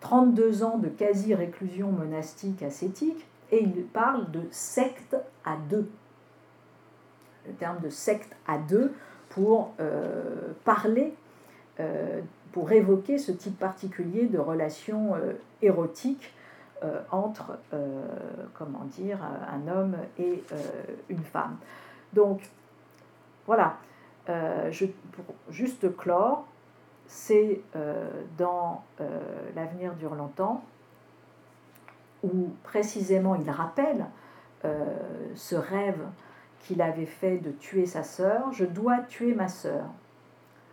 [0.00, 5.88] 32 ans de quasi-réclusion monastique ascétique, et il parle de secte à deux.
[7.46, 8.92] Le terme de secte à deux
[9.28, 11.14] pour euh, parler,
[11.80, 12.20] euh,
[12.52, 16.32] pour évoquer ce type particulier de relation euh, érotique
[17.10, 17.58] entre,
[18.54, 20.42] comment dire, un homme et
[21.08, 21.56] une femme.
[22.12, 22.48] Donc,
[23.46, 23.76] voilà,
[24.26, 26.46] pour juste clore,
[27.06, 27.60] c'est
[28.38, 28.84] dans
[29.54, 30.62] L'avenir dure longtemps,
[32.22, 34.06] où précisément il rappelle
[35.34, 36.00] ce rêve
[36.60, 39.86] qu'il avait fait de tuer sa sœur, je dois tuer ma sœur,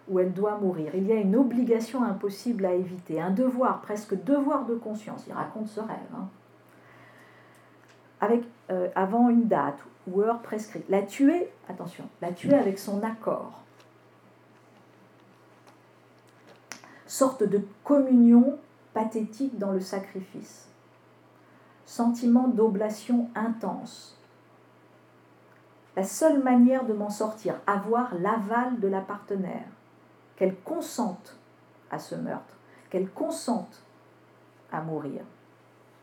[0.09, 0.91] ou elle doit mourir.
[0.95, 5.25] Il y a une obligation impossible à éviter, un devoir, presque devoir de conscience.
[5.27, 5.97] Il raconte ce rêve.
[6.15, 6.27] Hein.
[8.21, 10.89] Avec, euh, avant une date ou heure prescrite.
[10.89, 13.59] La tuer, attention, la tuer avec son accord.
[17.09, 18.57] sorte de communion
[18.93, 20.69] pathétique dans le sacrifice,
[21.85, 24.15] sentiment d'oblation intense.
[25.95, 29.65] La seule manière de m'en sortir, avoir l'aval de la partenaire,
[30.39, 31.37] qu'elle consente
[31.91, 32.55] à ce meurtre,
[32.89, 33.83] qu'elle consente
[34.71, 35.21] à mourir,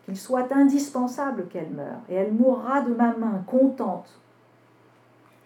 [0.04, 4.20] qu'il soit indispensable qu'elle meure, et elle mourra de ma main, contente,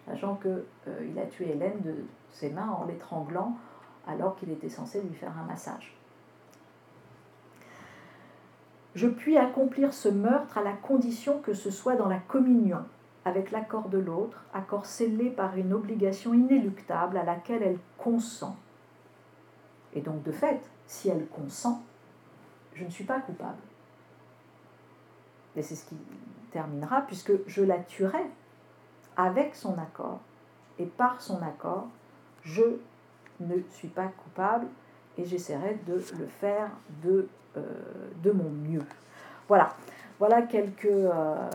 [0.05, 1.95] sachant qu'il euh, a tué Hélène de
[2.31, 3.55] ses mains en l'étranglant
[4.07, 5.95] alors qu'il était censé lui faire un massage.
[8.93, 12.83] Je puis accomplir ce meurtre à la condition que ce soit dans la communion
[13.23, 18.57] avec l'accord de l'autre, accord scellé par une obligation inéluctable à laquelle elle consent.
[19.93, 21.81] Et donc, de fait, si elle consent,
[22.73, 23.57] je ne suis pas coupable.
[25.55, 25.97] Et c'est ce qui
[26.51, 28.25] terminera, puisque je la tuerai
[29.17, 30.19] avec son accord,
[30.79, 31.87] et par son accord,
[32.43, 32.63] je
[33.39, 34.67] ne suis pas coupable,
[35.17, 36.69] et j'essaierai de le faire
[37.03, 37.27] de,
[37.57, 37.61] euh,
[38.23, 38.85] de mon mieux.
[39.47, 39.75] Voilà,
[40.19, 41.49] voilà quelques, euh,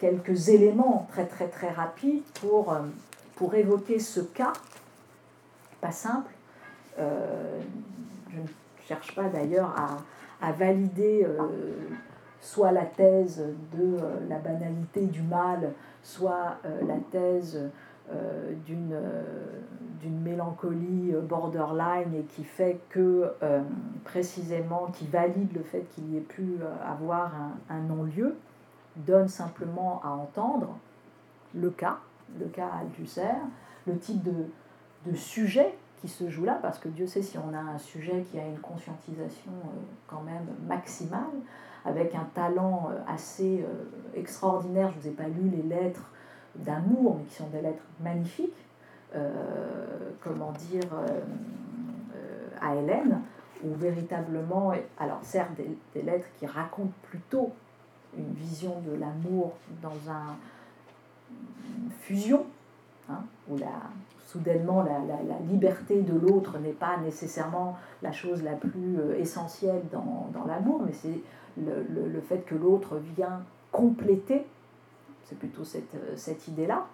[0.00, 2.82] quelques éléments très très très rapides pour, euh,
[3.34, 4.52] pour évoquer ce cas,
[5.80, 6.30] pas simple.
[6.98, 8.46] Je ne
[8.86, 9.74] cherche pas d'ailleurs
[10.40, 11.26] à, valider
[12.42, 13.38] soit la thèse
[13.72, 17.70] de euh, la banalité du mal, soit euh, la thèse
[18.10, 23.32] euh, d'une mélancolie borderline et qui fait que,
[24.04, 27.32] précisément, qui valide le fait qu'il y ait pu avoir
[27.70, 28.36] un, non-lieu,
[28.96, 30.76] donne simplement à entendre
[31.54, 31.98] le cas,
[32.38, 33.22] le cas Althusser,
[33.86, 35.72] le type de sujet
[36.02, 38.44] qui se joue là, parce que Dieu sait si on a un sujet qui a
[38.44, 39.52] une conscientisation
[40.08, 41.30] quand même maximale,
[41.84, 44.90] avec un talent euh, assez euh, extraordinaire.
[44.90, 46.10] Je vous ai pas lu les lettres
[46.56, 48.66] d'amour, mais qui sont des lettres magnifiques,
[49.14, 50.82] euh, comment dire,
[52.60, 53.20] à Hélène,
[53.64, 57.52] où véritablement, alors certes des, lettres qui racontent plutôt
[58.16, 60.36] une vision de l'amour dans un,
[62.00, 62.44] fusion,
[63.08, 63.72] hein, où la,
[64.32, 64.98] soudainement la,
[65.50, 71.20] liberté de l'autre n'est pas nécessairement la chose la plus essentielle dans, l'amour, mais c'est
[71.58, 74.46] le, fait que l'autre vient compléter,
[75.24, 76.86] c'est plutôt cette, cette idée-là,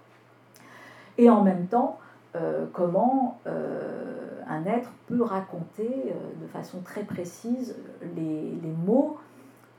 [1.19, 1.98] et en même temps,
[2.36, 7.74] euh, comment euh, un être peut raconter euh, de façon très précise
[8.16, 9.19] les mots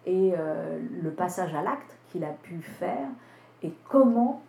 [0.06, 0.34] et
[1.04, 3.08] le passage à l'acte qu'il a pu faire
[3.62, 4.42] et comment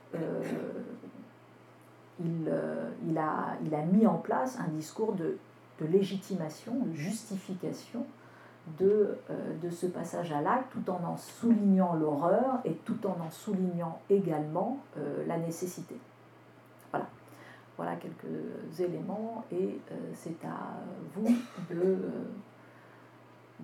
[2.21, 2.53] il,
[3.09, 5.39] il, a, mis en place un discours de,
[5.81, 8.05] légitimation, de justification
[8.79, 13.17] de, euh, de ce passage à l'acte tout en en soulignant l'horreur et tout en
[13.25, 15.97] en soulignant également euh, la nécessité.
[17.77, 17.97] Voilà.
[17.97, 20.83] Quelques éléments et euh, c'est à
[21.15, 21.35] vous
[21.71, 21.97] de,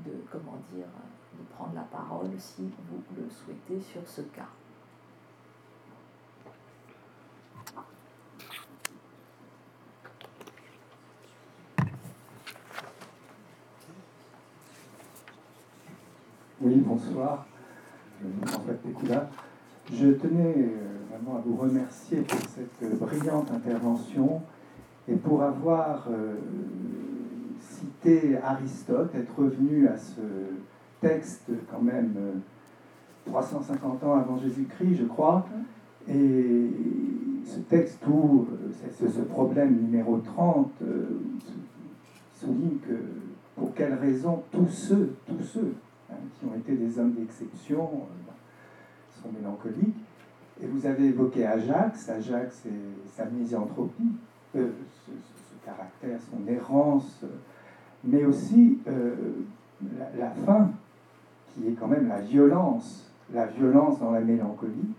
[0.04, 0.10] de
[1.50, 4.48] prendre la parole si vous le souhaitez sur ce cas.
[16.66, 17.47] Oui, bonsoir.
[18.44, 19.30] François Pécoula.
[19.88, 24.43] Je tenais euh, vraiment à vous remercier pour cette brillante intervention
[25.09, 26.34] et pour avoir euh,
[27.60, 30.20] cité Aristote, être revenu à ce
[31.01, 32.16] texte quand même
[33.26, 35.47] 350 euh, ans avant Jésus-Christ, je crois.
[36.09, 36.72] Et
[37.44, 38.48] ce texte où
[38.98, 40.72] ce, ce problème numéro 30
[42.34, 42.98] souligne que
[43.55, 45.72] pour quelles raisons tous ceux, tous ceux
[46.10, 50.04] Hein, qui ont été des hommes d'exception, euh, sont mélancoliques.
[50.62, 54.12] Et vous avez évoqué Ajax, Ajax et sa misanthropie,
[54.54, 54.70] euh,
[55.04, 55.10] ce,
[55.64, 57.24] caractère, son errance,
[58.04, 59.14] mais aussi euh,
[60.16, 60.70] la, fin,
[61.52, 64.94] qui est quand même la violence, la violence dans la mélancolie,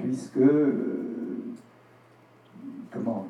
[0.00, 0.40] puisque,
[2.90, 3.26] comment,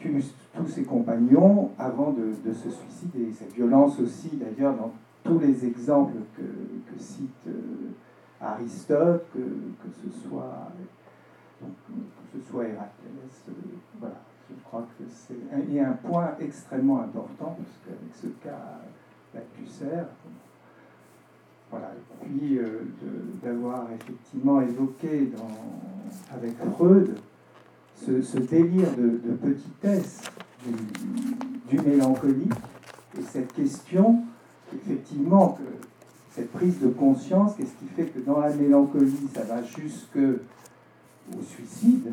[0.00, 0.24] tue
[0.56, 3.30] tous ses compagnons avant de, de, se suicider.
[3.32, 4.92] Cette violence aussi, d'ailleurs, dans
[5.24, 6.42] tous les exemples que,
[6.98, 7.92] cite euh,
[8.40, 9.40] Aristote, que,
[10.02, 10.68] ce soit
[12.64, 13.52] Héraclès, euh,
[13.98, 18.80] voilà, je crois que c'est y a un point extrêmement important parce qu'avec ce cas
[19.34, 19.40] la
[21.70, 22.80] voilà, et puis euh,
[23.42, 25.30] d'avoir effectivement évoqué
[26.34, 27.16] avec Freud
[27.94, 30.22] ce, délire de, petitesse
[30.66, 32.52] du, du mélancolique
[33.18, 34.24] et cette question
[34.74, 35.62] effectivement que
[36.32, 41.42] cette prise de conscience, qu'est-ce qui fait que dans la mélancolie, ça va jusque au
[41.42, 42.12] suicide,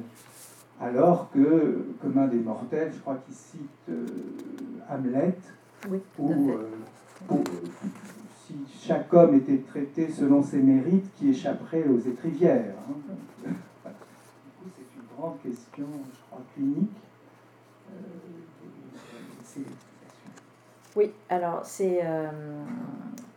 [0.79, 3.97] alors que Commun des Mortels, je crois qu'il cite
[4.89, 5.37] Hamlet,
[5.89, 6.51] oui, où
[8.45, 12.75] si chaque homme était traité selon ses mérites, qui échapperait aux étrivières.
[12.89, 13.49] Hein.
[13.85, 16.91] Du coup, c'est une grande question, je crois, clinique.
[20.97, 21.99] Oui, alors c'est.
[22.03, 22.27] Euh,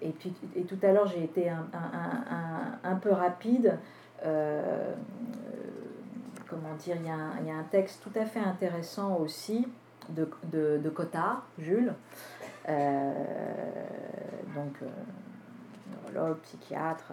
[0.01, 1.67] et, puis, et tout à l'heure, j'ai été un,
[2.83, 3.77] un, peu rapide.
[4.25, 4.95] Euh,
[6.49, 9.69] comment dire, il y, a un, y, a un texte tout à fait intéressant aussi
[10.09, 11.93] de, de, de Cotard, Jules,
[12.67, 13.13] euh,
[14.55, 14.79] donc
[16.03, 17.13] neurologue, psychiatre,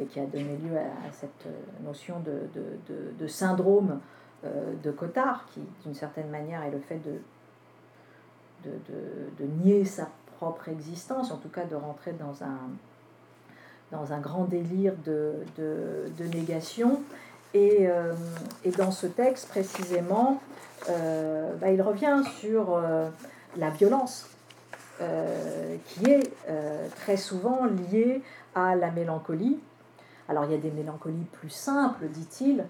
[0.00, 1.48] et qui a donné lieu à, cette
[1.82, 3.98] notion de, de, de syndrome
[4.44, 7.20] de Cotard, qui d'une certaine manière est le fait de
[8.64, 12.58] de, nier sa propre existence, en tout cas de rentrer dans un,
[13.90, 15.34] dans un grand délire de,
[16.34, 17.00] négation.
[17.54, 18.12] Et, euh,
[18.64, 20.40] et, dans ce texte, précisément,
[20.88, 23.08] euh, bah, il revient sur euh,
[23.56, 24.28] la violence,
[25.86, 26.32] qui est
[26.94, 28.22] très souvent liée
[28.54, 29.58] à la mélancolie.
[30.28, 32.64] Alors il y a des mélancolies plus simples, dit-il,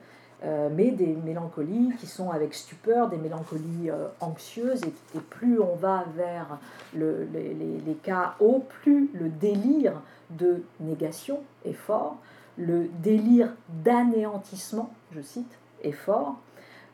[0.45, 5.77] euh, mais des mélancolies qui sont avec stupeur, des mélancolies euh, anxieuses, et, plus on
[5.77, 6.59] va vers
[6.97, 12.17] le, les, cas hauts, plus le délire de négation est fort,
[12.59, 13.53] le délire
[13.85, 16.35] d'anéantissement, je cite, est fort.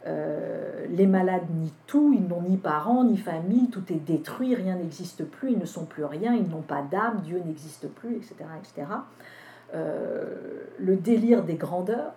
[0.07, 4.77] Euh, les malades nient tout, ils n'ont ni parents, ni famille, tout est détruit, rien
[4.77, 8.35] n'existe plus, ils ne sont plus rien, ils n'ont pas d'âme, Dieu n'existe plus, etc.
[8.63, 8.89] etc.
[9.73, 12.13] le délire des grandeurs,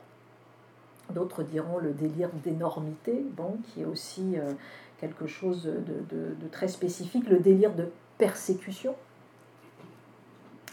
[1.14, 4.54] D'autres diront le délire d'énormité, bon, qui est aussi euh,
[5.00, 8.96] quelque chose de, très spécifique, le délire de persécution,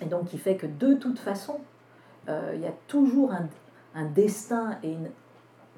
[0.00, 1.60] et donc qui fait que de toute façon,
[2.28, 3.48] euh, il y a toujours un,
[4.14, 5.10] destin et une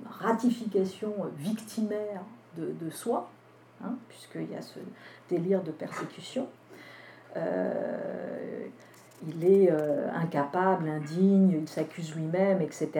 [0.04, 2.22] ratification victimaire
[2.56, 3.30] de, soi,
[3.82, 4.78] hein, puisqu'il y a ce
[5.30, 6.48] délire de persécution.
[7.36, 8.66] Euh,
[9.26, 12.90] il est euh, incapable, indigne, il s'accuse lui-même, etc.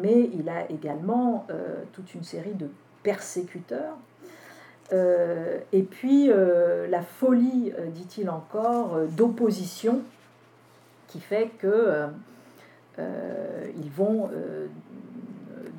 [0.00, 2.68] Mais il a également euh, toute une série de
[3.02, 3.96] persécuteurs.
[4.92, 6.28] Euh, et puis
[6.88, 10.00] la folie, dit-il encore, d'opposition
[11.08, 12.06] qui fait que
[12.98, 14.30] ils vont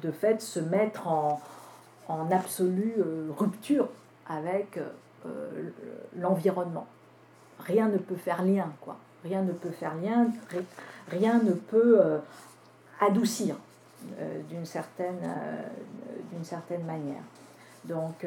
[0.02, 1.42] de fait se mettre en,
[2.10, 2.96] en absolue
[3.38, 3.88] rupture
[4.28, 4.80] avec
[6.18, 6.88] l'environnement.
[7.60, 8.98] Rien ne peut faire lien, quoi.
[9.26, 10.28] Rien ne peut faire lien,
[11.10, 12.20] rien ne peut euh,
[13.00, 13.56] adoucir
[14.20, 15.68] euh, d'une certaine, euh,
[16.32, 17.24] d'une certaine manière.
[17.86, 18.26] Donc,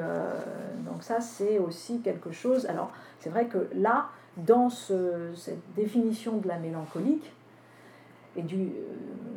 [0.86, 2.64] donc ça, c'est aussi quelque chose.
[2.66, 4.06] Alors, c'est vrai que là,
[4.36, 7.32] dans ce, cette définition de la mélancolique,
[8.36, 8.70] et du,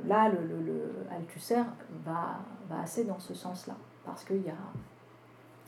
[0.05, 1.63] là, le, Althusser
[2.05, 2.37] va,
[2.69, 3.73] va assez dans ce sens-là,
[4.05, 4.63] parce qu'il y a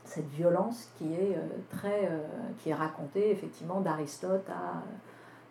[0.06, 1.36] cette violence qui est
[1.72, 2.12] très,
[2.60, 4.84] qui est racontée effectivement d'Aristote à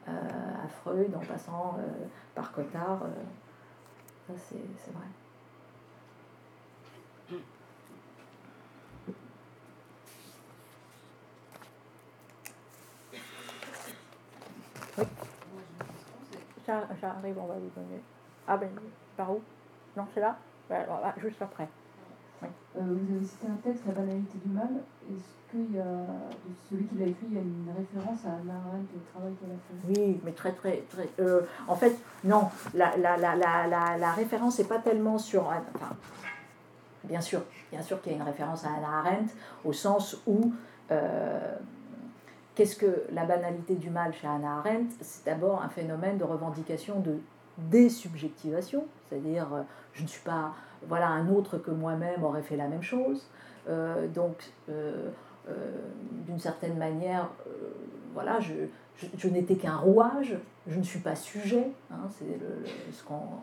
[0.06, 3.02] à Freud en passant euh, par Cotard.
[3.04, 3.08] Euh,
[4.26, 5.06] ça, c'est vrai.
[7.30, 7.42] Oui.
[16.66, 18.02] J'arrive, on va vous donner.
[18.46, 18.70] Ah ben,
[19.16, 19.42] par où?
[19.96, 20.38] Non, c'est là
[21.18, 21.68] Juste après.
[22.74, 24.68] Vous avez cité un texte, La banalité du mal.
[25.10, 25.84] Est-ce qu'il y a,
[26.70, 29.50] celui qui l'a écrit, il y a une référence à Arendt et au travail qu'elle
[29.50, 30.00] a fait?
[30.00, 31.08] Oui, mais très, très, très.
[31.20, 35.42] Euh, en fait, non, la, la, la, la, la référence n'est pas tellement sur.
[35.42, 35.94] Enfin,
[37.04, 39.32] bien sûr, bien sûr qu'il y a une référence à Anna Arendt,
[39.64, 40.52] au sens où.
[40.90, 41.56] Euh,
[42.54, 44.94] qu'est-ce que la banalité du mal chez Anna Arendt?
[45.00, 47.18] C'est d'abord un phénomène de revendication de
[47.58, 49.62] désubjectivation, c'est-à-dire euh,
[49.92, 50.54] je ne suis pas,
[50.86, 53.26] voilà, un autre que moi-même aurait fait la même chose.
[53.68, 55.10] Euh, donc, euh,
[56.26, 57.28] d'une certaine manière,
[58.14, 58.54] voilà, je,
[59.16, 60.36] je, n'étais qu'un rouage,
[60.68, 61.72] je ne suis pas sujet.
[61.90, 62.38] Hein, c'est
[62.92, 63.02] ce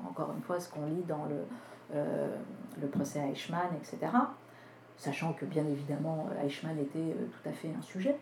[0.09, 1.99] encore une fois ce qu'on lit dans le,
[2.81, 4.13] le procès Eichmann, etc.
[4.95, 8.15] Sachant que bien évidemment Eichmann était tout à fait un sujet,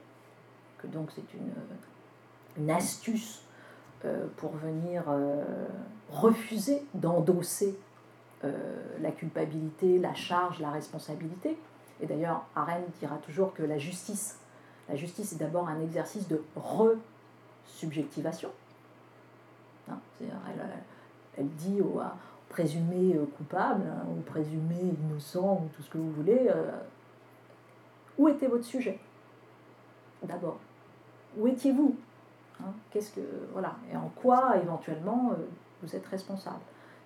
[0.80, 1.52] que donc c'est une,
[2.58, 3.47] une astuce
[4.38, 5.04] pour venir
[6.12, 7.78] refuser d'endosser
[8.44, 11.58] la culpabilité, la charge, la responsabilité.
[12.02, 14.40] Et d'ailleurs, Arendt dira toujours que la justice,
[14.88, 18.50] la justice est d'abord un exercice de re-subjectivation.
[19.90, 20.00] Hein,
[21.38, 22.02] elle, dit au
[22.50, 26.72] présumé euh, coupable, hein, ou présumé innocent, ou tout ce que vous voulez, euh,
[28.18, 29.00] où était votre sujet?
[30.24, 30.58] D'abord.
[31.38, 31.96] Où étiez-vous?
[32.62, 33.22] Hein, Qu'est-ce que
[33.54, 35.36] voilà Et en quoi éventuellement euh,
[35.82, 36.60] vous êtes responsable?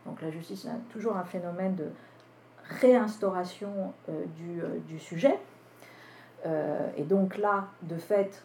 [0.06, 1.90] Donc la justice a toujours un phénomène de
[2.80, 5.38] réinstauration du, du, sujet.
[6.46, 8.42] et donc là, de fait,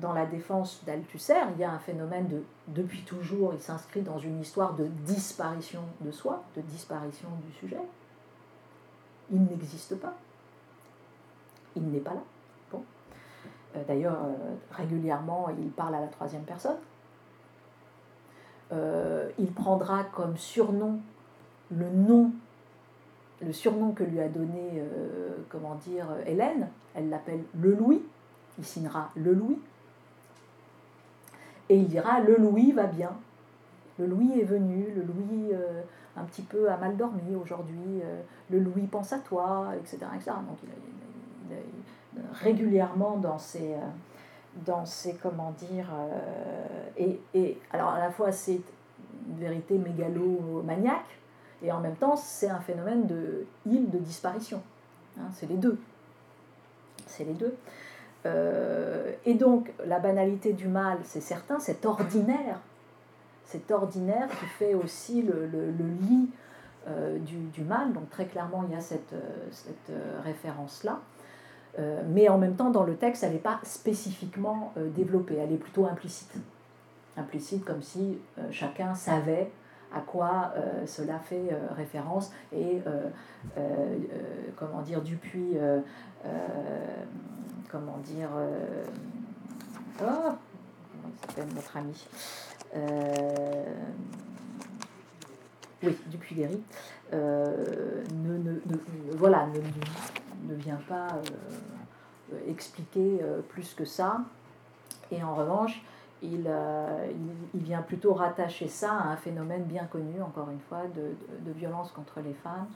[0.00, 4.18] dans la défense d'Althusser, il y a un phénomène de, depuis toujours, il s'inscrit dans
[4.18, 7.82] une histoire de disparition de soi, de disparition du sujet.
[9.30, 10.14] Il n'existe pas.
[11.74, 12.22] Il n'est pas là.
[13.76, 13.84] Bon.
[13.86, 14.18] D'ailleurs,
[14.70, 16.76] régulièrement, il parle à la troisième personne.
[18.72, 20.98] Euh, il prendra comme surnom
[21.70, 22.32] le nom,
[23.40, 26.68] le surnom que lui a donné, euh, comment dire, Hélène.
[26.94, 28.02] Elle l'appelle le Louis.
[28.58, 29.58] Il signera le Louis.
[31.68, 33.12] Et il dira le Louis va bien.
[33.98, 35.82] Le Louis est venu, le Louis euh,
[36.16, 38.00] un petit peu a mal dormi aujourd'hui,
[38.50, 39.98] le Louis pense à toi, etc.
[40.00, 41.56] Donc il,
[42.32, 43.74] régulièrement dans ses,
[44.64, 48.60] dans ces, comment dire, euh, et, et, alors à la fois c'est
[49.28, 51.18] une vérité mégalomaniaque,
[51.62, 54.62] et en même temps c'est un phénomène de île de disparition.
[55.18, 55.78] Hein, c'est les deux.
[57.06, 57.54] C'est les deux.
[58.24, 62.58] Euh, et donc la banalité du mal, c'est certain, c'est ordinaire.
[63.44, 65.70] C'est ordinaire qui fait aussi le, le,
[66.02, 66.28] lit
[66.88, 67.92] euh, du, du, mal.
[67.92, 69.14] Donc très clairement, il y a cette,
[69.52, 69.92] cette
[70.24, 71.00] référence-là.
[71.78, 75.52] Euh, mais en même temps, dans le texte, elle n'est pas spécifiquement euh, développée, elle
[75.52, 76.32] est plutôt implicite.
[77.16, 79.50] Implicite comme si euh, chacun savait
[79.94, 80.52] à quoi
[80.84, 82.82] cela fait référence et
[84.56, 85.56] comment dire Dupuis
[87.70, 88.28] comment dire
[90.02, 90.34] oh, comment
[91.20, 92.08] s'appelle notre ami
[95.84, 96.60] oui Dupuis-Guéry
[97.12, 97.18] ne,
[98.12, 98.58] ne,
[99.16, 99.60] voilà ne,
[100.44, 101.08] ne vient pas
[102.32, 104.20] euh, expliquer euh, plus que ça.
[105.12, 105.80] Et en revanche,
[106.24, 107.06] euh,
[107.54, 111.92] il, vient plutôt rattacher ça à un phénomène bien connu, encore une fois, de, violence
[111.92, 112.66] contre les femmes.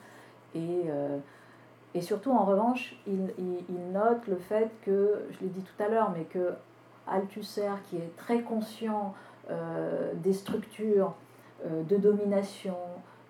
[0.54, 5.88] Et, surtout, en revanche, il, il, note le fait que, je l'ai dit tout à
[5.88, 6.52] l'heure, mais que
[7.08, 9.14] Althusser, qui est très conscient
[10.14, 11.14] des structures
[11.64, 12.76] de domination,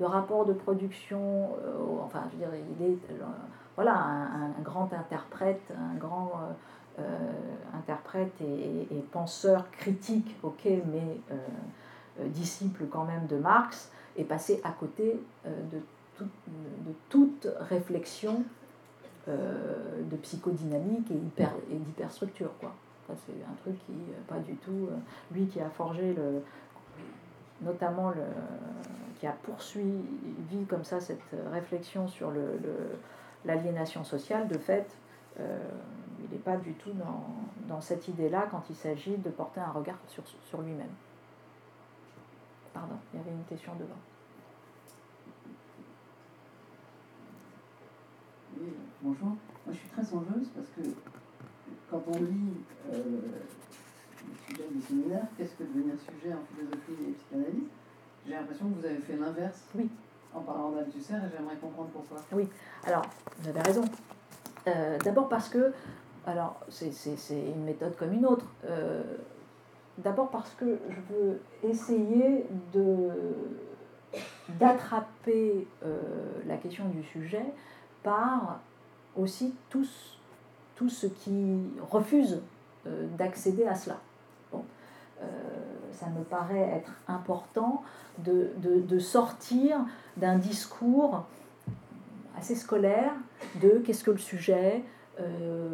[0.01, 1.49] de rapports de production,
[2.05, 2.99] enfin, je veux dire, il est
[3.83, 6.33] voilà, un, grand interprète, un grand
[6.99, 14.25] euh, euh, interprète et, penseur critique, ok, mais euh, disciple quand même de Marx, est
[14.25, 15.79] passé à côté de,
[16.21, 18.45] de, toute réflexion
[19.27, 22.51] de psychodynamique et, d'hyperstructure.
[22.61, 22.75] Quoi.
[23.07, 23.95] c'est un truc qui,
[24.29, 24.91] pas du tout,
[25.33, 26.43] lui qui a forgé le,
[27.63, 28.25] notamment le,
[29.19, 32.59] qui a poursuivi comme ça cette réflexion sur le
[33.45, 34.87] l'aliénation sociale, de fait,
[35.39, 35.59] euh,
[36.23, 37.27] il n'est pas du tout dans,
[37.69, 40.93] dans cette idée-là quand il s'agit de porter un regard sur, sur lui-même.
[42.73, 43.89] Pardon, il y avait une question devant.
[48.61, 48.69] Oui,
[49.03, 49.29] bonjour.
[49.29, 49.39] Moi,
[49.69, 50.95] je suis très songeuse parce que
[51.91, 52.53] quand on lit
[52.93, 53.03] euh,
[54.29, 57.69] le sujet du séminaire, qu'est-ce que devenir sujet en philosophie et psychanalyse?
[58.27, 59.65] J'ai l'impression que vous avez fait l'inverse.
[59.75, 59.89] Oui
[60.35, 62.19] en parlant d'Althusser j'aimerais comprendre pourquoi.
[62.33, 62.49] Oui,
[62.87, 63.03] alors
[63.39, 63.83] vous avez raison.
[64.67, 65.73] Euh, d'abord parce que,
[66.27, 66.93] alors c'est
[67.31, 68.47] une méthode comme une autre.
[68.67, 69.03] Euh,
[69.99, 72.47] d'abord parce que je veux essayer
[74.59, 75.99] d'attraper euh,
[76.47, 77.45] la question du sujet
[78.03, 78.61] par
[79.17, 80.19] aussi tous,
[80.77, 81.59] tous ceux qui
[81.91, 82.41] refusent
[83.19, 83.99] d'accéder à cela.
[85.21, 85.27] Bon.
[85.93, 87.83] ça me paraît être important
[88.19, 89.79] de, de, sortir
[90.17, 91.25] d'un discours
[92.39, 93.13] assez scolaire
[93.61, 94.83] de qu'est-ce que le sujet,
[95.21, 95.69] euh,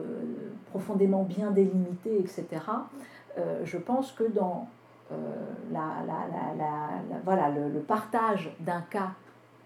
[0.70, 2.46] profondément bien délimité, etc.
[3.38, 4.68] Euh, je pense que dans
[5.12, 5.14] euh,
[5.72, 9.12] la, la, voilà, le, le partage d'un cas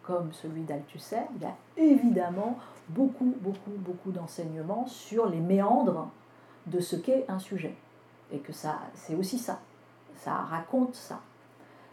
[0.02, 2.59] comme celui d'Althusser, il y a évidemment
[2.89, 6.11] beaucoup, beaucoup, beaucoup d'enseignements sur les méandres
[6.66, 7.74] de ce qu'est un sujet.
[8.32, 9.61] Et que ça, c'est aussi ça.
[10.22, 11.20] Ça raconte ça.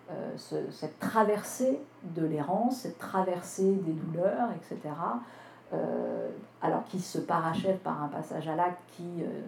[0.10, 4.94] Euh, cette traversée de l'errance, cette traversée des douleurs, etc.
[5.74, 6.30] Euh,
[6.62, 9.22] alors qui se parachève par un passage à l'acte qui...
[9.22, 9.42] Euh,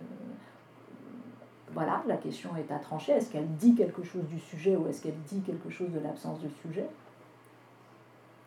[1.71, 3.13] voilà, la question est à trancher.
[3.13, 6.39] Est-ce qu'elle dit quelque chose du sujet ou est-ce qu'elle dit quelque chose de l'absence
[6.39, 6.89] du sujet?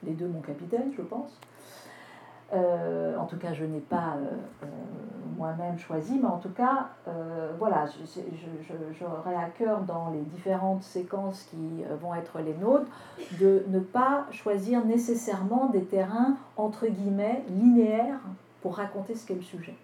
[0.02, 1.38] Les deux, mon capitaine, je pense.
[2.52, 4.26] Euh, en tout cas, je n'ai pas euh,
[4.64, 4.66] euh,
[5.36, 6.88] moi-même choisi, mais en tout cas,
[7.58, 7.84] voilà,
[8.98, 12.90] j'aurai à cœur dans les différentes séquences qui vont être les nôtres
[13.40, 18.20] de ne pas choisir nécessairement des terrains entre guillemets linéaires
[18.62, 19.74] pour raconter ce qu'est le sujet.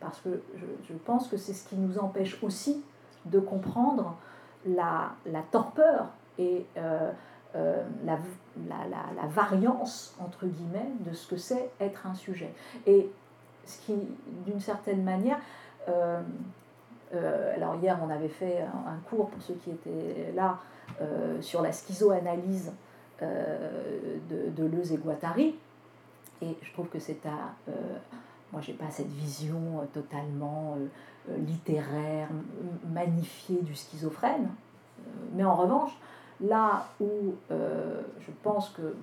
[0.00, 2.82] Parce que je, pense que c'est ce qui nous empêche aussi
[3.24, 4.16] de comprendre
[4.66, 6.06] la, la torpeur
[6.38, 6.66] et
[7.54, 8.18] la,
[8.68, 12.52] la, variance, entre guillemets, de ce que c'est être un sujet.
[12.86, 13.08] Et
[13.64, 13.94] ce qui,
[14.44, 15.38] d'une certaine manière,
[15.88, 20.58] alors hier on avait fait un, cours pour ceux qui étaient là
[21.40, 22.72] sur la schizoanalyse
[23.22, 25.54] de, de Leuze et Guattari,
[26.42, 27.54] et je trouve que c'est à...
[27.68, 27.72] Euh,
[28.52, 32.28] moi, j'ai pas cette vision euh, totalement euh, littéraire,
[32.92, 34.48] magnifiée du schizophrène.
[35.34, 35.92] mais en revanche,
[36.40, 38.94] là où je pense que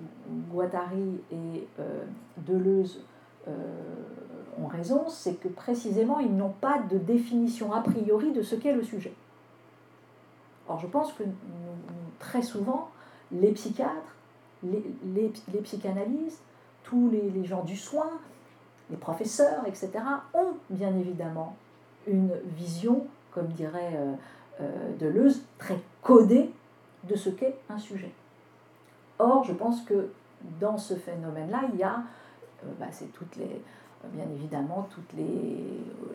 [0.52, 1.68] Guattari et
[2.38, 3.02] Deleuze
[3.48, 8.74] ont raison, c'est que précisément, ils n'ont pas de définition a priori de ce qu'est
[8.74, 9.14] le sujet.
[10.68, 11.24] Or, je pense que
[12.20, 12.90] très souvent,
[13.32, 14.16] les psychiatres,
[14.64, 16.42] les, psychanalystes,
[16.84, 18.10] tous les, gens du soin,
[18.90, 19.90] les professeurs, etc.,
[20.34, 21.56] ont bien évidemment
[22.08, 24.14] une vision, comme dirait euh,
[24.62, 26.52] euh, Deleuze, très codée
[27.08, 28.12] de ce qu'est un sujet.
[29.20, 30.10] Or, je pense que
[30.60, 32.04] dans ce phénomène-là, il y a,
[32.64, 33.62] euh, bah, c'est toutes les,
[34.12, 35.58] bien évidemment, toutes les,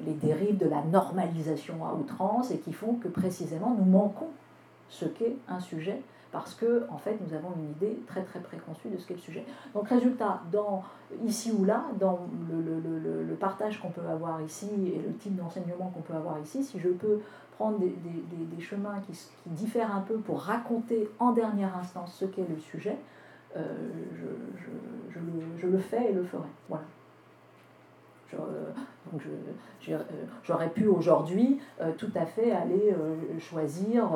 [0.04, 4.28] les dérives de la normalisation à outrance et qui font que précisément nous manquons
[4.90, 6.02] ce qu'est un sujet
[6.32, 9.20] parce que en fait nous avons une idée très très préconçue de ce qu'est le
[9.20, 9.44] sujet.
[9.74, 10.84] Donc résultat, dans,
[11.24, 12.20] ici ou là, dans
[12.50, 16.80] le, partage qu'on peut avoir ici et le type d'enseignement qu'on peut avoir ici, si
[16.80, 17.20] je peux
[17.58, 22.46] prendre des, des, chemins qui, diffèrent un peu pour raconter en dernière instance ce qu'est
[22.48, 22.96] le sujet,
[23.56, 23.62] euh,
[24.14, 25.18] je,
[25.60, 26.46] je, le, fais et le ferai.
[26.68, 26.84] Voilà.
[29.12, 29.22] Donc
[29.88, 29.98] euh,
[30.44, 34.08] j'aurais pu aujourd'hui euh, tout à fait aller euh, choisir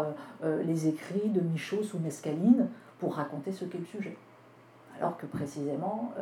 [0.43, 4.17] les écrits de Michaud ou Mescaline pour raconter ce qu'est le sujet.
[4.99, 6.13] Alors que précisément,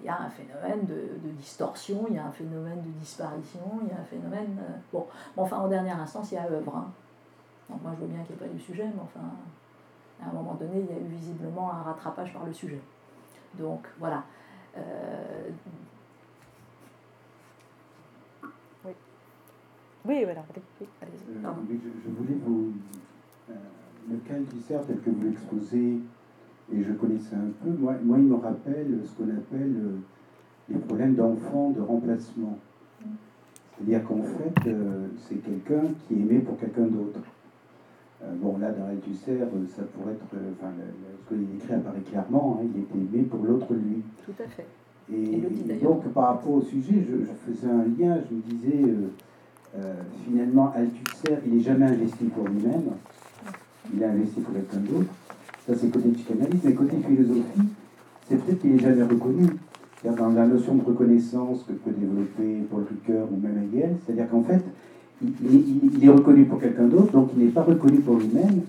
[0.00, 3.88] il y a un phénomène de, distorsion, il y a un phénomène de disparition, il
[3.88, 4.58] y a un phénomène...
[4.92, 5.06] bon,
[5.36, 6.76] enfin, en dernière instance, il y a œuvre.
[6.76, 6.90] Hein.
[7.68, 9.26] Donc moi, je veux bien qu'il n'y ait pas du sujet, mais enfin,
[10.22, 12.80] à un moment donné, il y a eu visiblement un rattrapage par le sujet.
[13.58, 14.24] Donc voilà.
[20.04, 20.40] Oui, voilà.
[20.40, 20.94] Euh,
[22.04, 22.72] je, voulais vous.
[23.50, 23.54] Euh,
[24.08, 25.98] le cas du tel que vous l'exposez,
[26.72, 29.98] et je connaissais un peu, moi, moi il me rappelle ce qu'on appelle euh,
[30.68, 32.58] les problèmes d'enfants de remplacement.
[33.76, 34.70] C'est-à-dire qu'en fait,
[35.16, 37.20] c'est quelqu'un qui est aimé pour quelqu'un d'autre.
[38.36, 40.26] bon, là, dans Althusser, ça pourrait être.
[40.52, 40.70] Enfin,
[41.30, 44.02] ce qu'il écrit apparaît clairement, hein, il était aimé pour l'autre lui.
[44.26, 44.66] Tout à fait.
[45.10, 45.40] Et,
[45.82, 48.94] donc, par rapport au sujet, je, je, faisais un lien, je me disais.
[49.78, 49.94] Euh,
[50.24, 52.90] finalement, Althusser, il n'est jamais investi pour lui-même,
[53.92, 55.10] il est investi pour quelqu'un d'autre.
[55.66, 57.68] Ça, c'est côté psychanalyse, mais côté philosophie,
[58.28, 59.46] c'est peut-être qu'il n'est jamais reconnu.
[60.02, 64.42] Dans la notion de reconnaissance que peut développer Paul Ricoeur ou même Hegel, c'est-à-dire qu'en
[64.42, 64.62] fait,
[65.22, 68.62] il, est reconnu pour quelqu'un d'autre, donc il n'est pas reconnu pour lui-même.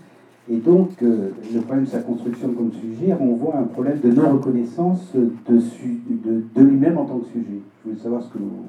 [0.52, 5.14] Et donc, le problème de sa construction comme sujet on voit un problème de non-reconnaissance
[5.16, 7.62] de, lui-même en tant que sujet.
[7.80, 8.66] Je voulais savoir ce que vous,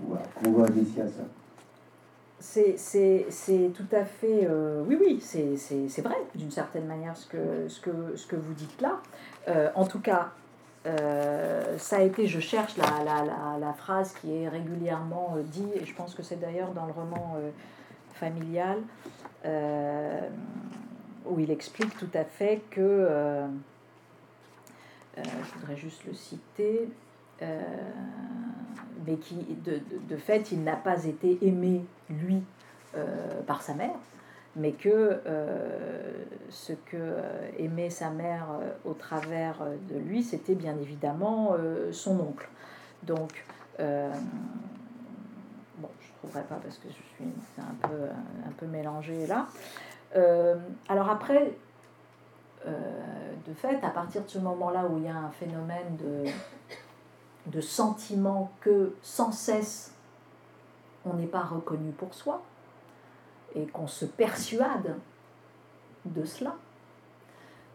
[0.53, 1.42] voilà, à ça
[2.43, 4.47] c'est tout à fait.
[4.49, 9.01] Euh, oui, oui, c'est vrai, d'une certaine manière, ce que, vous dites là.
[9.49, 10.31] Euh, en tout cas,
[10.87, 15.95] euh, ça a été, je cherche la, la, phrase qui est régulièrement dit, et je
[15.95, 17.37] pense que c'est d'ailleurs dans le roman
[18.15, 18.79] familial,
[21.27, 23.47] où il explique tout à fait que.
[25.17, 26.89] je voudrais juste le citer
[29.07, 32.43] mais qui, de, de, fait, il n'a pas été aimé, lui,
[32.95, 33.97] euh, par sa mère,
[34.55, 38.49] mais que euh, ce que euh, aimait sa mère
[38.85, 41.57] au travers de lui, c'était bien évidemment
[41.91, 42.49] son oncle.
[43.03, 43.47] Donc,
[43.79, 43.89] bon,
[45.79, 48.05] je ne trouverai pas parce que je suis un peu,
[48.47, 49.47] un peu mélangée là.
[50.89, 51.53] alors après,
[52.67, 56.31] de fait, à partir de ce moment-là où il y a un phénomène de
[57.47, 59.93] de sentiment que sans cesse
[61.05, 62.43] on n'est pas reconnu pour soi
[63.55, 64.97] et qu'on se persuade
[66.05, 66.55] de cela,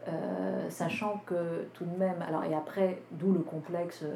[0.07, 4.15] euh, sachant que tout de même, alors et après, d'où le complexe euh,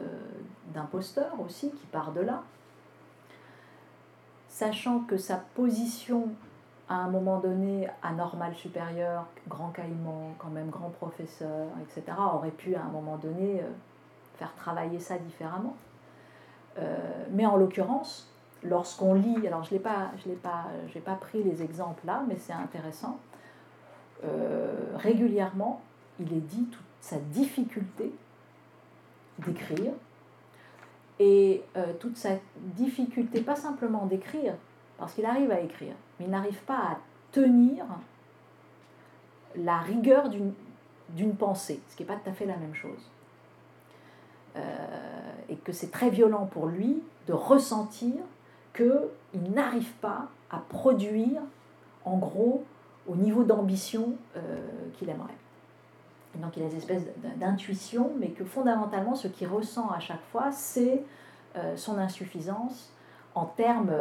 [0.74, 2.44] d'imposteur aussi qui part de là,
[4.48, 6.30] sachant que sa position
[6.90, 12.76] à un moment donné anormal supérieur, grand caïman, quand même grand professeur, etc., aurait pu
[12.76, 13.70] à un moment donné euh,
[14.42, 15.76] faire travailler ça différemment.
[16.80, 16.98] Euh,
[17.32, 18.28] mais en l'occurrence,
[18.64, 20.66] lorsqu'on lit, alors je n'ai pas, je pas,
[21.06, 23.20] pas pris les exemples là, mais c'est intéressant,
[24.24, 25.82] euh, régulièrement,
[26.20, 28.12] il est dit toute sa difficulté
[29.40, 29.94] d'écrire
[31.20, 34.56] et euh, toute sa difficulté, pas simplement d'écrire,
[34.98, 36.98] parce qu'il arrive à écrire, mais il n'arrive pas à
[37.32, 37.86] tenir
[39.56, 40.54] la rigueur d'une
[41.10, 43.10] d'une pensée, ce qui n'est pas tout à fait la même chose.
[44.58, 44.62] Euh,
[45.50, 48.14] et que c'est très violent pour lui de ressentir
[48.74, 51.42] qu'il n'arrive pas à produire,
[52.04, 52.64] en gros,
[53.08, 54.40] au niveau d'ambition euh,
[54.94, 55.34] qu'il aimerait.
[56.36, 57.04] donc il a des espèces
[57.38, 61.04] d'intuition, mais que fondamentalement, ce qu'il ressent à chaque fois, c'est
[61.56, 62.92] euh, son insuffisance
[63.34, 63.92] en termes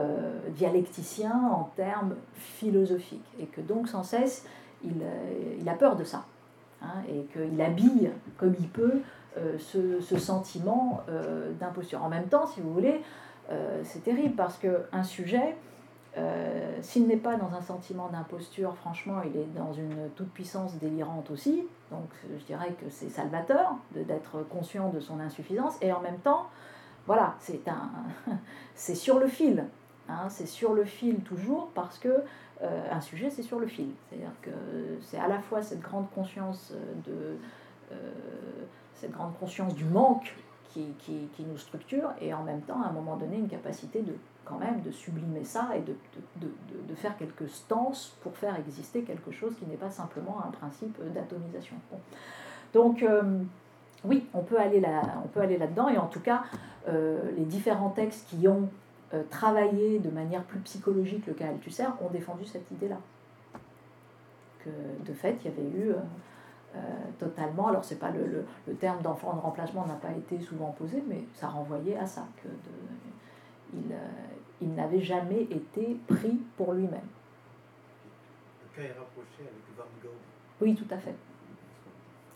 [0.57, 3.27] dialecticiens, en termes philosophiques.
[3.39, 4.45] Et que donc, sans cesse,
[4.85, 6.25] il, a peur de ça.
[6.83, 9.03] Hein, et qu'il habille comme il peut
[9.37, 12.03] euh, ce, sentiment euh, d'imposture.
[12.03, 13.01] En même temps, si vous voulez,
[13.51, 15.57] euh, c'est terrible parce qu'un sujet,
[16.83, 21.65] s'il n'est pas dans un sentiment d'imposture, franchement, il est dans une toute-puissance délirante aussi.
[21.93, 25.77] Donc je dirais que c'est salvateur d'être conscient de son insuffisance.
[25.81, 26.49] Et en même temps,
[27.07, 27.91] voilà, c'est un,
[28.75, 29.65] c'est sur le fil.
[30.09, 32.25] Hein, c'est sur le fil toujours parce que
[32.61, 33.91] un sujet, c'est sur le fil.
[34.09, 34.51] C'est-à-dire que
[35.01, 36.75] c'est à la fois cette grande conscience
[37.07, 37.37] de
[39.01, 40.35] cette grande conscience du manque
[40.73, 44.15] qui, qui, nous structure, et en même temps, à un moment donné, une capacité de
[44.45, 45.95] quand même de sublimer ça et de,
[46.41, 50.39] de, de, de faire quelques stances pour faire exister quelque chose qui n'est pas simplement
[50.47, 51.77] un principe d'atomisation.
[52.73, 53.23] Donc, euh,
[54.05, 56.45] oui, on peut aller là, on peut aller là-dedans, et en tout cas,
[56.89, 58.69] euh, les différents textes qui ont
[59.13, 62.99] euh, travaillé de manière plus psychologique le cas Althusser ont défendu cette idée-là.
[64.65, 64.71] Que
[65.05, 65.95] de fait, il y avait eu
[66.77, 66.79] euh,
[67.19, 67.69] totalement.
[67.69, 71.25] Alors, c'est pas le, le, terme d'enfant de remplacement n'a pas été souvent posé, mais
[71.35, 73.97] ça renvoyait à ça, que de, il, euh,
[74.61, 77.01] il n'avait jamais été pris pour lui-même.
[78.63, 80.13] Le cas est rapproché avec Van Gogh.
[80.61, 81.15] Oui, tout à fait.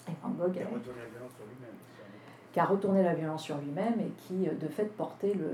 [0.08, 1.74] Et Van Gogh qui a retourné la violence sur lui-même.
[2.52, 5.50] Qui a retourné la violence sur lui-même et qui, euh, de fait, portait le,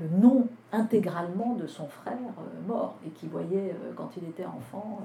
[0.00, 2.18] le nom intégralement de son frère
[2.66, 5.02] mort et qui voyait, quand il était enfant,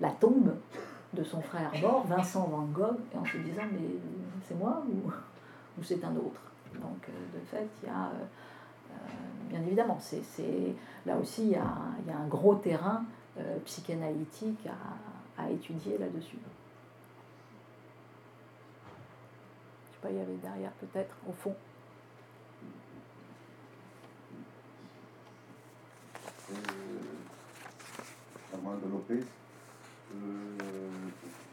[0.00, 0.54] la tombe
[1.12, 3.88] de son frère mort, Vincent Van Gogh, et en se disant mais
[4.46, 5.10] c'est moi ou,
[5.78, 6.40] ou c'est un autre?
[6.74, 8.24] Donc euh, de fait, il y a, euh,
[8.92, 8.94] euh,
[9.48, 10.22] bien évidemment, c'est,
[11.06, 11.66] là aussi, il y, a,
[12.00, 13.04] il y, a, un gros terrain
[13.64, 14.68] psychanalytique
[15.38, 16.36] à, étudier là-dessus.
[19.88, 21.54] Je sais pas, il y avait derrière peut-être, au fond.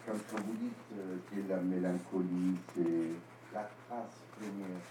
[0.08, 3.12] Quand, vous dites euh, que la mélancolie, c'est
[3.54, 4.82] la trace première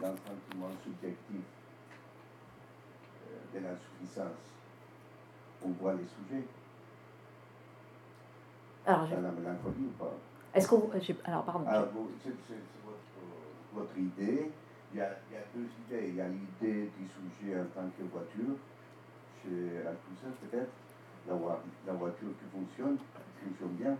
[0.00, 1.42] d'un sentiment subjectif
[3.26, 4.38] euh, de l'insuffisance,
[5.64, 6.46] on voit les sujets.
[8.86, 10.14] Alors, la mélancolie ou pas?
[10.54, 10.90] Est-ce qu'on.
[11.24, 11.66] Alors, pardon.
[11.66, 11.88] Alors,
[12.22, 12.30] c'est
[12.84, 13.04] votre,
[13.74, 14.50] votre, idée.
[14.94, 16.08] Il y, a, il y, a, deux idées.
[16.08, 17.06] Il y a l'idée du
[17.38, 18.56] sujet en tant que voiture,
[19.42, 20.70] chez Althusser peut-être,
[21.28, 23.96] la, la, voiture qui fonctionne, qui fonctionne bien,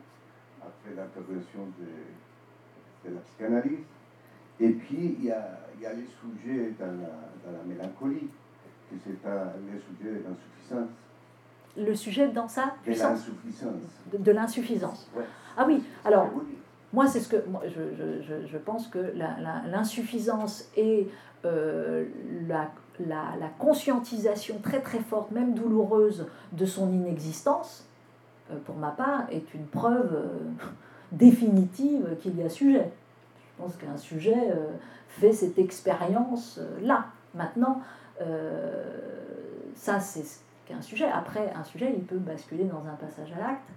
[0.61, 3.85] après l'intervention de, de, la psychanalyse.
[4.61, 7.09] Et puis, il y a, il y a les sujets dans la,
[7.45, 8.29] dans la mélancolie,
[8.91, 10.89] que c'est le sujet de l'insuffisance.
[11.77, 14.03] Le sujet dans sa puissance De l'insuffisance.
[14.13, 15.11] De, de l'insuffisance.
[15.15, 15.25] Ouais.
[15.57, 16.31] Ah oui, alors,
[16.93, 17.49] moi, c'est ce que.
[17.49, 19.13] Moi, je, je, je pense que
[19.71, 21.09] l'insuffisance et
[21.45, 22.07] euh,
[22.49, 22.71] la
[23.07, 27.85] la, conscientisation très très forte, même douloureuse, de son inexistence,
[28.51, 30.67] euh, pour ma part, est une preuve euh,
[31.13, 32.91] définitive qu'il y a sujet.
[33.41, 34.67] Je pense qu'un sujet euh,
[35.09, 37.07] fait cette expérience-là.
[37.35, 37.83] Maintenant,
[39.77, 41.07] ça c'est ce qu'un sujet.
[41.07, 43.69] Après, un sujet, il peut basculer dans un passage à l'acte,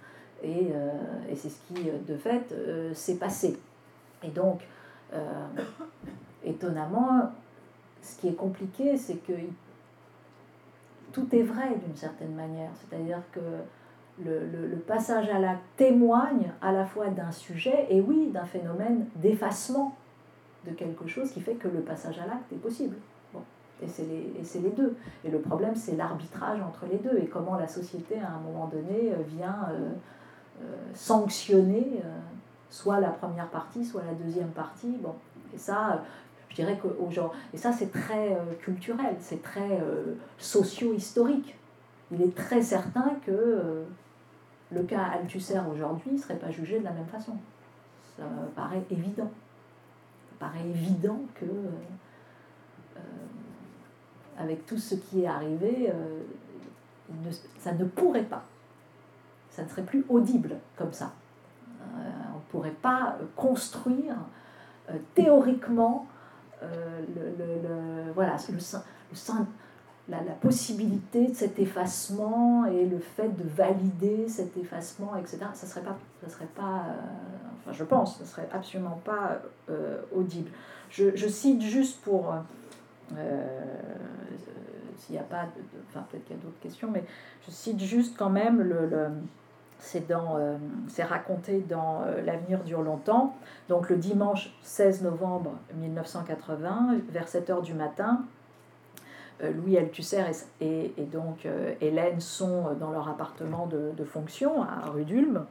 [0.43, 0.73] et
[1.35, 2.53] c'est ce qui, de fait,
[2.95, 3.59] s'est passé.
[4.23, 4.61] Et donc,
[6.43, 7.31] étonnamment,
[8.01, 9.33] ce qui est compliqué, c'est que
[11.11, 12.71] tout est vrai d'une certaine manière.
[12.75, 13.39] C'est-à-dire que
[14.23, 19.95] le, passage à l'acte témoigne à la fois d'un sujet et oui, d'un phénomène d'effacement
[20.65, 22.97] de quelque chose qui fait que le passage à l'acte est possible.
[23.33, 23.41] Bon.
[23.81, 24.95] Et c'est les, les, deux.
[25.23, 28.67] Et le problème, c'est l'arbitrage entre les deux et comment la société, à un moment
[28.67, 29.89] donné, euh, vient euh,
[30.61, 32.01] euh, sanctionner
[32.69, 34.97] soit la première partie, soit la deuxième partie.
[35.01, 35.15] Bon.
[35.53, 36.03] Et ça,
[36.51, 41.55] je dirais qu'aux gens, et ça c'est très euh, culturel, c'est très euh, socio-historique.
[42.11, 43.83] Il est très certain que euh,
[44.69, 47.37] le cas Althusser aujourd'hui ne serait pas jugé de la même façon.
[48.17, 48.23] Ça
[48.53, 49.31] paraît évident.
[50.29, 51.45] Ça paraît évident que,
[54.37, 55.91] avec tout ce qui est arrivé,
[57.59, 58.43] ça ne pourrait pas.
[59.49, 61.13] Ça ne serait plus audible comme ça.
[61.79, 64.15] on ne pourrait pas construire
[65.15, 66.07] théoriquement
[66.61, 68.57] le, le, voilà, le,
[70.09, 75.81] la, possibilité de cet effacement et le fait de valider cet effacement, etc., ça serait
[75.81, 76.85] pas, ça serait pas
[77.59, 79.41] enfin je pense, ça serait absolument pas
[80.15, 80.49] audible.
[80.89, 82.33] Je, cite juste pour
[84.97, 85.45] s'il n'y a pas,
[85.89, 87.03] enfin peut-être qu'il y a d'autres questions, mais
[87.45, 89.09] je cite juste quand même le,
[90.09, 93.35] euh, c'est raconté dans euh, L'avenir dure longtemps.
[93.69, 98.23] Donc le dimanche 16 novembre 1980, vers 7 heures du matin,
[99.41, 100.23] euh, Louis Althusser
[100.59, 101.47] et, donc
[101.81, 105.45] Hélène sont dans leur appartement de, de fonction à rue d'Ulm.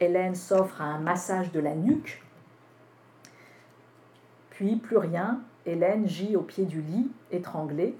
[0.00, 2.22] Hélène s'offre un massage de la nuque,
[4.50, 7.96] puis plus rien, Hélène gît au pied du lit, étranglée.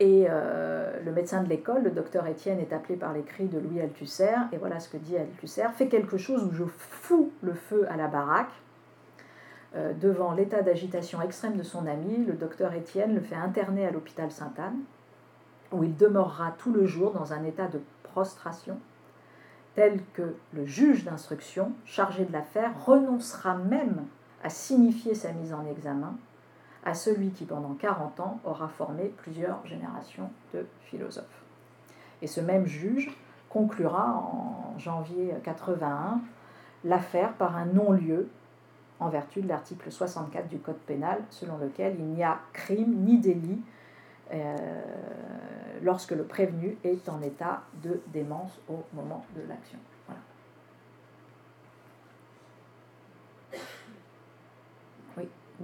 [0.00, 3.58] Et euh, le médecin de l'école, le docteur Étienne, est appelé par les cris de
[3.58, 4.34] Louis Althusser.
[4.50, 7.98] Et voilà ce que dit Althusser Fais quelque chose où je fous le feu à
[7.98, 8.52] la baraque.
[9.76, 13.90] Euh, devant l'état d'agitation extrême de son ami, le docteur Étienne le fait interner à
[13.90, 14.80] l'hôpital Sainte-Anne,
[15.70, 18.78] où il demeurera tout le jour dans un état de prostration,
[19.74, 24.06] tel que le juge d'instruction, chargé de l'affaire, renoncera même
[24.42, 26.14] à signifier sa mise en examen
[26.84, 31.44] à celui qui pendant 40 ans aura formé plusieurs générations de philosophes.
[32.22, 33.10] Et ce même juge
[33.48, 36.20] conclura en janvier 81
[36.84, 38.28] l'affaire par un non-lieu
[38.98, 43.18] en vertu de l'article 64 du Code pénal selon lequel il n'y a crime ni
[43.18, 43.60] délit
[44.32, 44.56] euh,
[45.82, 49.78] lorsque le prévenu est en état de démence au moment de l'action.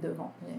[0.01, 0.33] devant.
[0.41, 0.51] Oui,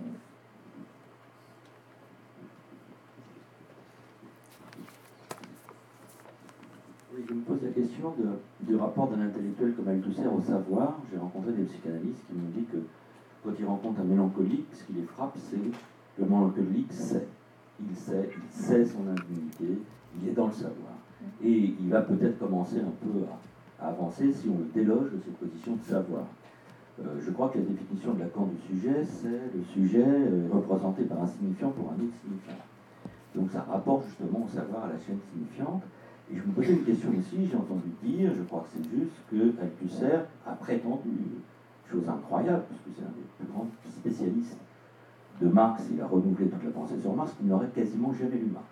[7.26, 8.14] je me pose la question
[8.60, 10.98] du rapport d'un intellectuel comme Althusser au savoir.
[11.10, 12.78] J'ai rencontré des psychanalystes qui m'ont dit que
[13.44, 15.56] quand ils rencontrent un mélancolique, ce qui les frappe, c'est
[16.18, 17.26] le mélancolique sait.
[17.80, 19.78] Il sait, il sait son indignité,
[20.20, 20.94] il est dans le savoir.
[21.42, 23.24] Et il va peut-être commencer un peu
[23.80, 26.24] à, avancer si on le déloge de cette position de savoir.
[27.00, 31.04] Euh, je crois que la définition de Lacan du sujet, c'est le sujet euh, représenté
[31.04, 32.64] par un signifiant pour un autre signifiant.
[33.36, 35.82] Donc ça rapporte justement au savoir à la chaîne signifiante.
[36.30, 39.16] Et je me posais une question aussi, j'ai entendu dire, je crois que c'est juste,
[39.30, 41.10] que Althusser a prétendu,
[41.90, 44.58] chose incroyable, puisque c'est un des plus grands spécialistes
[45.40, 48.50] de Marx, il a renouvelé toute la pensée sur Marx, qu'il n'aurait quasiment jamais lu
[48.52, 48.68] Marx,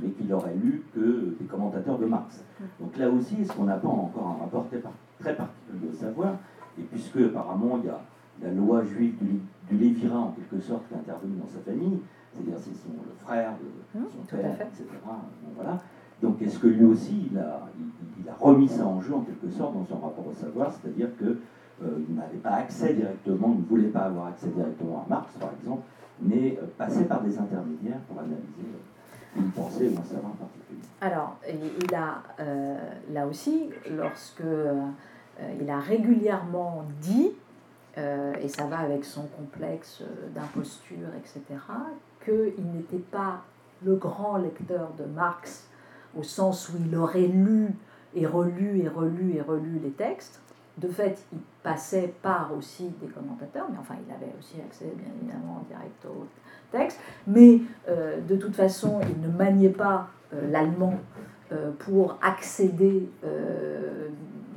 [0.00, 2.42] mais qu'il aurait lu que des commentateurs de Marx.
[2.80, 6.36] Donc là aussi, est-ce qu'on n'a pas encore un rapport très particulier au savoir
[6.78, 8.00] et puisque apparemment il y a
[8.42, 11.98] la loi juive du, du Lévirin en quelque sorte qui est intervenue dans sa famille,
[12.32, 14.84] c'est-à-dire c'est son le frère de mmh, son père, etc.
[15.56, 15.80] voilà.
[16.22, 17.68] Donc est-ce que lui aussi il a,
[18.40, 21.36] remis ça en jeu en quelque sorte dans son rapport au savoir, c'est-à-dire qu'il
[21.82, 25.50] euh, n'avait pas accès directement, il ne voulait pas avoir accès directement à Marx par
[25.60, 25.82] exemple,
[26.20, 30.80] mais euh, passer par des intermédiaires pour analyser euh, une pensée ou un savoir particulier.
[31.00, 32.22] Alors, il a
[33.12, 34.42] là aussi, lorsque
[35.40, 37.32] euh, il a régulièrement dit,
[37.98, 41.60] euh, et ça va avec son complexe euh, d'imposture, etc.,
[42.24, 43.42] qu'il n'était pas
[43.84, 45.68] le grand lecteur de Marx
[46.18, 47.74] au sens où il aurait lu
[48.14, 50.40] et relu et relu et relu les textes.
[50.78, 55.08] De fait, il passait par aussi des commentateurs, mais enfin, il avait aussi accès, bien
[55.20, 56.26] évidemment, direct au
[56.70, 57.00] texte.
[57.26, 60.08] Mais de toute façon, il ne maniait pas
[60.50, 60.94] l'allemand
[61.78, 63.08] pour accéder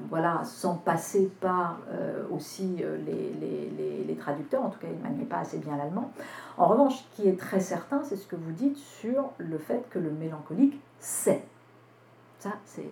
[0.09, 5.25] voilà, sans passer par euh, aussi euh, les, traducteurs, en tout cas il ne maniait
[5.25, 6.11] pas assez bien l'allemand.
[6.57, 9.87] En revanche, ce qui est très certain, c'est ce que vous dites sur le fait
[9.89, 11.43] que le mélancolique sait.
[12.39, 12.89] Ça, c'est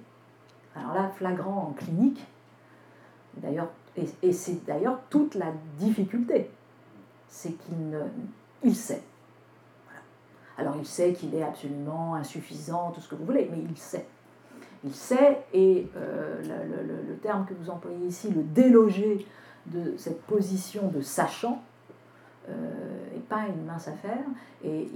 [0.75, 2.25] alors là flagrant en clinique,
[3.35, 3.69] d'ailleurs,
[4.21, 6.51] et, c'est d'ailleurs toute la difficulté,
[7.27, 8.01] c'est qu'il ne,
[8.63, 9.01] il sait.
[10.57, 14.05] Alors il sait qu'il est absolument insuffisant, tout ce que vous voulez, mais il sait
[14.83, 16.41] il sait, et euh,
[17.07, 19.25] le, terme que vous employez ici, le déloger
[19.67, 21.61] de cette position de sachant,
[22.47, 24.23] n'est euh, pas une mince affaire,
[24.63, 24.87] et,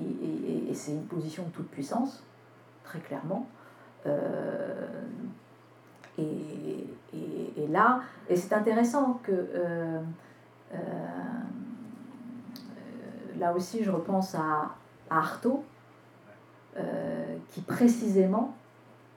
[0.74, 2.24] c'est une position de toute puissance,
[2.84, 3.48] très clairement.
[4.06, 5.02] Euh,
[6.18, 6.88] et,
[7.70, 9.48] là, et c'est intéressant que
[13.40, 14.76] là aussi je repense à,
[15.10, 15.64] à Artaud,
[17.50, 18.56] qui précisément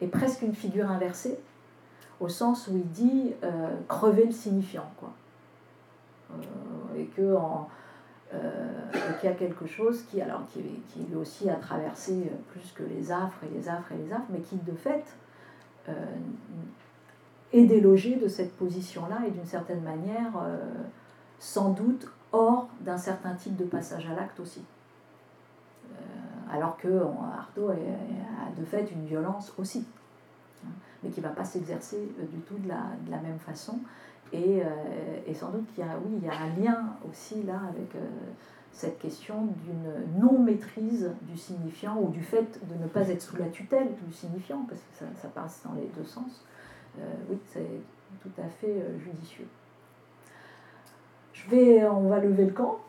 [0.00, 1.38] est presque une figure inversée,
[2.20, 5.10] au sens où il dit euh, crever le signifiant, quoi.
[6.32, 7.68] Euh, et que en,
[8.34, 10.20] euh, qu'il y a quelque chose qui,
[10.52, 10.60] qui,
[10.92, 14.26] qui, lui aussi a traversé plus que les affres et les affres et les affres,
[14.30, 15.04] mais qui de fait
[17.52, 20.32] est délogé de cette position-là et d'une certaine manière,
[21.38, 24.62] sans doute hors d'un certain type de passage à l'acte aussi.
[26.50, 29.84] alors que a de fait une violence aussi,
[30.64, 30.70] hein,
[31.02, 33.78] mais qui ne va pas s'exercer du tout de la même façon.
[34.34, 34.62] Et,
[35.28, 37.94] et, sans doute qu'il y a, oui, il y a un lien aussi là avec
[38.72, 43.46] cette question d'une non-maîtrise du signifiant ou du fait de ne pas être sous la
[43.46, 46.44] tutelle du signifiant, parce que ça, ça passe dans les deux sens.
[47.30, 47.80] oui, c'est
[48.20, 49.46] tout à fait judicieux.
[51.32, 52.80] Je vais, on va lever le camp.